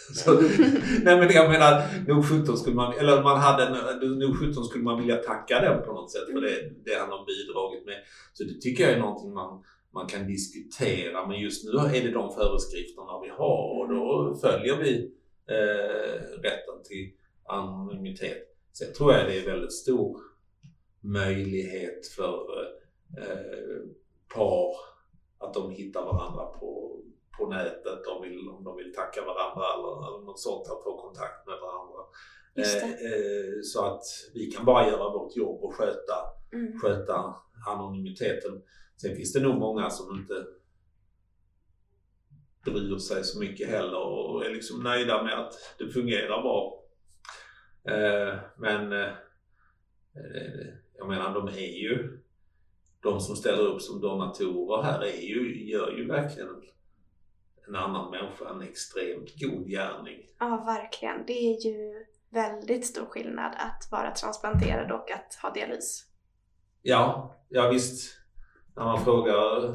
så, 0.13 0.34
nej 1.04 1.19
men 1.19 1.30
jag 1.30 1.50
menar, 1.50 1.84
nog 2.08 2.26
17 2.26 2.58
skulle 2.58 2.76
man, 2.76 2.93
eller 2.93 3.23
man 3.23 3.38
hade 3.38 3.69
nog 4.10 4.39
17 4.39 4.63
skulle 4.63 4.84
man 4.84 5.00
vilja 5.00 5.15
tacka 5.15 5.60
den 5.60 5.84
på 5.84 5.93
något 5.93 6.12
sätt 6.12 6.26
för 6.32 6.41
det, 6.41 6.69
det 6.86 7.00
han 7.00 7.10
har 7.10 7.26
bidragit 7.26 7.86
med. 7.86 7.97
Så 8.34 8.43
det 8.43 8.62
tycker 8.62 8.84
jag 8.84 8.93
är 8.93 9.00
någonting 9.00 9.34
man, 9.34 9.63
man 9.93 10.08
kan 10.08 10.28
diskutera 10.28 11.28
men 11.28 11.39
just 11.39 11.65
nu 11.65 11.71
är 11.71 12.04
det 12.04 12.12
de 12.12 12.34
föreskrifterna 12.34 13.21
vi 13.23 13.30
har 13.30 13.80
och 13.80 13.89
då 13.89 14.38
följer 14.41 14.78
vi 14.78 15.12
eh, 15.50 16.41
rätten 16.41 16.84
till 16.84 17.12
anonymitet. 17.45 18.43
Sen 18.73 18.93
tror 18.93 19.13
jag 19.13 19.28
det 19.28 19.38
är 19.38 19.45
väldigt 19.45 19.73
stor 19.73 20.27
möjlighet 21.01 22.07
för 22.07 22.63
eh, 23.17 23.79
par 24.36 24.75
att 25.39 25.53
de 25.53 25.71
hittar 25.71 26.05
varandra 26.05 26.45
på, 26.45 26.99
på 27.38 27.47
nätet 27.47 28.03
de 28.05 28.21
vill, 28.21 28.49
om 28.49 28.63
de 28.63 28.75
vill 28.77 28.93
tacka 28.93 29.21
varandra 29.21 29.63
eller, 29.77 30.07
eller 30.07 30.25
något 30.25 30.39
sånt, 30.39 30.67
att 30.67 30.83
få 30.83 31.01
kontakt 31.01 31.47
med 31.47 31.55
varandra. 31.62 31.99
Eh, 32.55 32.89
eh, 32.89 33.62
så 33.63 33.86
att 33.86 34.03
vi 34.33 34.51
kan 34.51 34.65
bara 34.65 34.88
göra 34.88 35.10
vårt 35.10 35.36
jobb 35.36 35.63
och 35.63 35.73
sköta, 35.73 36.13
Mm. 36.53 36.79
sköta 36.79 37.36
anonymiteten. 37.67 38.62
Sen 39.01 39.15
finns 39.15 39.33
det 39.33 39.39
nog 39.39 39.55
många 39.60 39.89
som 39.89 40.17
inte 40.17 40.45
bryr 42.65 42.97
sig 42.97 43.23
så 43.23 43.39
mycket 43.39 43.69
heller 43.69 43.99
och 43.99 44.45
är 44.45 44.49
liksom 44.49 44.83
nöjda 44.83 45.23
med 45.23 45.39
att 45.39 45.53
det 45.77 45.89
fungerar 45.89 46.41
bra. 46.41 46.83
Eh, 47.83 48.36
men 48.57 48.93
eh, 48.93 49.07
eh, 50.15 50.67
jag 50.97 51.07
menar, 51.07 51.33
de 51.33 51.47
är 51.47 51.81
ju 51.81 52.19
de 53.01 53.19
som 53.19 53.36
ställer 53.36 53.63
upp 53.63 53.81
som 53.81 54.01
donatorer 54.01 54.83
här 54.83 55.01
är 55.01 55.21
ju, 55.21 55.69
gör 55.69 55.91
ju 55.91 56.07
verkligen 56.07 56.49
en 57.67 57.75
annan 57.75 58.12
människa 58.12 58.49
en 58.49 58.62
extremt 58.62 59.39
god 59.39 59.67
gärning. 59.67 60.19
Ja, 60.39 60.63
verkligen. 60.65 61.25
Det 61.25 61.33
är 61.33 61.65
ju 61.65 62.05
väldigt 62.29 62.86
stor 62.86 63.05
skillnad 63.05 63.51
att 63.57 63.91
vara 63.91 64.12
transplanterad 64.12 64.91
och 64.91 65.12
att 65.12 65.39
ha 65.41 65.53
dialys. 65.53 66.05
Ja, 66.81 67.36
ja 67.49 67.69
visst. 67.69 68.17
När 68.75 68.83
man 68.83 69.03
frågar 69.03 69.65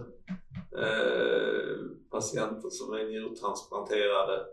eh, 0.79 1.77
patienter 2.11 2.71
som 2.71 2.95
är 2.95 3.05
njurtransplanterade 3.05 4.45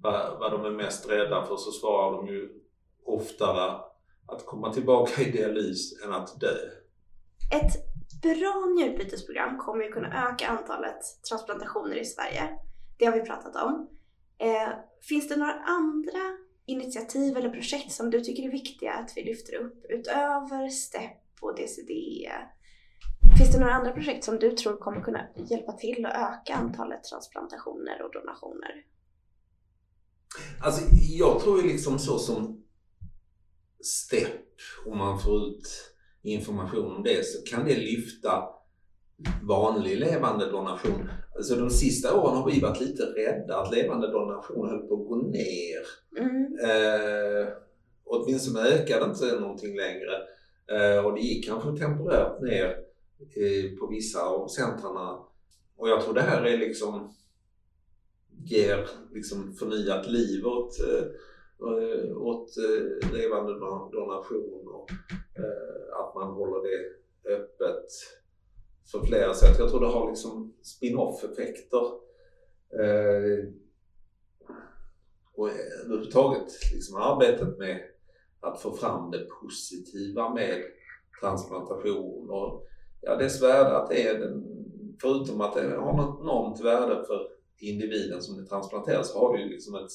vad, 0.00 0.38
vad 0.38 0.52
de 0.52 0.64
är 0.64 0.70
mest 0.70 1.10
rädda 1.10 1.46
för 1.46 1.56
så 1.56 1.70
svarar 1.70 2.16
de 2.16 2.26
ju 2.26 2.62
oftare 3.04 3.80
att 4.28 4.46
komma 4.46 4.72
tillbaka 4.72 5.22
i 5.22 5.30
dialys 5.30 6.02
än 6.04 6.12
att 6.12 6.40
dö. 6.40 6.56
Ett 7.52 7.72
bra 8.22 8.66
njurbytesprogram 8.76 9.58
kommer 9.58 9.84
ju 9.84 9.92
kunna 9.92 10.28
öka 10.28 10.46
antalet 10.46 10.98
transplantationer 11.28 11.96
i 11.96 12.04
Sverige. 12.04 12.48
Det 12.98 13.04
har 13.04 13.12
vi 13.12 13.20
pratat 13.20 13.56
om. 13.56 13.88
Eh, 14.38 14.68
finns 15.08 15.28
det 15.28 15.36
några 15.36 15.54
andra 15.54 16.36
initiativ 16.66 17.36
eller 17.36 17.50
projekt 17.50 17.92
som 17.92 18.10
du 18.10 18.20
tycker 18.20 18.42
är 18.42 18.50
viktiga 18.50 18.92
att 18.92 19.12
vi 19.16 19.24
lyfter 19.24 19.54
upp 19.56 19.84
utöver 19.88 20.68
STEP 20.68 21.16
och 21.40 21.56
DCD? 21.56 21.92
Finns 23.38 23.52
det 23.52 23.60
några 23.60 23.74
andra 23.74 23.92
projekt 23.92 24.24
som 24.24 24.38
du 24.38 24.50
tror 24.50 24.76
kommer 24.76 25.00
kunna 25.00 25.20
hjälpa 25.36 25.72
till 25.72 26.06
att 26.06 26.14
öka 26.14 26.54
antalet 26.54 27.04
transplantationer 27.04 28.02
och 28.02 28.12
donationer? 28.12 28.84
Alltså 30.60 30.84
jag 31.18 31.40
tror 31.40 31.62
ju 31.62 31.68
liksom 31.68 31.98
så 31.98 32.18
som 32.18 32.65
STEP, 33.86 34.32
om 34.86 34.98
man 34.98 35.20
får 35.20 35.48
ut 35.48 35.92
information 36.22 36.96
om 36.96 37.02
det, 37.02 37.26
så 37.26 37.42
kan 37.42 37.64
det 37.64 37.76
lyfta 37.76 38.42
vanlig 39.42 39.98
levande 39.98 40.50
donation. 40.50 41.10
Alltså 41.36 41.54
de 41.54 41.70
sista 41.70 42.20
åren 42.20 42.36
har 42.36 42.50
vi 42.50 42.60
varit 42.60 42.80
lite 42.80 43.02
rädda 43.02 43.56
att 43.56 43.74
levande 43.74 44.12
donation 44.12 44.68
höll 44.68 44.88
på 44.88 44.94
att 44.94 45.08
gå 45.08 45.16
ner. 45.16 45.82
Mm. 46.18 46.58
Eh, 46.64 47.48
åtminstone 48.04 48.68
ökade 48.68 49.04
inte 49.04 49.40
någonting 49.40 49.76
längre. 49.76 50.12
Eh, 50.72 51.06
och 51.06 51.14
det 51.14 51.20
gick 51.20 51.48
kanske 51.48 51.84
temporärt 51.84 52.42
ner 52.42 52.66
eh, 53.18 53.78
på 53.78 53.86
vissa 53.86 54.22
av 54.22 54.48
centrarna. 54.48 55.18
Och 55.76 55.88
jag 55.88 56.04
tror 56.04 56.14
det 56.14 56.20
här 56.20 56.44
är 56.44 56.58
liksom 56.58 57.14
ger 58.44 58.88
liksom 59.12 59.54
förnyat 59.54 60.10
liv 60.10 60.46
åt, 60.46 60.80
eh, 60.80 61.04
Eh, 61.60 62.16
åt 62.16 62.50
eh, 62.56 63.12
levande 63.12 63.52
donation 63.92 64.68
och 64.68 64.90
eh, 65.38 66.00
att 66.00 66.14
man 66.14 66.34
håller 66.34 66.68
det 66.68 66.84
öppet 67.34 67.84
för 68.90 69.06
flera 69.06 69.34
sätt. 69.34 69.58
Jag 69.58 69.70
tror 69.70 69.80
det 69.80 69.86
har 69.86 70.08
liksom 70.08 70.54
spin-off 70.62 71.24
effekter. 71.24 72.06
Och 75.34 75.48
överhuvudtaget 75.84 76.72
liksom 76.72 76.96
arbetet 76.96 77.58
med 77.58 77.80
att 78.40 78.60
få 78.60 78.72
fram 78.72 79.10
det 79.10 79.26
positiva 79.40 80.34
med 80.34 80.62
transplantation 81.20 82.30
och 82.30 82.66
ja, 83.00 83.16
dess 83.16 83.42
värde 83.42 83.76
att 83.76 83.90
det 83.90 84.08
är 84.08 84.18
den, 84.18 84.44
förutom 85.00 85.40
att 85.40 85.54
det 85.54 85.76
har 85.76 85.96
något 85.96 86.20
enormt 86.20 86.60
värde 86.60 87.04
för 87.06 87.28
individen 87.58 88.22
som 88.22 88.36
det 88.36 88.48
transplanteras 88.48 89.12
så 89.12 89.18
har 89.18 89.36
det 89.36 89.42
ju 89.42 89.48
liksom 89.48 89.74
ett 89.74 89.90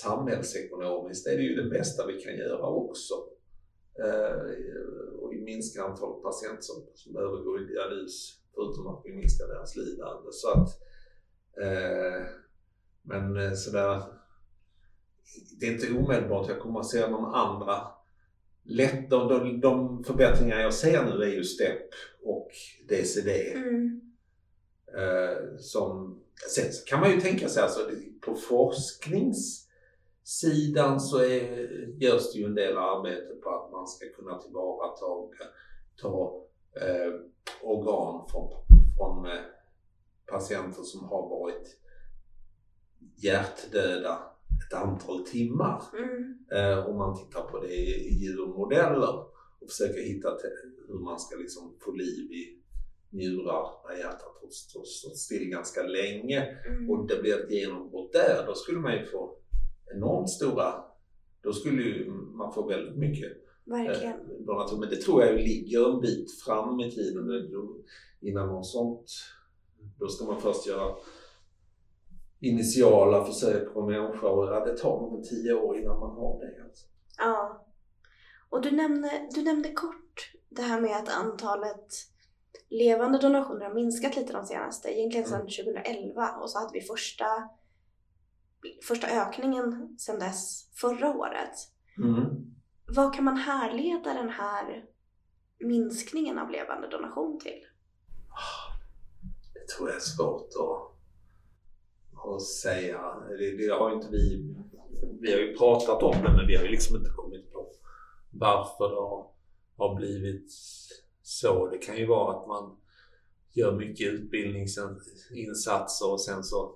samhällsekonomiskt 0.00 1.26
är 1.26 1.36
det 1.36 1.42
ju 1.42 1.62
det 1.62 1.70
bästa 1.70 2.06
vi 2.06 2.20
kan 2.20 2.36
göra 2.36 2.66
också. 2.66 3.14
Eh, 4.04 4.40
och 5.20 5.34
minska 5.34 5.82
antalet 5.82 6.22
patienter 6.22 6.62
som, 6.62 6.86
som 6.94 7.16
övergår 7.16 7.62
i 7.62 7.66
dialys 7.66 8.38
förutom 8.54 8.86
att 8.86 9.02
vi 9.04 9.12
minskar 9.12 9.48
deras 9.48 9.76
lidande. 9.76 10.28
Så 10.32 10.50
att, 10.50 10.68
eh, 11.62 12.26
men 13.02 13.36
eh, 13.36 13.52
sådär, 13.52 14.02
det 15.60 15.66
är 15.66 15.72
inte 15.72 15.92
omedelbart 15.92 16.48
jag 16.48 16.60
kommer 16.60 16.80
att 16.80 16.90
se 16.90 17.06
någon 17.06 17.34
andra 17.34 17.86
lätt, 18.62 19.10
de, 19.10 19.28
de, 19.28 19.60
de 19.60 20.04
förbättringar 20.04 20.60
jag 20.60 20.74
ser 20.74 21.04
nu 21.04 21.24
är 21.24 21.28
ju 21.28 21.44
STEP 21.44 21.88
och 22.24 22.50
DCD. 22.88 23.28
Mm. 23.54 24.00
Eh, 24.98 25.56
som, 25.58 26.20
sen 26.54 26.64
kan 26.86 27.00
man 27.00 27.10
ju 27.10 27.20
tänka 27.20 27.48
sig 27.48 27.62
alltså 27.62 27.90
på 28.20 28.36
forskningssidan 30.22 31.00
så 31.00 31.18
är, 31.18 32.02
görs 32.02 32.32
det 32.32 32.38
ju 32.38 32.44
en 32.44 32.54
del 32.54 32.78
arbete 32.78 33.34
på 33.42 33.50
att 33.50 33.72
man 33.72 33.86
ska 33.86 34.06
kunna 34.16 34.38
tillvarata 34.38 35.06
ta, 35.96 36.46
eh, 36.80 37.12
organ 37.62 38.28
från, 38.30 38.50
från 38.96 39.26
eh, 39.26 39.42
patienter 40.26 40.82
som 40.82 41.04
har 41.08 41.28
varit 41.28 41.78
hjärtdöda 43.16 44.18
ett 44.66 44.74
antal 44.74 45.26
timmar. 45.26 45.82
Mm. 45.98 46.38
Eh, 46.52 46.86
om 46.86 46.98
man 46.98 47.16
tittar 47.16 47.42
på 47.42 47.60
det 47.60 47.74
i 47.74 48.14
djurmodeller 48.14 49.14
och 49.60 49.68
försöker 49.68 50.02
hitta 50.02 50.28
hur 50.88 50.98
man 50.98 51.18
ska 51.18 51.36
liksom 51.36 51.76
få 51.80 51.92
liv 51.92 52.32
i 52.32 52.58
njurar 53.10 53.68
när 53.88 53.98
hjärtat 53.98 54.38
har 54.42 54.50
stått 54.84 55.18
still 55.18 55.48
ganska 55.48 55.82
länge 55.82 56.58
mm. 56.66 56.90
och 56.90 57.06
det 57.06 57.22
blir 57.22 57.44
ett 57.44 57.50
genombrott 57.50 58.12
där, 58.12 58.44
då 58.46 58.54
skulle 58.54 58.78
man 58.78 58.92
ju 58.92 59.06
få 59.06 59.41
enormt 59.96 60.30
stora, 60.30 60.74
då 61.42 61.52
skulle 61.52 61.82
ju 61.82 62.10
man 62.10 62.52
få 62.52 62.68
väldigt 62.68 62.96
mycket 62.96 63.42
Verkligen. 63.64 64.20
Eh, 64.20 64.78
men 64.78 64.90
det 64.90 64.96
tror 64.96 65.24
jag 65.24 65.34
ligger 65.34 65.94
en 65.94 66.00
bit 66.00 66.42
fram 66.44 66.80
i 66.80 66.90
tiden. 66.90 67.46
Innan 68.20 68.48
något 68.48 68.66
sånt, 68.66 69.10
då 69.98 70.08
ska 70.08 70.24
man 70.24 70.40
först 70.40 70.66
göra 70.66 70.94
initiala 72.40 73.24
försök 73.24 73.74
på 73.74 73.86
människor. 73.86 74.54
Ja, 74.54 74.64
det 74.64 74.76
tar 74.76 75.00
nog 75.00 75.24
tio 75.24 75.54
år 75.54 75.78
innan 75.78 76.00
man 76.00 76.10
har 76.10 76.40
det. 76.40 76.64
Alltså. 76.64 76.86
Ja. 77.18 77.66
Och 78.50 78.62
du 78.62 78.70
nämnde, 78.70 79.28
du 79.34 79.42
nämnde 79.42 79.72
kort 79.72 80.32
det 80.48 80.62
här 80.62 80.80
med 80.80 80.96
att 80.96 81.08
antalet 81.08 81.86
levande 82.68 83.18
donationer 83.18 83.66
har 83.66 83.74
minskat 83.74 84.16
lite 84.16 84.32
de 84.32 84.46
senaste, 84.46 84.98
egentligen 84.98 85.26
sedan 85.26 85.40
2011 85.40 86.30
och 86.42 86.50
så 86.50 86.58
hade 86.58 86.72
vi 86.72 86.80
första, 86.80 87.24
första 88.82 89.06
ökningen 89.06 89.98
sedan 89.98 90.18
dess 90.18 90.70
förra 90.74 91.16
året. 91.16 91.54
Mm. 91.98 92.24
Vad 92.86 93.14
kan 93.14 93.24
man 93.24 93.36
härleda 93.36 94.14
den 94.14 94.28
här 94.28 94.84
minskningen 95.60 96.38
av 96.38 96.50
levande 96.50 96.88
donation 96.88 97.40
till? 97.40 97.60
Det 99.54 99.76
tror 99.76 99.88
jag 99.88 99.96
är 99.96 100.00
svårt 100.00 100.48
att 100.60 100.92
att 102.24 102.42
säga. 102.42 103.00
Det, 103.38 103.56
det 103.56 103.72
har 103.72 103.94
inte 103.94 104.08
vi... 104.10 104.54
Vi 105.20 105.32
har 105.32 105.38
ju 105.38 105.56
pratat 105.56 106.02
om 106.02 106.16
det 106.24 106.32
men 106.36 106.46
vi 106.46 106.56
har 106.56 106.64
ju 106.64 106.70
liksom 106.70 106.96
inte 106.96 107.10
kommit 107.10 107.52
på 107.52 107.68
varför 108.30 108.88
det 108.88 109.00
har, 109.00 109.26
har 109.76 109.94
blivit 109.94 110.52
så. 111.22 111.68
Det 111.68 111.78
kan 111.78 111.96
ju 111.96 112.06
vara 112.06 112.36
att 112.36 112.48
man 112.48 112.76
gör 113.52 113.76
mycket 113.76 114.06
utbildningsinsatser 114.06 116.12
och 116.12 116.20
sen 116.20 116.44
så 116.44 116.74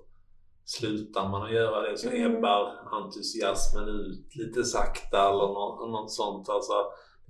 slutar 0.67 1.29
man 1.29 1.43
att 1.43 1.53
göra 1.53 1.91
det 1.91 1.97
så 1.97 2.09
mm. 2.09 2.35
ebbar 2.35 2.89
entusiasmen 2.91 3.87
ut 3.89 4.35
lite 4.35 4.63
sakta 4.63 5.29
eller 5.29 5.47
något, 5.47 5.89
något 5.89 6.11
sånt. 6.11 6.49
Alltså, 6.49 6.73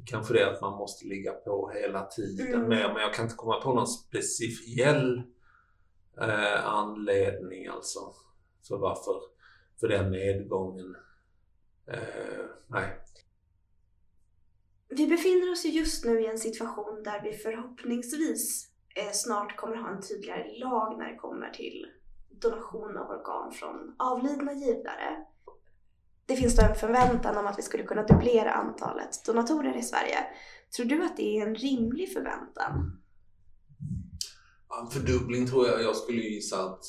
kanske 0.05 0.33
det 0.33 0.51
att 0.51 0.61
man 0.61 0.77
måste 0.77 1.07
ligga 1.07 1.31
på 1.31 1.71
hela 1.73 2.05
tiden 2.05 2.47
mm. 2.47 2.69
mer 2.69 2.93
men 2.93 3.01
jag 3.01 3.13
kan 3.13 3.25
inte 3.25 3.35
komma 3.35 3.61
på 3.61 3.73
någon 3.73 3.87
speciell 3.87 5.21
eh, 6.21 6.65
anledning 6.65 7.67
alltså 7.67 7.99
för 8.67 8.77
varför, 8.77 9.21
för 9.79 9.87
den 9.87 10.11
nedgången. 10.11 10.95
Eh, 11.87 12.45
nej. 12.67 12.99
Vi 14.89 15.07
befinner 15.07 15.51
oss 15.51 15.65
just 15.65 16.05
nu 16.05 16.21
i 16.21 16.27
en 16.27 16.37
situation 16.37 17.03
där 17.03 17.21
vi 17.23 17.33
förhoppningsvis 17.33 18.69
eh, 18.95 19.11
snart 19.13 19.55
kommer 19.55 19.75
ha 19.75 19.89
en 19.89 20.01
tydligare 20.01 20.59
lag 20.59 20.97
när 20.97 21.11
det 21.11 21.15
kommer 21.15 21.49
till 21.49 21.85
donation 22.41 22.97
av 22.97 23.09
organ 23.09 23.51
från 23.51 23.95
avlidna 23.99 24.53
givare. 24.53 25.25
Det 26.25 26.35
finns 26.35 26.55
då 26.55 26.65
en 26.65 26.75
förväntan 26.75 27.37
om 27.37 27.47
att 27.47 27.59
vi 27.59 27.63
skulle 27.63 27.83
kunna 27.83 28.03
dubblera 28.03 28.51
antalet 28.51 29.25
donatorer 29.25 29.77
i 29.77 29.81
Sverige. 29.81 30.17
Tror 30.75 30.85
du 30.85 31.03
att 31.03 31.17
det 31.17 31.37
är 31.37 31.47
en 31.47 31.55
rimlig 31.55 32.13
förväntan? 32.13 33.01
En 34.81 34.87
fördubbling 34.87 35.47
tror 35.47 35.67
jag. 35.67 35.81
Jag 35.81 35.95
skulle 35.95 36.21
gissa 36.21 36.65
att 36.65 36.85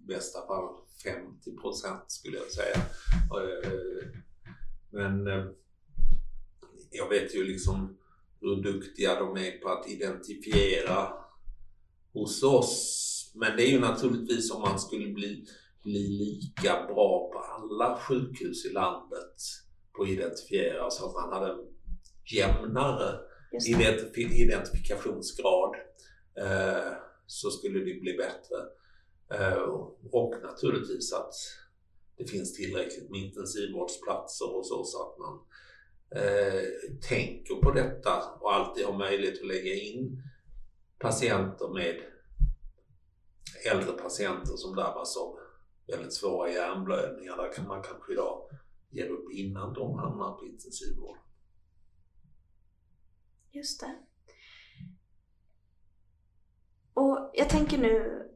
i 0.00 0.06
bästa 0.06 0.46
fall 0.46 0.68
50 1.04 1.56
procent 1.56 2.04
skulle 2.06 2.36
jag 2.36 2.50
säga. 2.50 2.76
Eh, 2.76 4.08
men 4.90 5.26
eh, 5.26 5.44
jag 6.90 7.08
vet 7.08 7.34
ju 7.34 7.44
liksom 7.44 7.98
hur 8.40 8.62
duktiga 8.62 9.14
de 9.14 9.36
är 9.36 9.58
på 9.58 9.68
att 9.68 9.88
identifiera 9.88 11.12
hos 12.12 12.42
oss. 12.42 13.06
Men 13.34 13.56
det 13.56 13.62
är 13.62 13.70
ju 13.70 13.80
naturligtvis 13.80 14.50
om 14.50 14.60
man 14.60 14.80
skulle 14.80 15.12
bli, 15.12 15.44
bli 15.82 16.08
lika 16.08 16.86
bra 16.86 17.30
på 17.32 17.38
alla 17.38 17.96
sjukhus 17.96 18.66
i 18.66 18.72
landet 18.72 19.34
på 19.96 20.02
att 20.02 20.08
identifiera 20.08 20.90
så 20.90 21.06
att 21.06 21.14
man 21.14 21.32
hade 21.32 21.56
jämnare 22.32 23.18
identif 23.68 24.18
identifikationsgrad. 24.18 25.74
Eh, 26.40 26.92
så 27.26 27.50
skulle 27.50 27.78
det 27.78 28.00
bli 28.00 28.16
bättre. 28.16 28.56
Eh, 29.34 29.62
och 30.12 30.34
naturligtvis 30.42 31.12
att 31.12 31.34
det 32.16 32.24
finns 32.24 32.56
tillräckligt 32.56 33.10
med 33.10 33.20
intensivvårdsplatser 33.20 34.56
och 34.56 34.66
så, 34.66 34.84
så 34.84 35.02
att 35.02 35.18
man 35.18 35.38
eh, 36.22 36.62
tänker 37.08 37.54
på 37.54 37.70
detta 37.70 38.22
och 38.40 38.54
alltid 38.54 38.84
har 38.84 38.98
möjlighet 38.98 39.40
att 39.40 39.46
lägga 39.46 39.74
in 39.74 40.22
patienter 40.98 41.68
med 41.68 41.96
äldre 43.72 43.92
patienter 43.92 44.56
som 44.56 44.74
drabbas 44.74 45.16
av 45.16 45.38
väldigt 45.86 46.14
svåra 46.14 46.50
hjärnblödningar. 46.50 47.36
Där 47.36 47.52
kan 47.52 47.66
man 47.66 47.82
kanske 47.82 48.12
idag 48.12 48.42
ge 48.90 49.08
upp 49.08 49.30
innan 49.32 49.72
de 49.74 49.98
hamnar 49.98 50.32
på 50.32 50.46
intensivvård. 50.46 51.16
Just 53.52 53.80
det. 53.80 53.98
Och 56.94 57.30
jag 57.34 57.48
tänker 57.48 57.78
nu 57.78 58.26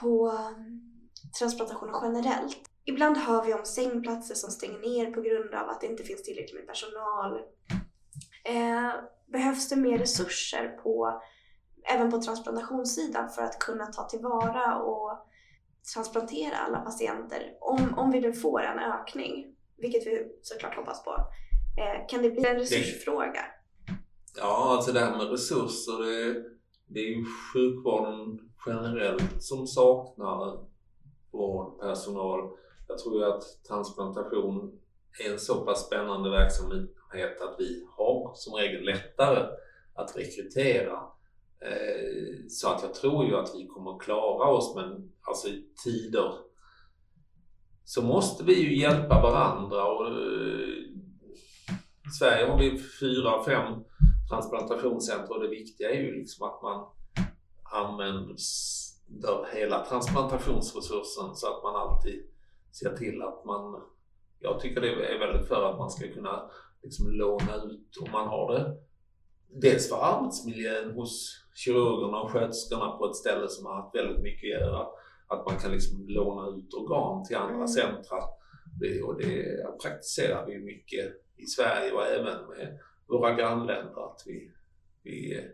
på 0.00 0.28
um, 0.28 1.10
transplantationer 1.38 2.00
generellt. 2.02 2.70
Ibland 2.84 3.16
hör 3.16 3.44
vi 3.44 3.54
om 3.54 3.64
sängplatser 3.64 4.34
som 4.34 4.50
stänger 4.50 4.78
ner 4.78 5.12
på 5.12 5.20
grund 5.20 5.54
av 5.54 5.68
att 5.68 5.80
det 5.80 5.86
inte 5.86 6.02
finns 6.02 6.22
tillräckligt 6.22 6.54
med 6.54 6.66
personal. 6.66 7.40
Eh, 8.44 8.92
behövs 9.26 9.68
det 9.68 9.76
mer 9.76 9.98
resurser 9.98 10.68
på, 10.68 11.22
även 11.84 12.10
på 12.10 12.20
transplantationssidan 12.20 13.30
för 13.30 13.42
att 13.42 13.58
kunna 13.58 13.86
ta 13.86 14.08
tillvara 14.08 14.78
och 14.78 15.10
transplantera 15.94 16.56
alla 16.56 16.78
patienter? 16.78 17.42
Om, 17.60 17.98
om 17.98 18.10
vi 18.10 18.20
nu 18.20 18.32
får 18.32 18.62
en 18.62 18.78
ökning, 18.78 19.56
vilket 19.76 20.06
vi 20.06 20.38
såklart 20.42 20.76
hoppas 20.76 21.04
på, 21.04 21.10
eh, 21.80 22.06
kan 22.08 22.22
det 22.22 22.30
bli 22.30 22.46
en 22.46 22.58
resursfråga? 22.58 23.44
Ja, 24.36 24.74
alltså 24.76 24.92
det 24.92 25.00
här 25.00 25.16
med 25.16 25.30
resurser, 25.30 26.04
det 26.04 26.54
det 26.94 27.00
är 27.00 27.08
ju 27.08 27.24
sjukvården 27.52 28.38
generellt 28.66 29.42
som 29.42 29.66
saknar 29.66 30.64
vårdpersonal. 31.32 32.50
Jag 32.88 32.98
tror 32.98 33.18
ju 33.18 33.24
att 33.24 33.42
transplantation 33.68 34.80
är 35.24 35.32
en 35.32 35.38
så 35.38 35.64
pass 35.64 35.86
spännande 35.86 36.30
verksamhet 36.30 37.40
att 37.40 37.56
vi 37.58 37.86
har 37.96 38.32
som 38.34 38.54
regel 38.54 38.84
lättare 38.84 39.46
att 39.94 40.16
rekrytera. 40.16 40.98
Eh, 41.64 42.46
så 42.48 42.68
att 42.68 42.82
jag 42.82 42.94
tror 42.94 43.26
ju 43.26 43.36
att 43.36 43.54
vi 43.54 43.66
kommer 43.66 43.98
klara 43.98 44.48
oss 44.48 44.74
men 44.76 45.12
alltså 45.22 45.48
i 45.48 45.64
tider 45.84 46.32
så 47.84 48.02
måste 48.02 48.44
vi 48.44 48.62
ju 48.62 48.80
hjälpa 48.80 49.22
varandra. 49.22 49.84
Och, 49.84 50.08
I 52.06 52.10
Sverige 52.18 52.46
har 52.46 52.58
vi 52.58 52.78
fyra, 53.00 53.44
fem 53.44 53.84
transplantationscenter 54.30 55.34
och 55.34 55.42
det 55.42 55.48
viktiga 55.48 55.90
är 55.90 56.00
ju 56.00 56.18
liksom 56.18 56.46
att 56.48 56.62
man 56.62 56.86
använder 57.62 58.36
hela 59.54 59.84
transplantationsresursen 59.84 61.34
så 61.34 61.46
att 61.46 61.62
man 61.62 61.76
alltid 61.76 62.22
ser 62.72 62.96
till 62.96 63.22
att 63.22 63.44
man, 63.44 63.82
jag 64.38 64.60
tycker 64.60 64.80
det 64.80 64.88
är 64.88 65.18
väldigt 65.18 65.48
för 65.48 65.70
att 65.70 65.78
man 65.78 65.90
ska 65.90 66.08
kunna 66.08 66.50
liksom 66.82 67.10
låna 67.10 67.54
ut 67.56 67.96
om 68.00 68.12
man 68.12 68.28
har 68.28 68.52
det. 68.52 68.76
Dels 69.48 69.88
för 69.88 69.96
arbetsmiljön 69.96 70.90
hos 70.90 71.44
kirurgerna 71.54 72.20
och 72.20 72.30
sköterskorna 72.30 72.90
på 72.90 73.06
ett 73.06 73.16
ställe 73.16 73.48
som 73.48 73.66
har 73.66 73.74
haft 73.74 73.94
väldigt 73.94 74.22
mycket 74.22 74.56
att 74.56 74.60
göra. 74.60 74.86
Att 75.26 75.46
man 75.46 75.56
kan 75.56 75.72
liksom 75.72 76.04
låna 76.08 76.58
ut 76.58 76.74
organ 76.74 77.24
till 77.24 77.36
andra 77.36 77.54
mm. 77.54 77.68
centra. 77.68 78.18
Det, 78.80 79.02
och 79.02 79.16
det 79.18 79.44
praktiserar 79.82 80.46
vi 80.46 80.58
mycket 80.58 81.12
i 81.36 81.46
Sverige 81.46 81.92
och 81.92 82.06
även 82.06 82.46
med 82.48 82.78
våra 83.08 83.34
grannländer. 83.34 84.10
Att 84.10 84.22
vi, 84.26 84.50
vi 85.02 85.44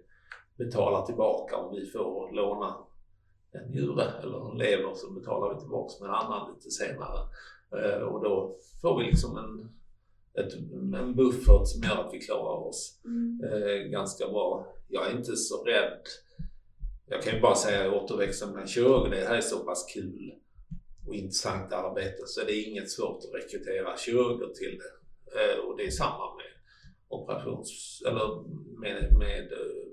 betalar 0.56 1.06
tillbaka 1.06 1.56
om 1.56 1.74
vi 1.74 1.86
får 1.90 2.32
låna 2.32 2.76
en 3.52 3.70
njure 3.70 4.04
eller 4.22 4.50
en 4.50 4.58
lever 4.58 4.94
så 4.94 5.10
betalar 5.10 5.54
vi 5.54 5.60
tillbaka 5.60 5.94
med 6.00 6.08
en 6.08 6.14
annan 6.14 6.54
lite 6.54 6.70
senare. 6.70 7.18
Eh, 7.76 8.02
och 8.02 8.24
då 8.24 8.56
får 8.82 8.98
vi 8.98 9.04
liksom 9.04 9.36
en, 9.36 9.79
ett, 10.38 10.54
en 10.94 11.14
buffert 11.14 11.66
som 11.66 11.82
gör 11.82 12.06
att 12.06 12.14
vi 12.14 12.18
klarar 12.18 12.68
oss 12.68 13.00
mm. 13.04 13.40
eh, 13.44 13.90
ganska 13.90 14.28
bra. 14.28 14.74
Jag 14.88 15.10
är 15.10 15.16
inte 15.16 15.36
så 15.36 15.64
rädd. 15.64 16.02
Jag 17.06 17.22
kan 17.22 17.34
ju 17.34 17.40
bara 17.40 17.54
säga 17.54 17.92
återväxten 17.92 18.52
bland 18.52 18.68
kirurger, 18.68 19.10
det 19.10 19.26
här 19.26 19.36
är 19.36 19.40
så 19.40 19.58
pass 19.58 19.86
kul 19.94 20.34
och 21.06 21.14
intressant 21.14 21.72
arbete 21.72 22.26
så 22.26 22.40
det 22.40 22.52
är 22.52 22.68
inget 22.68 22.90
svårt 22.90 23.24
att 23.24 23.34
rekrytera 23.34 23.96
kirurger 23.96 24.54
till 24.54 24.78
det. 24.78 24.92
Eh, 25.40 25.58
och 25.58 25.76
det 25.76 25.86
är 25.86 25.90
samma 25.90 26.34
med 26.36 26.46
operations 27.08 28.02
eller 28.06 28.44
med, 28.80 29.16
med 29.18 29.52
eh, 29.52 29.90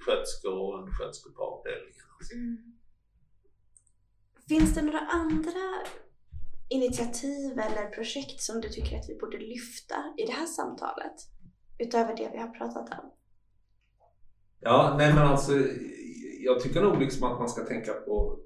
sköterskor 0.00 0.52
och 0.52 0.78
undersköterskor 0.78 1.30
på 1.30 1.42
avdelningen. 1.42 2.06
Mm. 2.32 2.72
Finns 4.48 4.74
det 4.74 4.82
några 4.82 5.00
andra 5.00 5.82
initiativ 6.68 7.52
eller 7.52 7.90
projekt 7.90 8.40
som 8.40 8.60
du 8.60 8.68
tycker 8.68 8.98
att 8.98 9.08
vi 9.08 9.14
borde 9.14 9.38
lyfta 9.38 9.94
i 10.18 10.26
det 10.26 10.32
här 10.32 10.46
samtalet? 10.46 11.14
Utöver 11.78 12.16
det 12.16 12.30
vi 12.32 12.38
har 12.38 12.48
pratat 12.48 12.90
om. 12.90 13.10
Ja, 14.60 14.94
nej 14.98 15.14
men 15.14 15.22
alltså 15.26 15.52
jag 16.40 16.60
tycker 16.60 16.82
nog 16.82 17.00
liksom 17.00 17.32
att 17.32 17.38
man 17.38 17.48
ska 17.48 17.64
tänka 17.64 17.92
på 17.92 18.38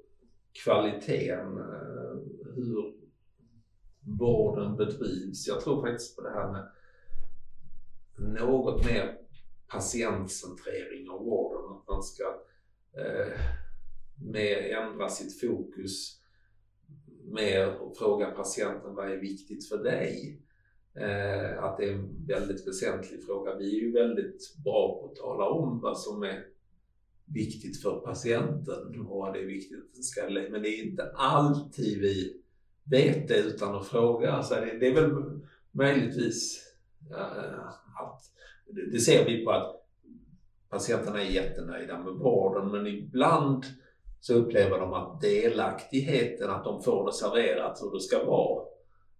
kvaliteten, 0.63 1.57
eh, 1.57 2.15
hur 2.55 2.93
vården 4.19 4.75
bedrivs. 4.75 5.47
Jag 5.47 5.61
tror 5.61 5.81
faktiskt 5.81 6.15
på 6.15 6.21
det 6.21 6.29
här 6.29 6.51
med 6.51 6.67
något 8.17 8.85
mer 8.85 9.17
patientcentrering 9.67 11.09
av 11.09 11.19
vården. 11.25 11.77
Att 11.77 11.87
man 11.87 12.03
ska 12.03 12.23
eh, 12.97 13.39
mer 14.31 14.57
ändra 14.57 15.09
sitt 15.09 15.41
fokus 15.41 16.20
mer 17.33 17.77
och 17.79 17.97
fråga 17.97 18.31
patienten 18.31 18.95
vad 18.95 19.11
är 19.11 19.17
viktigt 19.17 19.67
för 19.67 19.83
dig? 19.83 20.41
Eh, 20.95 21.63
att 21.63 21.77
det 21.77 21.85
är 21.85 21.93
en 21.93 22.25
väldigt 22.27 22.67
väsentlig 22.67 23.23
fråga. 23.25 23.55
Vi 23.55 23.77
är 23.77 23.81
ju 23.81 23.91
väldigt 23.91 24.55
bra 24.63 24.99
på 24.99 25.09
att 25.11 25.15
tala 25.15 25.45
om 25.45 25.79
vad 25.79 25.99
som 25.99 26.23
är 26.23 26.45
viktigt 27.25 27.81
för 27.81 27.99
patienten 27.99 28.99
och 28.99 29.17
vad 29.17 29.33
det 29.33 29.39
är 29.39 29.45
viktigt 29.45 29.79
att 29.79 29.93
den 29.93 30.03
ska 30.03 30.29
Men 30.29 30.61
det 30.61 30.69
är 30.69 30.83
inte 30.83 31.11
alltid 31.15 31.99
vi 31.99 32.41
vet 32.83 33.27
det 33.27 33.37
utan 33.37 33.75
att 33.75 33.87
fråga. 33.87 34.31
Alltså 34.31 34.55
det, 34.55 34.77
det 34.79 34.87
är 34.87 34.93
väl 34.93 35.41
möjligtvis 35.71 36.63
eh, 37.11 37.59
att 38.01 38.21
det 38.91 38.99
ser 38.99 39.25
vi 39.25 39.45
på 39.45 39.51
att 39.51 39.81
patienterna 40.69 41.21
är 41.21 41.29
jättenöjda 41.29 41.97
med 41.97 42.13
vården 42.13 42.71
men 42.71 42.87
ibland 42.87 43.65
så 44.21 44.33
upplever 44.33 44.79
de 44.79 44.93
att 44.93 45.21
delaktigheten, 45.21 46.49
att 46.49 46.63
de 46.63 46.83
får 46.83 47.05
det 47.05 47.13
serverat 47.13 47.81
hur 47.81 47.91
det 47.91 47.99
ska 47.99 48.25
vara 48.25 48.65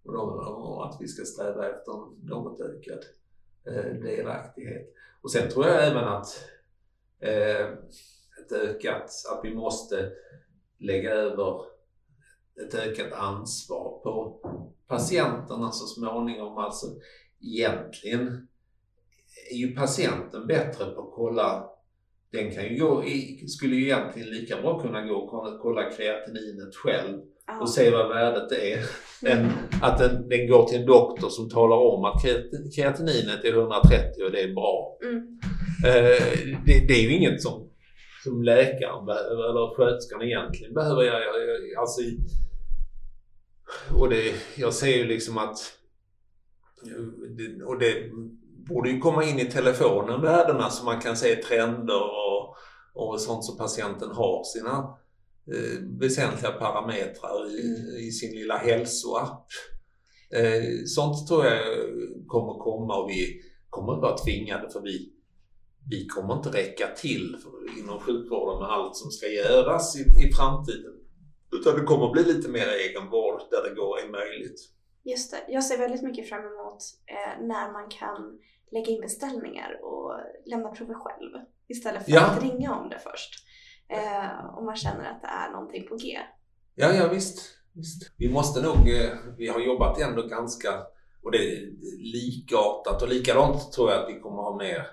och, 0.04 0.12
de, 0.12 0.38
och 0.38 0.86
att 0.86 0.96
vi 1.00 1.08
ska 1.08 1.24
sträva 1.24 1.68
efter 1.68 1.92
något 2.28 2.60
ökad 2.60 3.04
eh, 3.66 3.92
delaktighet. 3.92 4.94
Och 5.22 5.30
sen 5.30 5.50
tror 5.50 5.66
jag 5.66 5.86
även 5.86 6.04
att 6.04 6.44
eh, 7.20 7.66
ett 8.40 8.52
ökat, 8.52 9.10
att 9.32 9.40
vi 9.42 9.54
måste 9.54 10.12
lägga 10.78 11.10
över 11.10 11.60
ett 12.62 12.74
ökat 12.74 13.12
ansvar 13.12 14.00
på 14.02 14.40
patienterna 14.86 15.70
så 15.70 15.86
småningom. 15.86 16.58
Alltså 16.58 16.86
egentligen 17.40 18.48
är 19.50 19.56
ju 19.56 19.74
patienten 19.76 20.46
bättre 20.46 20.84
på 20.84 21.00
att 21.00 21.14
kolla 21.14 21.71
den 22.32 22.50
kan 22.54 22.64
ju 22.64 22.78
gå 22.78 23.04
skulle 23.48 23.76
ju 23.76 23.82
egentligen 23.82 24.28
lika 24.28 24.62
bra 24.62 24.80
kunna 24.80 25.02
gå 25.02 25.14
och 25.14 25.60
kolla 25.60 25.90
kreatininet 25.90 26.74
själv 26.74 27.18
och 27.60 27.68
se 27.68 27.90
vad 27.90 28.08
värdet 28.08 28.52
är 28.52 28.78
än 29.30 29.50
att 29.82 29.98
den, 29.98 30.28
den, 30.28 30.48
går 30.48 30.66
till 30.66 30.80
en 30.80 30.86
doktor 30.86 31.28
som 31.28 31.50
talar 31.50 31.76
om 31.76 32.04
att 32.04 32.22
kreatininet 32.74 33.44
är 33.44 33.52
130 33.52 34.24
och 34.24 34.32
det 34.32 34.40
är 34.40 34.54
bra. 34.54 34.98
Mm. 35.04 35.38
Eh, 35.86 36.22
det, 36.66 36.86
det, 36.88 36.94
är 36.94 37.02
ju 37.02 37.16
inget 37.16 37.42
som, 37.42 37.70
som 38.24 38.42
läkaren 38.42 39.06
behöver 39.06 39.50
eller 39.50 39.76
sköterskan 39.76 40.22
egentligen 40.22 40.74
behöver 40.74 41.02
göra. 41.02 41.22
Alltså, 41.80 42.00
och 43.94 44.10
det, 44.10 44.34
jag 44.56 44.74
ser 44.74 44.96
ju 44.96 45.04
liksom 45.04 45.38
att 45.38 45.58
och 47.66 47.78
det 47.78 47.94
borde 48.68 48.90
ju 48.90 48.98
komma 48.98 49.24
in 49.24 49.38
i 49.38 49.44
telefonen 49.44 50.20
värdena 50.20 50.70
så 50.70 50.84
man 50.84 51.00
kan 51.00 51.16
se 51.16 51.36
trender 51.36 52.21
och, 52.94 53.20
sånt 53.20 53.44
som 53.44 53.56
patienten 53.56 54.10
har 54.10 54.44
sina 54.44 54.96
eh, 55.54 55.80
väsentliga 56.00 56.52
parametrar 56.52 57.50
i, 57.50 57.96
i 58.06 58.10
sin 58.10 58.34
lilla 58.34 58.56
hälsoapp. 58.56 59.46
Eh, 60.34 60.84
sånt 60.86 61.28
tror 61.28 61.44
jag 61.44 61.60
kommer 62.26 62.58
komma 62.58 62.96
och 62.96 63.10
vi 63.10 63.40
kommer 63.70 63.92
vara 63.92 64.18
tvingade 64.18 64.70
för 64.70 64.80
vi, 64.80 65.12
vi 65.90 66.06
kommer 66.06 66.34
inte 66.34 66.48
räcka 66.48 66.86
till 66.96 67.36
för, 67.42 67.80
inom 67.80 68.00
sjukvården 68.00 68.60
med 68.60 68.68
allt 68.70 68.96
som 68.96 69.10
ska 69.10 69.26
göras 69.26 69.96
i, 69.96 70.00
i 70.00 70.32
framtiden. 70.32 70.92
Utan 71.52 71.74
det 71.74 71.82
kommer 71.82 72.12
bli 72.12 72.24
lite 72.24 72.48
mer 72.48 72.68
egenvård 72.68 73.40
där 73.50 73.68
det 73.68 73.74
går 73.74 73.98
är 73.98 74.08
möjligt. 74.08 74.60
Just 75.04 75.30
det. 75.30 75.44
Jag 75.48 75.64
ser 75.64 75.78
väldigt 75.78 76.02
mycket 76.02 76.28
fram 76.28 76.40
emot 76.40 76.82
eh, 77.06 77.46
när 77.46 77.72
man 77.72 77.88
kan 77.88 78.38
lägga 78.70 78.86
in 78.86 79.00
beställningar 79.00 79.80
och 79.84 80.20
lämna 80.46 80.70
prover 80.70 80.94
själv 80.94 81.30
istället 81.68 82.04
för 82.04 82.12
ja. 82.12 82.26
att 82.26 82.42
ringa 82.42 82.74
om 82.74 82.88
det 82.88 82.98
först. 82.98 83.44
Eh, 83.88 84.58
om 84.58 84.64
man 84.64 84.76
känner 84.76 85.10
att 85.10 85.22
det 85.22 85.28
är 85.28 85.50
någonting 85.52 85.88
på 85.88 85.96
G. 85.96 86.18
Ja, 86.74 86.92
ja 86.92 87.08
visst. 87.08 87.58
visst. 87.72 88.12
Vi 88.16 88.32
måste 88.32 88.62
nog, 88.62 88.90
eh, 88.90 89.12
vi 89.38 89.48
har 89.48 89.60
jobbat 89.60 90.00
ändå 90.00 90.22
ganska, 90.22 90.68
och 91.22 91.32
det 91.32 91.38
är 91.38 91.70
likartat 92.12 93.02
och 93.02 93.08
likadant 93.08 93.72
tror 93.72 93.90
jag 93.90 94.02
att 94.02 94.08
vi 94.08 94.20
kommer 94.20 94.42
ha 94.42 94.56
mer, 94.56 94.86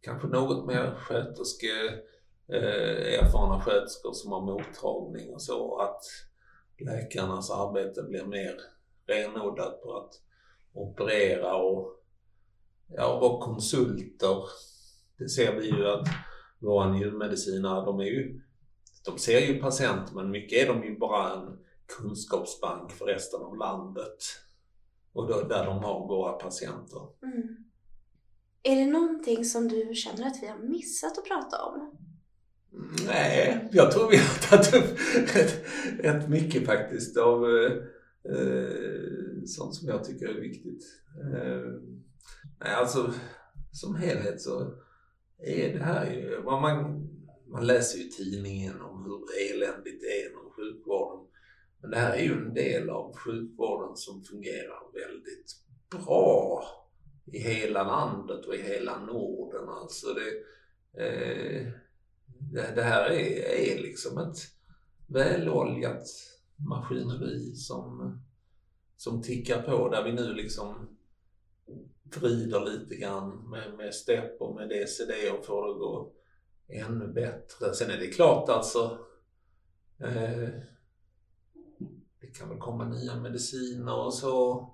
kanske 0.00 0.28
något 0.28 0.66
mer 0.66 0.94
sköterskor, 0.94 1.86
eh, 2.52 3.20
erfarna 3.20 3.60
sköterskor 3.60 4.12
som 4.12 4.32
har 4.32 4.40
mottagning 4.40 5.34
och 5.34 5.42
så. 5.42 5.80
Att 5.80 6.02
läkarnas 6.78 7.50
arbete 7.50 8.02
blir 8.02 8.24
mer 8.24 8.54
renodlat 9.08 9.82
på 9.82 9.96
att 9.96 10.14
operera 10.72 11.56
och 11.56 11.98
ja, 12.88 13.18
vara 13.20 13.40
konsulter. 13.40 14.44
Det 15.18 15.28
ser 15.28 15.56
vi 15.60 15.66
ju 15.66 15.86
att 15.86 16.08
våra 16.58 16.92
njurmedicinare, 16.92 17.84
de 17.84 18.00
är 18.00 18.04
ju, 18.04 18.40
de 19.04 19.18
ser 19.18 19.40
ju 19.40 19.60
patienter 19.60 20.14
men 20.14 20.30
mycket 20.30 20.58
är 20.62 20.74
de 20.74 20.84
ju 20.84 20.98
bara 20.98 21.32
en 21.32 21.58
kunskapsbank 21.86 22.92
för 22.92 23.06
resten 23.06 23.42
av 23.42 23.56
landet. 23.56 24.18
Och 25.12 25.28
då, 25.28 25.42
där 25.42 25.66
de 25.66 25.78
har 25.78 26.08
våra 26.08 26.32
patienter. 26.32 27.00
Mm. 27.22 27.56
Är 28.62 28.76
det 28.76 28.86
någonting 28.86 29.44
som 29.44 29.68
du 29.68 29.94
känner 29.94 30.26
att 30.26 30.42
vi 30.42 30.46
har 30.46 30.58
missat 30.58 31.18
att 31.18 31.24
prata 31.24 31.64
om? 31.64 31.98
Nej, 33.06 33.68
jag 33.72 33.92
tror 33.92 34.10
vi 34.10 34.16
har 34.16 34.48
tagit 34.48 34.74
upp 34.74 34.98
rätt, 35.36 35.64
rätt 36.00 36.28
mycket 36.28 36.66
faktiskt 36.66 37.16
av 37.16 37.44
eh, 37.44 37.72
Eh, 38.28 39.44
sånt 39.46 39.74
som 39.74 39.88
jag 39.88 40.04
tycker 40.04 40.28
är 40.28 40.40
viktigt. 40.40 40.84
Eh, 41.20 41.72
Nej, 42.60 42.74
alltså 42.74 43.14
som 43.72 43.94
helhet 43.94 44.40
så 44.40 44.74
är 45.38 45.72
det 45.72 45.84
här 45.84 46.10
ju... 46.10 46.42
Man, 46.42 47.08
man 47.46 47.66
läser 47.66 47.98
ju 47.98 48.04
i 48.04 48.10
tidningen 48.10 48.80
om 48.80 49.04
hur 49.04 49.52
eländigt 49.52 50.00
det 50.00 50.06
är 50.06 50.30
inom 50.30 50.50
sjukvården. 50.50 51.26
Men 51.80 51.90
det 51.90 51.96
här 51.96 52.16
är 52.16 52.22
ju 52.22 52.32
en 52.32 52.54
del 52.54 52.90
av 52.90 53.16
sjukvården 53.16 53.96
som 53.96 54.22
fungerar 54.22 54.92
väldigt 54.92 55.56
bra 55.90 56.64
i 57.32 57.38
hela 57.38 57.82
landet 57.82 58.46
och 58.46 58.54
i 58.54 58.62
hela 58.62 59.04
Norden. 59.04 59.68
Alltså 59.68 60.06
det, 60.14 60.30
eh, 61.04 61.66
det, 62.52 62.72
det, 62.74 62.82
här 62.82 63.10
är, 63.10 63.74
är 63.74 63.82
liksom 63.82 64.18
ett 64.18 64.36
väloljat 65.06 66.06
maskineri 66.58 67.54
som, 67.54 68.18
som 68.96 69.22
tickar 69.22 69.62
på 69.62 69.88
där 69.88 70.04
vi 70.04 70.12
nu 70.12 70.34
liksom 70.34 70.88
vrider 72.16 72.60
lite 72.60 72.94
grann 72.94 73.50
med, 73.50 73.74
med 73.76 73.94
stepp 73.94 74.40
och 74.40 74.54
med 74.54 74.68
DCD 74.68 75.12
och 75.38 75.44
får 75.44 75.66
det 75.66 75.72
att 75.72 75.78
gå 75.78 76.12
ännu 76.68 77.12
bättre. 77.12 77.74
Sen 77.74 77.90
är 77.90 77.96
det 77.96 78.06
klart 78.06 78.48
alltså 78.48 78.98
eh, 80.00 80.48
det 82.20 82.26
kan 82.38 82.48
väl 82.48 82.58
komma 82.58 82.88
nya 82.88 83.16
mediciner 83.16 83.94
och 83.94 84.14
så. 84.14 84.68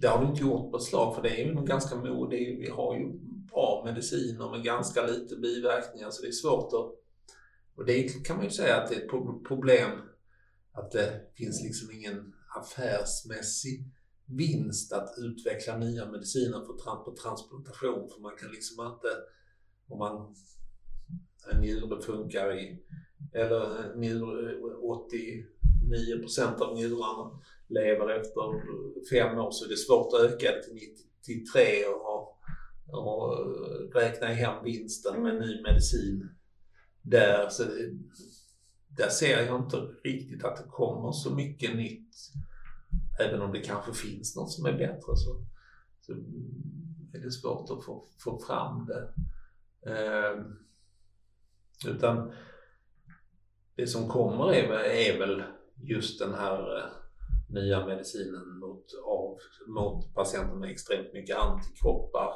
Det 0.00 0.08
har 0.08 0.20
vi 0.20 0.26
inte 0.26 0.40
gjort 0.40 0.70
på 0.70 0.76
ett 0.76 0.82
slag 0.82 1.14
för 1.14 1.22
det 1.22 1.42
är 1.42 1.46
ju 1.46 1.64
ganska 1.64 1.96
modigt. 1.96 2.60
Vi 2.60 2.70
har 2.70 2.96
ju 2.96 3.12
bra 3.52 3.82
mediciner 3.84 4.50
med 4.50 4.64
ganska 4.64 5.06
lite 5.06 5.36
biverkningar 5.36 6.10
så 6.10 6.22
det 6.22 6.28
är 6.28 6.32
svårt 6.32 6.72
att... 6.72 6.94
Och 7.76 7.84
det 7.86 8.26
kan 8.26 8.36
man 8.36 8.44
ju 8.44 8.50
säga 8.50 8.76
att 8.76 8.88
det 8.88 8.94
är 8.94 9.00
ett 9.00 9.44
problem 9.48 9.90
att 10.72 10.90
det 10.90 11.32
finns 11.34 11.62
liksom 11.62 11.90
ingen 11.90 12.34
affärsmässig 12.56 13.90
vinst 14.26 14.92
att 14.92 15.14
utveckla 15.18 15.78
nya 15.78 16.10
mediciner 16.10 16.60
för 16.60 16.76
transplantation 17.22 18.08
för 18.08 18.20
man 18.20 18.36
kan 18.36 18.50
liksom 18.50 18.86
inte 18.86 19.08
om 19.88 19.98
man 19.98 20.34
en 21.52 21.60
njure 21.60 22.02
funkar 22.02 22.58
i 22.58 22.82
eller 23.32 23.94
njure 23.96 24.58
89% 26.28 26.60
av 26.60 26.74
njurarna 26.76 27.40
lever 27.68 28.08
efter 28.20 28.42
fem 29.10 29.38
år 29.38 29.50
så 29.50 29.64
är 29.64 29.68
det 29.68 29.76
svårt 29.76 30.14
att 30.14 30.20
öka 30.20 30.52
det 30.52 30.62
till 30.62 30.74
93 31.22 31.84
och, 31.86 32.38
och 32.86 33.36
räkna 33.94 34.26
hem 34.26 34.64
vinsten 34.64 35.22
med 35.22 35.40
ny 35.40 35.62
medicin 35.62 36.28
där. 37.02 37.48
Så 37.48 37.62
det, 37.62 37.98
där 38.98 39.08
ser 39.08 39.42
jag 39.42 39.60
inte 39.60 39.76
riktigt 39.76 40.44
att 40.44 40.56
det 40.56 40.68
kommer 40.70 41.12
så 41.12 41.34
mycket 41.34 41.76
nytt. 41.76 42.16
Även 43.20 43.42
om 43.42 43.52
det 43.52 43.60
kanske 43.60 43.92
finns 43.92 44.36
något 44.36 44.52
som 44.52 44.66
är 44.66 44.72
bättre 44.72 45.16
så, 45.16 45.44
så 46.00 46.12
är 47.12 47.18
det 47.18 47.30
svårt 47.30 47.70
att 47.70 47.84
få, 47.84 48.04
få 48.18 48.38
fram 48.38 48.86
det. 48.86 49.12
Eh, 49.90 50.42
utan 51.86 52.32
det 53.76 53.86
som 53.86 54.08
kommer 54.08 54.52
är, 54.52 54.72
är 54.84 55.18
väl 55.18 55.42
just 55.82 56.18
den 56.18 56.34
här 56.34 56.78
eh, 56.78 56.84
nya 57.48 57.86
medicinen 57.86 58.58
mot, 58.58 58.84
av, 59.04 59.38
mot 59.66 60.14
patienter 60.14 60.56
med 60.56 60.70
extremt 60.70 61.12
mycket 61.12 61.36
antikroppar 61.36 62.32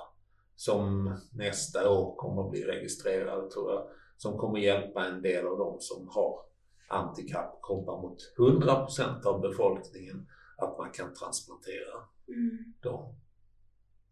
som 0.56 1.16
nästa 1.32 1.90
år 1.90 2.16
kommer 2.16 2.44
att 2.44 2.50
bli 2.50 2.64
registrerade 2.64 3.50
tror 3.50 3.72
jag. 3.72 3.88
Som 4.16 4.38
kommer 4.38 4.58
hjälpa 4.58 5.06
en 5.06 5.22
del 5.22 5.46
av 5.46 5.58
dem 5.58 5.76
som 5.80 6.08
har 6.08 6.51
antikroppar 6.93 8.03
mot 8.03 8.18
100% 8.38 9.26
av 9.26 9.40
befolkningen 9.40 10.28
att 10.57 10.78
man 10.78 10.90
kan 10.90 11.14
transplantera 11.14 11.95
mm. 12.28 12.74
dem. 12.82 13.14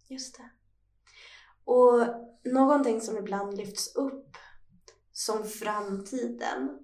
Just 0.08 0.36
det. 0.36 0.50
Och 1.64 2.06
någonting 2.52 3.00
som 3.00 3.18
ibland 3.18 3.56
lyfts 3.56 3.96
upp 3.96 4.36
som 5.12 5.44
framtiden 5.44 6.78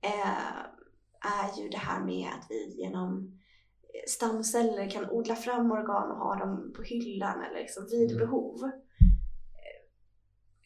eh, 0.00 0.58
är 1.20 1.62
ju 1.62 1.68
det 1.68 1.78
här 1.78 2.04
med 2.04 2.28
att 2.28 2.46
vi 2.48 2.74
genom 2.76 3.38
stamceller 4.06 4.90
kan 4.90 5.10
odla 5.10 5.36
fram 5.36 5.72
organ 5.72 6.10
och 6.10 6.16
ha 6.16 6.34
dem 6.36 6.72
på 6.76 6.82
hyllan 6.82 7.42
eller 7.42 7.60
liksom 7.60 7.86
vid 7.86 8.10
mm. 8.10 8.18
behov. 8.18 8.70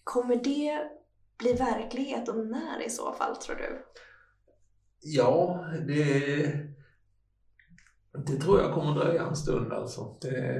Kommer 0.04 0.36
det 0.36 0.90
bli 1.38 1.52
verklighet 1.52 2.28
och 2.28 2.46
när 2.46 2.86
i 2.86 2.90
så 2.90 3.12
fall 3.12 3.36
tror 3.36 3.56
du? 3.56 3.84
Ja, 5.08 5.66
det, 5.86 6.36
det 8.26 8.36
tror 8.36 8.60
jag 8.60 8.74
kommer 8.74 8.94
dröja 8.94 9.26
en 9.26 9.36
stund 9.36 9.72
alltså. 9.72 10.16
Det, 10.20 10.56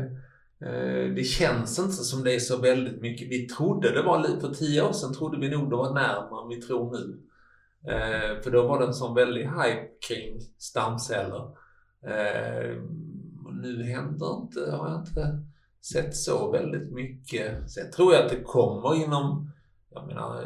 eh, 0.60 1.14
det 1.14 1.24
känns 1.24 1.78
inte 1.78 1.92
som 1.92 2.24
det 2.24 2.34
är 2.34 2.38
så 2.38 2.56
väldigt 2.56 3.00
mycket. 3.00 3.28
Vi 3.28 3.48
trodde 3.48 3.92
det 3.92 4.02
var, 4.02 4.40
för 4.40 4.54
tio 4.54 4.82
år 4.82 4.92
sedan 4.92 5.14
trodde 5.14 5.38
vi 5.38 5.48
nog 5.48 5.70
det 5.70 5.76
var 5.76 5.94
närmare 5.94 6.42
än 6.42 6.48
vi 6.48 6.62
tror 6.62 6.92
nu. 6.92 7.20
Eh, 7.92 8.42
för 8.42 8.50
då 8.50 8.66
var 8.68 8.80
det 8.80 8.86
en 8.86 8.94
sån 8.94 9.14
väldig 9.14 9.42
hype 9.42 9.88
kring 10.08 10.40
stamceller. 10.58 11.44
Eh, 12.02 12.82
nu 13.52 13.82
händer 13.82 14.40
inte, 14.42 14.70
har 14.70 14.90
jag 14.90 15.00
inte 15.00 15.42
sett 15.92 16.16
så 16.16 16.50
väldigt 16.50 16.92
mycket. 16.92 17.70
Sen 17.70 17.90
tror 17.90 18.14
jag 18.14 18.24
att 18.24 18.30
det 18.30 18.42
kommer 18.42 19.04
inom, 19.04 19.50
jag 19.90 20.06
menar, 20.06 20.42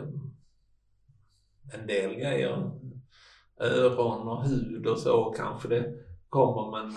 en 1.72 1.86
del 1.86 2.14
grejer. 2.14 2.70
Öron 3.60 4.28
och 4.28 4.44
hud 4.44 4.86
och 4.86 4.98
så 4.98 5.24
kanske 5.36 5.68
det 5.68 5.94
kommer 6.28 6.70
men 6.70 6.96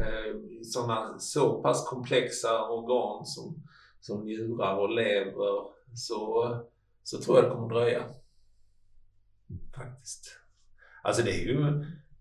eh, 0.00 0.36
sådana 0.62 1.18
så 1.18 1.62
pass 1.62 1.88
komplexa 1.88 2.68
organ 2.68 3.26
som, 3.26 3.62
som 4.00 4.24
njurar 4.24 4.76
och 4.76 4.90
lever 4.90 5.62
så, 5.94 6.50
så 7.02 7.18
tror 7.18 7.36
jag 7.36 7.44
det 7.44 7.50
kommer 7.50 7.68
dröja. 7.68 8.04
Faktiskt. 9.76 10.40
Alltså 11.02 11.22
det 11.22 11.30
är 11.30 11.44
ju 11.44 11.60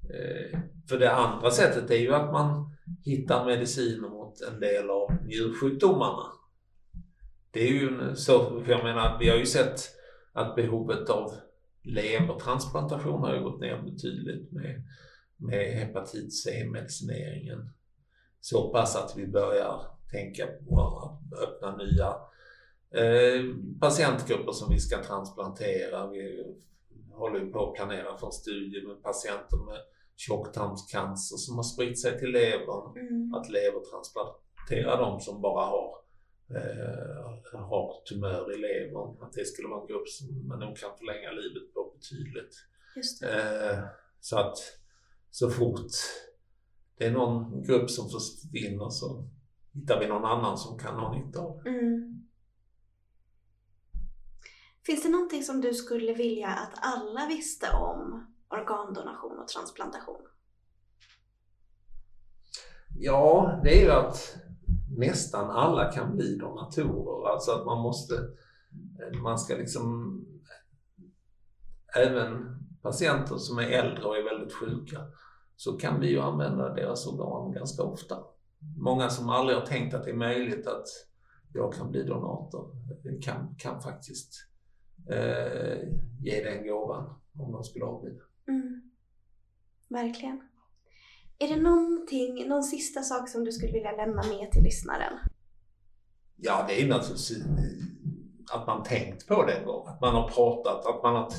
eh, 0.09 0.59
för 0.89 0.97
det 0.97 1.13
andra 1.13 1.51
sättet 1.51 1.91
är 1.91 1.99
ju 1.99 2.13
att 2.13 2.31
man 2.31 2.75
hittar 3.03 3.45
mediciner 3.45 4.09
mot 4.09 4.41
en 4.41 4.59
del 4.59 4.89
av 4.89 5.11
njursjukdomarna. 5.25 6.31
Det 7.51 7.67
är 7.67 7.71
ju 7.71 8.15
så, 8.15 8.61
för 8.63 8.71
jag 8.71 8.83
menar, 8.83 9.17
vi 9.19 9.29
har 9.29 9.37
ju 9.37 9.45
sett 9.45 9.79
att 10.33 10.55
behovet 10.55 11.09
av 11.09 11.33
levertransplantation 11.85 13.21
har 13.21 13.35
ju 13.35 13.43
gått 13.43 13.61
ner 13.61 13.81
betydligt 13.81 14.51
med, 14.51 14.83
med 15.37 15.73
hepatit 15.73 16.33
C-medicineringen. 16.33 17.69
Så 18.41 18.71
pass 18.71 18.95
att 18.95 19.17
vi 19.17 19.27
börjar 19.27 19.81
tänka 20.11 20.47
på 20.47 20.81
att 20.81 21.39
öppna 21.39 21.77
nya 21.77 22.07
eh, 23.01 23.43
patientgrupper 23.79 24.51
som 24.51 24.73
vi 24.73 24.79
ska 24.79 25.03
transplantera. 25.03 26.07
Vi 26.07 26.45
håller 27.13 27.39
ju 27.39 27.51
på 27.51 27.69
att 27.69 27.75
planera 27.75 28.17
för 28.17 28.27
en 28.27 28.33
studie 28.33 28.87
med 28.87 29.03
patienter 29.03 29.57
med 29.65 29.79
tjocktarmscancer 30.15 31.37
som 31.37 31.55
har 31.55 31.63
spritt 31.63 32.01
sig 32.01 32.19
till 32.19 32.31
levern. 32.31 32.97
Mm. 32.97 33.33
Att 33.33 33.49
levertransplantera 33.49 34.97
de 34.97 35.19
som 35.19 35.41
bara 35.41 35.65
har, 35.65 36.04
eh, 36.49 37.59
har 37.59 38.05
tumör 38.09 38.55
i 38.55 38.57
levern. 38.57 39.17
Att 39.21 39.33
det 39.33 39.45
skulle 39.45 39.67
vara 39.67 39.81
en 39.81 39.87
grupp 39.87 40.09
som 40.09 40.47
man 40.47 40.59
nog 40.59 40.77
kan 40.77 40.97
förlänga 40.97 41.31
livet 41.31 41.73
på 41.73 41.93
betydligt. 41.95 42.55
Eh, 43.23 43.79
så 44.19 44.39
att 44.39 44.57
så 45.31 45.49
fort 45.49 45.91
det 46.97 47.05
är 47.05 47.11
någon 47.11 47.63
grupp 47.63 47.89
som 47.89 48.09
försvinner 48.09 48.89
så 48.89 49.27
hittar 49.73 49.99
vi 49.99 50.07
någon 50.07 50.25
annan 50.25 50.57
som 50.57 50.79
kan 50.79 50.95
ha 50.95 51.17
nytta 51.17 51.39
av 51.39 51.63
det. 51.63 51.69
Mm. 51.69 52.27
Finns 54.85 55.03
det 55.03 55.09
någonting 55.09 55.43
som 55.43 55.61
du 55.61 55.73
skulle 55.73 56.13
vilja 56.13 56.47
att 56.47 56.73
alla 56.81 57.27
visste 57.27 57.67
om 57.71 58.27
organdonation 58.49 59.39
och 59.39 59.47
transplantation? 59.47 60.21
Ja, 62.97 63.59
det 63.63 63.79
är 63.79 63.83
ju 63.83 63.91
att 63.91 64.35
nästan 64.97 65.49
alla 65.49 65.91
kan 65.91 66.15
bli 66.15 66.37
donatorer. 66.37 67.33
Alltså 67.33 67.51
att 67.51 67.65
man 67.65 67.81
måste, 67.81 68.15
man 69.23 69.39
ska 69.39 69.55
liksom, 69.55 70.19
även 71.95 72.59
patienter 72.81 73.37
som 73.37 73.57
är 73.57 73.69
äldre 73.69 74.03
och 74.03 74.17
är 74.17 74.23
väldigt 74.23 74.53
sjuka, 74.53 74.99
så 75.55 75.77
kan 75.77 75.99
vi 75.99 76.09
ju 76.09 76.19
använda 76.19 76.73
deras 76.73 77.07
organ 77.07 77.51
ganska 77.51 77.83
ofta. 77.83 78.17
Många 78.77 79.09
som 79.09 79.29
aldrig 79.29 79.57
har 79.57 79.65
tänkt 79.65 79.93
att 79.93 80.03
det 80.03 80.09
är 80.09 80.15
möjligt 80.15 80.67
att 80.67 80.87
jag 81.53 81.73
kan 81.73 81.91
bli 81.91 82.03
donator 82.03 82.71
kan, 83.21 83.55
kan 83.57 83.81
faktiskt 83.81 84.33
eh, 85.09 85.77
ge 86.21 86.43
den 86.43 86.67
gåvan 86.67 87.13
om 87.39 87.51
de 87.51 87.63
skulle 87.63 87.85
avlida. 87.85 88.23
Mm. 88.47 88.91
Verkligen. 89.87 90.41
Är 91.39 91.47
det 91.47 91.61
någonting, 91.61 92.47
någon 92.47 92.63
sista 92.63 93.01
sak 93.01 93.29
som 93.29 93.43
du 93.43 93.51
skulle 93.51 93.71
vilja 93.71 93.91
lämna 93.91 94.23
med 94.23 94.51
till 94.51 94.63
lyssnaren? 94.63 95.13
Ja, 96.35 96.65
det 96.67 96.81
är 96.81 96.87
naturligtvis 96.87 97.43
att 98.51 98.67
man 98.67 98.83
tänkt 98.83 99.27
på 99.27 99.45
det 99.45 99.53
en 99.53 99.65
gång. 99.65 99.87
Att 99.87 100.01
man 100.01 100.15
har 100.15 100.27
pratat, 100.29 100.85
att 100.85 101.03
man 101.03 101.15
har 101.15 101.31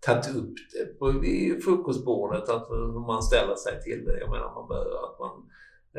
tagit 0.00 0.36
upp 0.36 0.54
det 0.72 0.98
på 0.98 1.12
frukostbordet, 1.64 2.48
att 2.48 2.70
man 3.06 3.22
ställer 3.22 3.54
sig 3.54 3.82
till 3.82 4.04
det. 4.04 4.20
Jag 4.20 4.30
menar, 4.30 4.54
man 4.54 4.68
bör, 4.68 5.04
att 5.04 5.18
man 5.18 5.50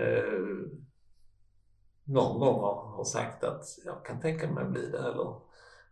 eh, 0.06 0.82
någon 2.04 2.40
gång 2.40 2.60
har, 2.62 2.96
har, 2.98 3.04
sagt 3.04 3.44
att 3.44 3.64
jag 3.86 4.06
kan 4.06 4.20
tänka 4.20 4.52
mig 4.52 4.64
att 4.64 4.72
bli 4.72 4.86
det. 4.92 4.98
Eller, 4.98 5.36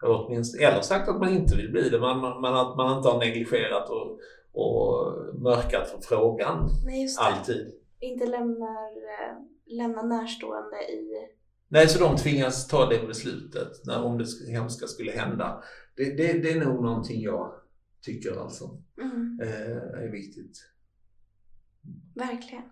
eller, 0.03 0.25
åtminstone, 0.25 0.63
eller 0.63 0.81
sagt 0.81 1.09
att 1.09 1.19
man 1.19 1.29
inte 1.29 1.55
vill 1.55 1.71
bli 1.71 1.89
det, 1.89 1.99
men, 1.99 2.19
men 2.41 2.55
att 2.55 2.77
man 2.77 2.97
inte 2.97 3.09
har 3.09 3.19
negligerat 3.19 3.89
och 3.89 4.19
och 4.51 5.15
mörkat 5.41 5.89
för 5.89 5.99
frågan 6.01 6.69
Nej, 6.85 7.07
alltid. 7.19 7.73
Inte 7.99 8.25
lämnar, 8.25 8.87
eh, 8.87 9.35
lämnar 9.65 10.03
närstående 10.03 10.77
i... 10.77 11.27
Nej, 11.67 11.87
så 11.87 11.99
de 11.99 12.17
tvingas 12.17 12.67
ta 12.67 12.85
det 12.85 13.07
beslutet 13.07 13.85
när, 13.85 14.03
om 14.03 14.17
det 14.17 14.25
hemska 14.51 14.87
skulle 14.87 15.11
hända. 15.11 15.63
Det, 15.95 16.03
det, 16.03 16.33
det 16.33 16.51
är 16.51 16.65
nog 16.65 16.83
någonting 16.83 17.21
jag 17.21 17.53
tycker 18.01 18.41
alltså 18.41 18.81
mm. 19.01 19.39
eh, 19.41 20.03
är 20.03 20.11
viktigt. 20.11 20.57
Verkligen. 22.15 22.63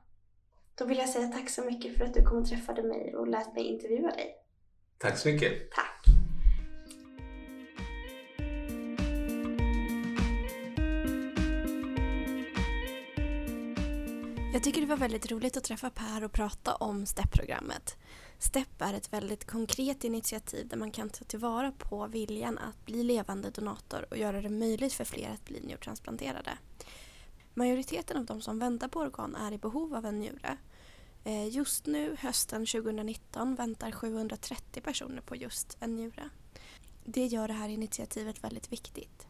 Då 0.75 0.86
vill 0.86 0.97
jag 0.97 1.09
säga 1.09 1.28
tack 1.28 1.49
så 1.49 1.61
mycket 1.61 1.97
för 1.97 2.05
att 2.05 2.13
du 2.13 2.23
kom 2.23 2.38
och 2.38 2.45
träffade 2.45 2.84
mig 2.84 3.15
och 3.15 3.28
lät 3.28 3.53
mig 3.53 3.63
intervjua 3.63 4.11
dig. 4.11 4.36
Tack 4.97 5.17
så 5.17 5.30
mycket. 5.30 5.71
Tack. 5.71 6.16
Jag 14.58 14.64
tycker 14.64 14.82
det 14.82 14.88
var 14.88 14.97
väldigt 14.97 15.32
roligt 15.32 15.58
att 15.58 15.64
träffa 15.64 15.89
Per 15.89 16.24
och 16.24 16.32
prata 16.32 16.76
om 16.76 17.05
STEP-programmet. 17.05 17.97
STEP 18.39 18.82
är 18.82 18.93
ett 18.93 19.14
väldigt 19.14 19.45
konkret 19.45 20.03
initiativ 20.03 20.68
där 20.68 20.78
man 20.78 20.91
kan 20.91 21.10
ta 21.10 21.24
tillvara 21.24 21.72
på 21.72 22.08
viljan 22.08 22.58
att 22.58 22.86
bli 22.86 23.03
levande 23.03 23.49
donator 23.49 24.05
och 24.10 24.18
göra 24.18 24.41
det 24.41 24.49
möjligt 24.49 24.93
för 24.93 25.03
fler 25.05 25.30
att 25.30 25.45
bli 25.45 25.60
njurtransplanterade. 25.60 26.58
Majoriteten 27.53 28.18
av 28.18 28.26
de 28.26 28.41
som 28.41 28.60
väntar 28.60 28.88
på 28.88 28.99
organ 28.99 29.36
är 29.36 29.51
i 29.51 29.58
behov 29.58 29.95
av 29.95 30.05
en 30.05 30.20
njure. 30.20 30.58
Eh, 31.24 31.47
just 31.47 31.86
nu, 31.86 32.16
hösten 32.20 32.66
2019, 32.66 33.55
väntar 33.55 33.91
730 33.91 34.82
personer 34.82 35.22
på 35.22 35.36
just 35.36 35.78
en 35.80 35.95
njure. 35.95 36.30
Det 37.05 37.26
gör 37.26 37.47
det 37.47 37.53
här 37.53 37.70
initiativet 37.70 38.43
väldigt 38.43 38.72
viktigt. 38.72 39.26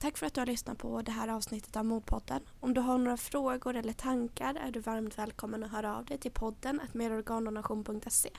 Tack 0.00 0.18
för 0.18 0.26
att 0.26 0.34
du 0.34 0.40
har 0.40 0.46
lyssnat 0.46 0.78
på 0.78 1.02
det 1.02 1.12
här 1.12 1.28
avsnittet 1.28 1.76
av 1.76 1.84
Mordpodden. 1.84 2.40
Om 2.60 2.74
du 2.74 2.80
har 2.80 2.98
några 2.98 3.16
frågor 3.16 3.76
eller 3.76 3.92
tankar 3.92 4.54
är 4.54 4.70
du 4.70 4.80
varmt 4.80 5.18
välkommen 5.18 5.64
att 5.64 5.70
höra 5.70 5.96
av 5.96 6.04
dig 6.04 6.18
till 6.18 6.30
podden 6.30 6.80
merorgandonation.se. 6.92 8.30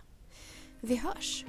Vi 0.80 0.96
hörs! 0.96 1.46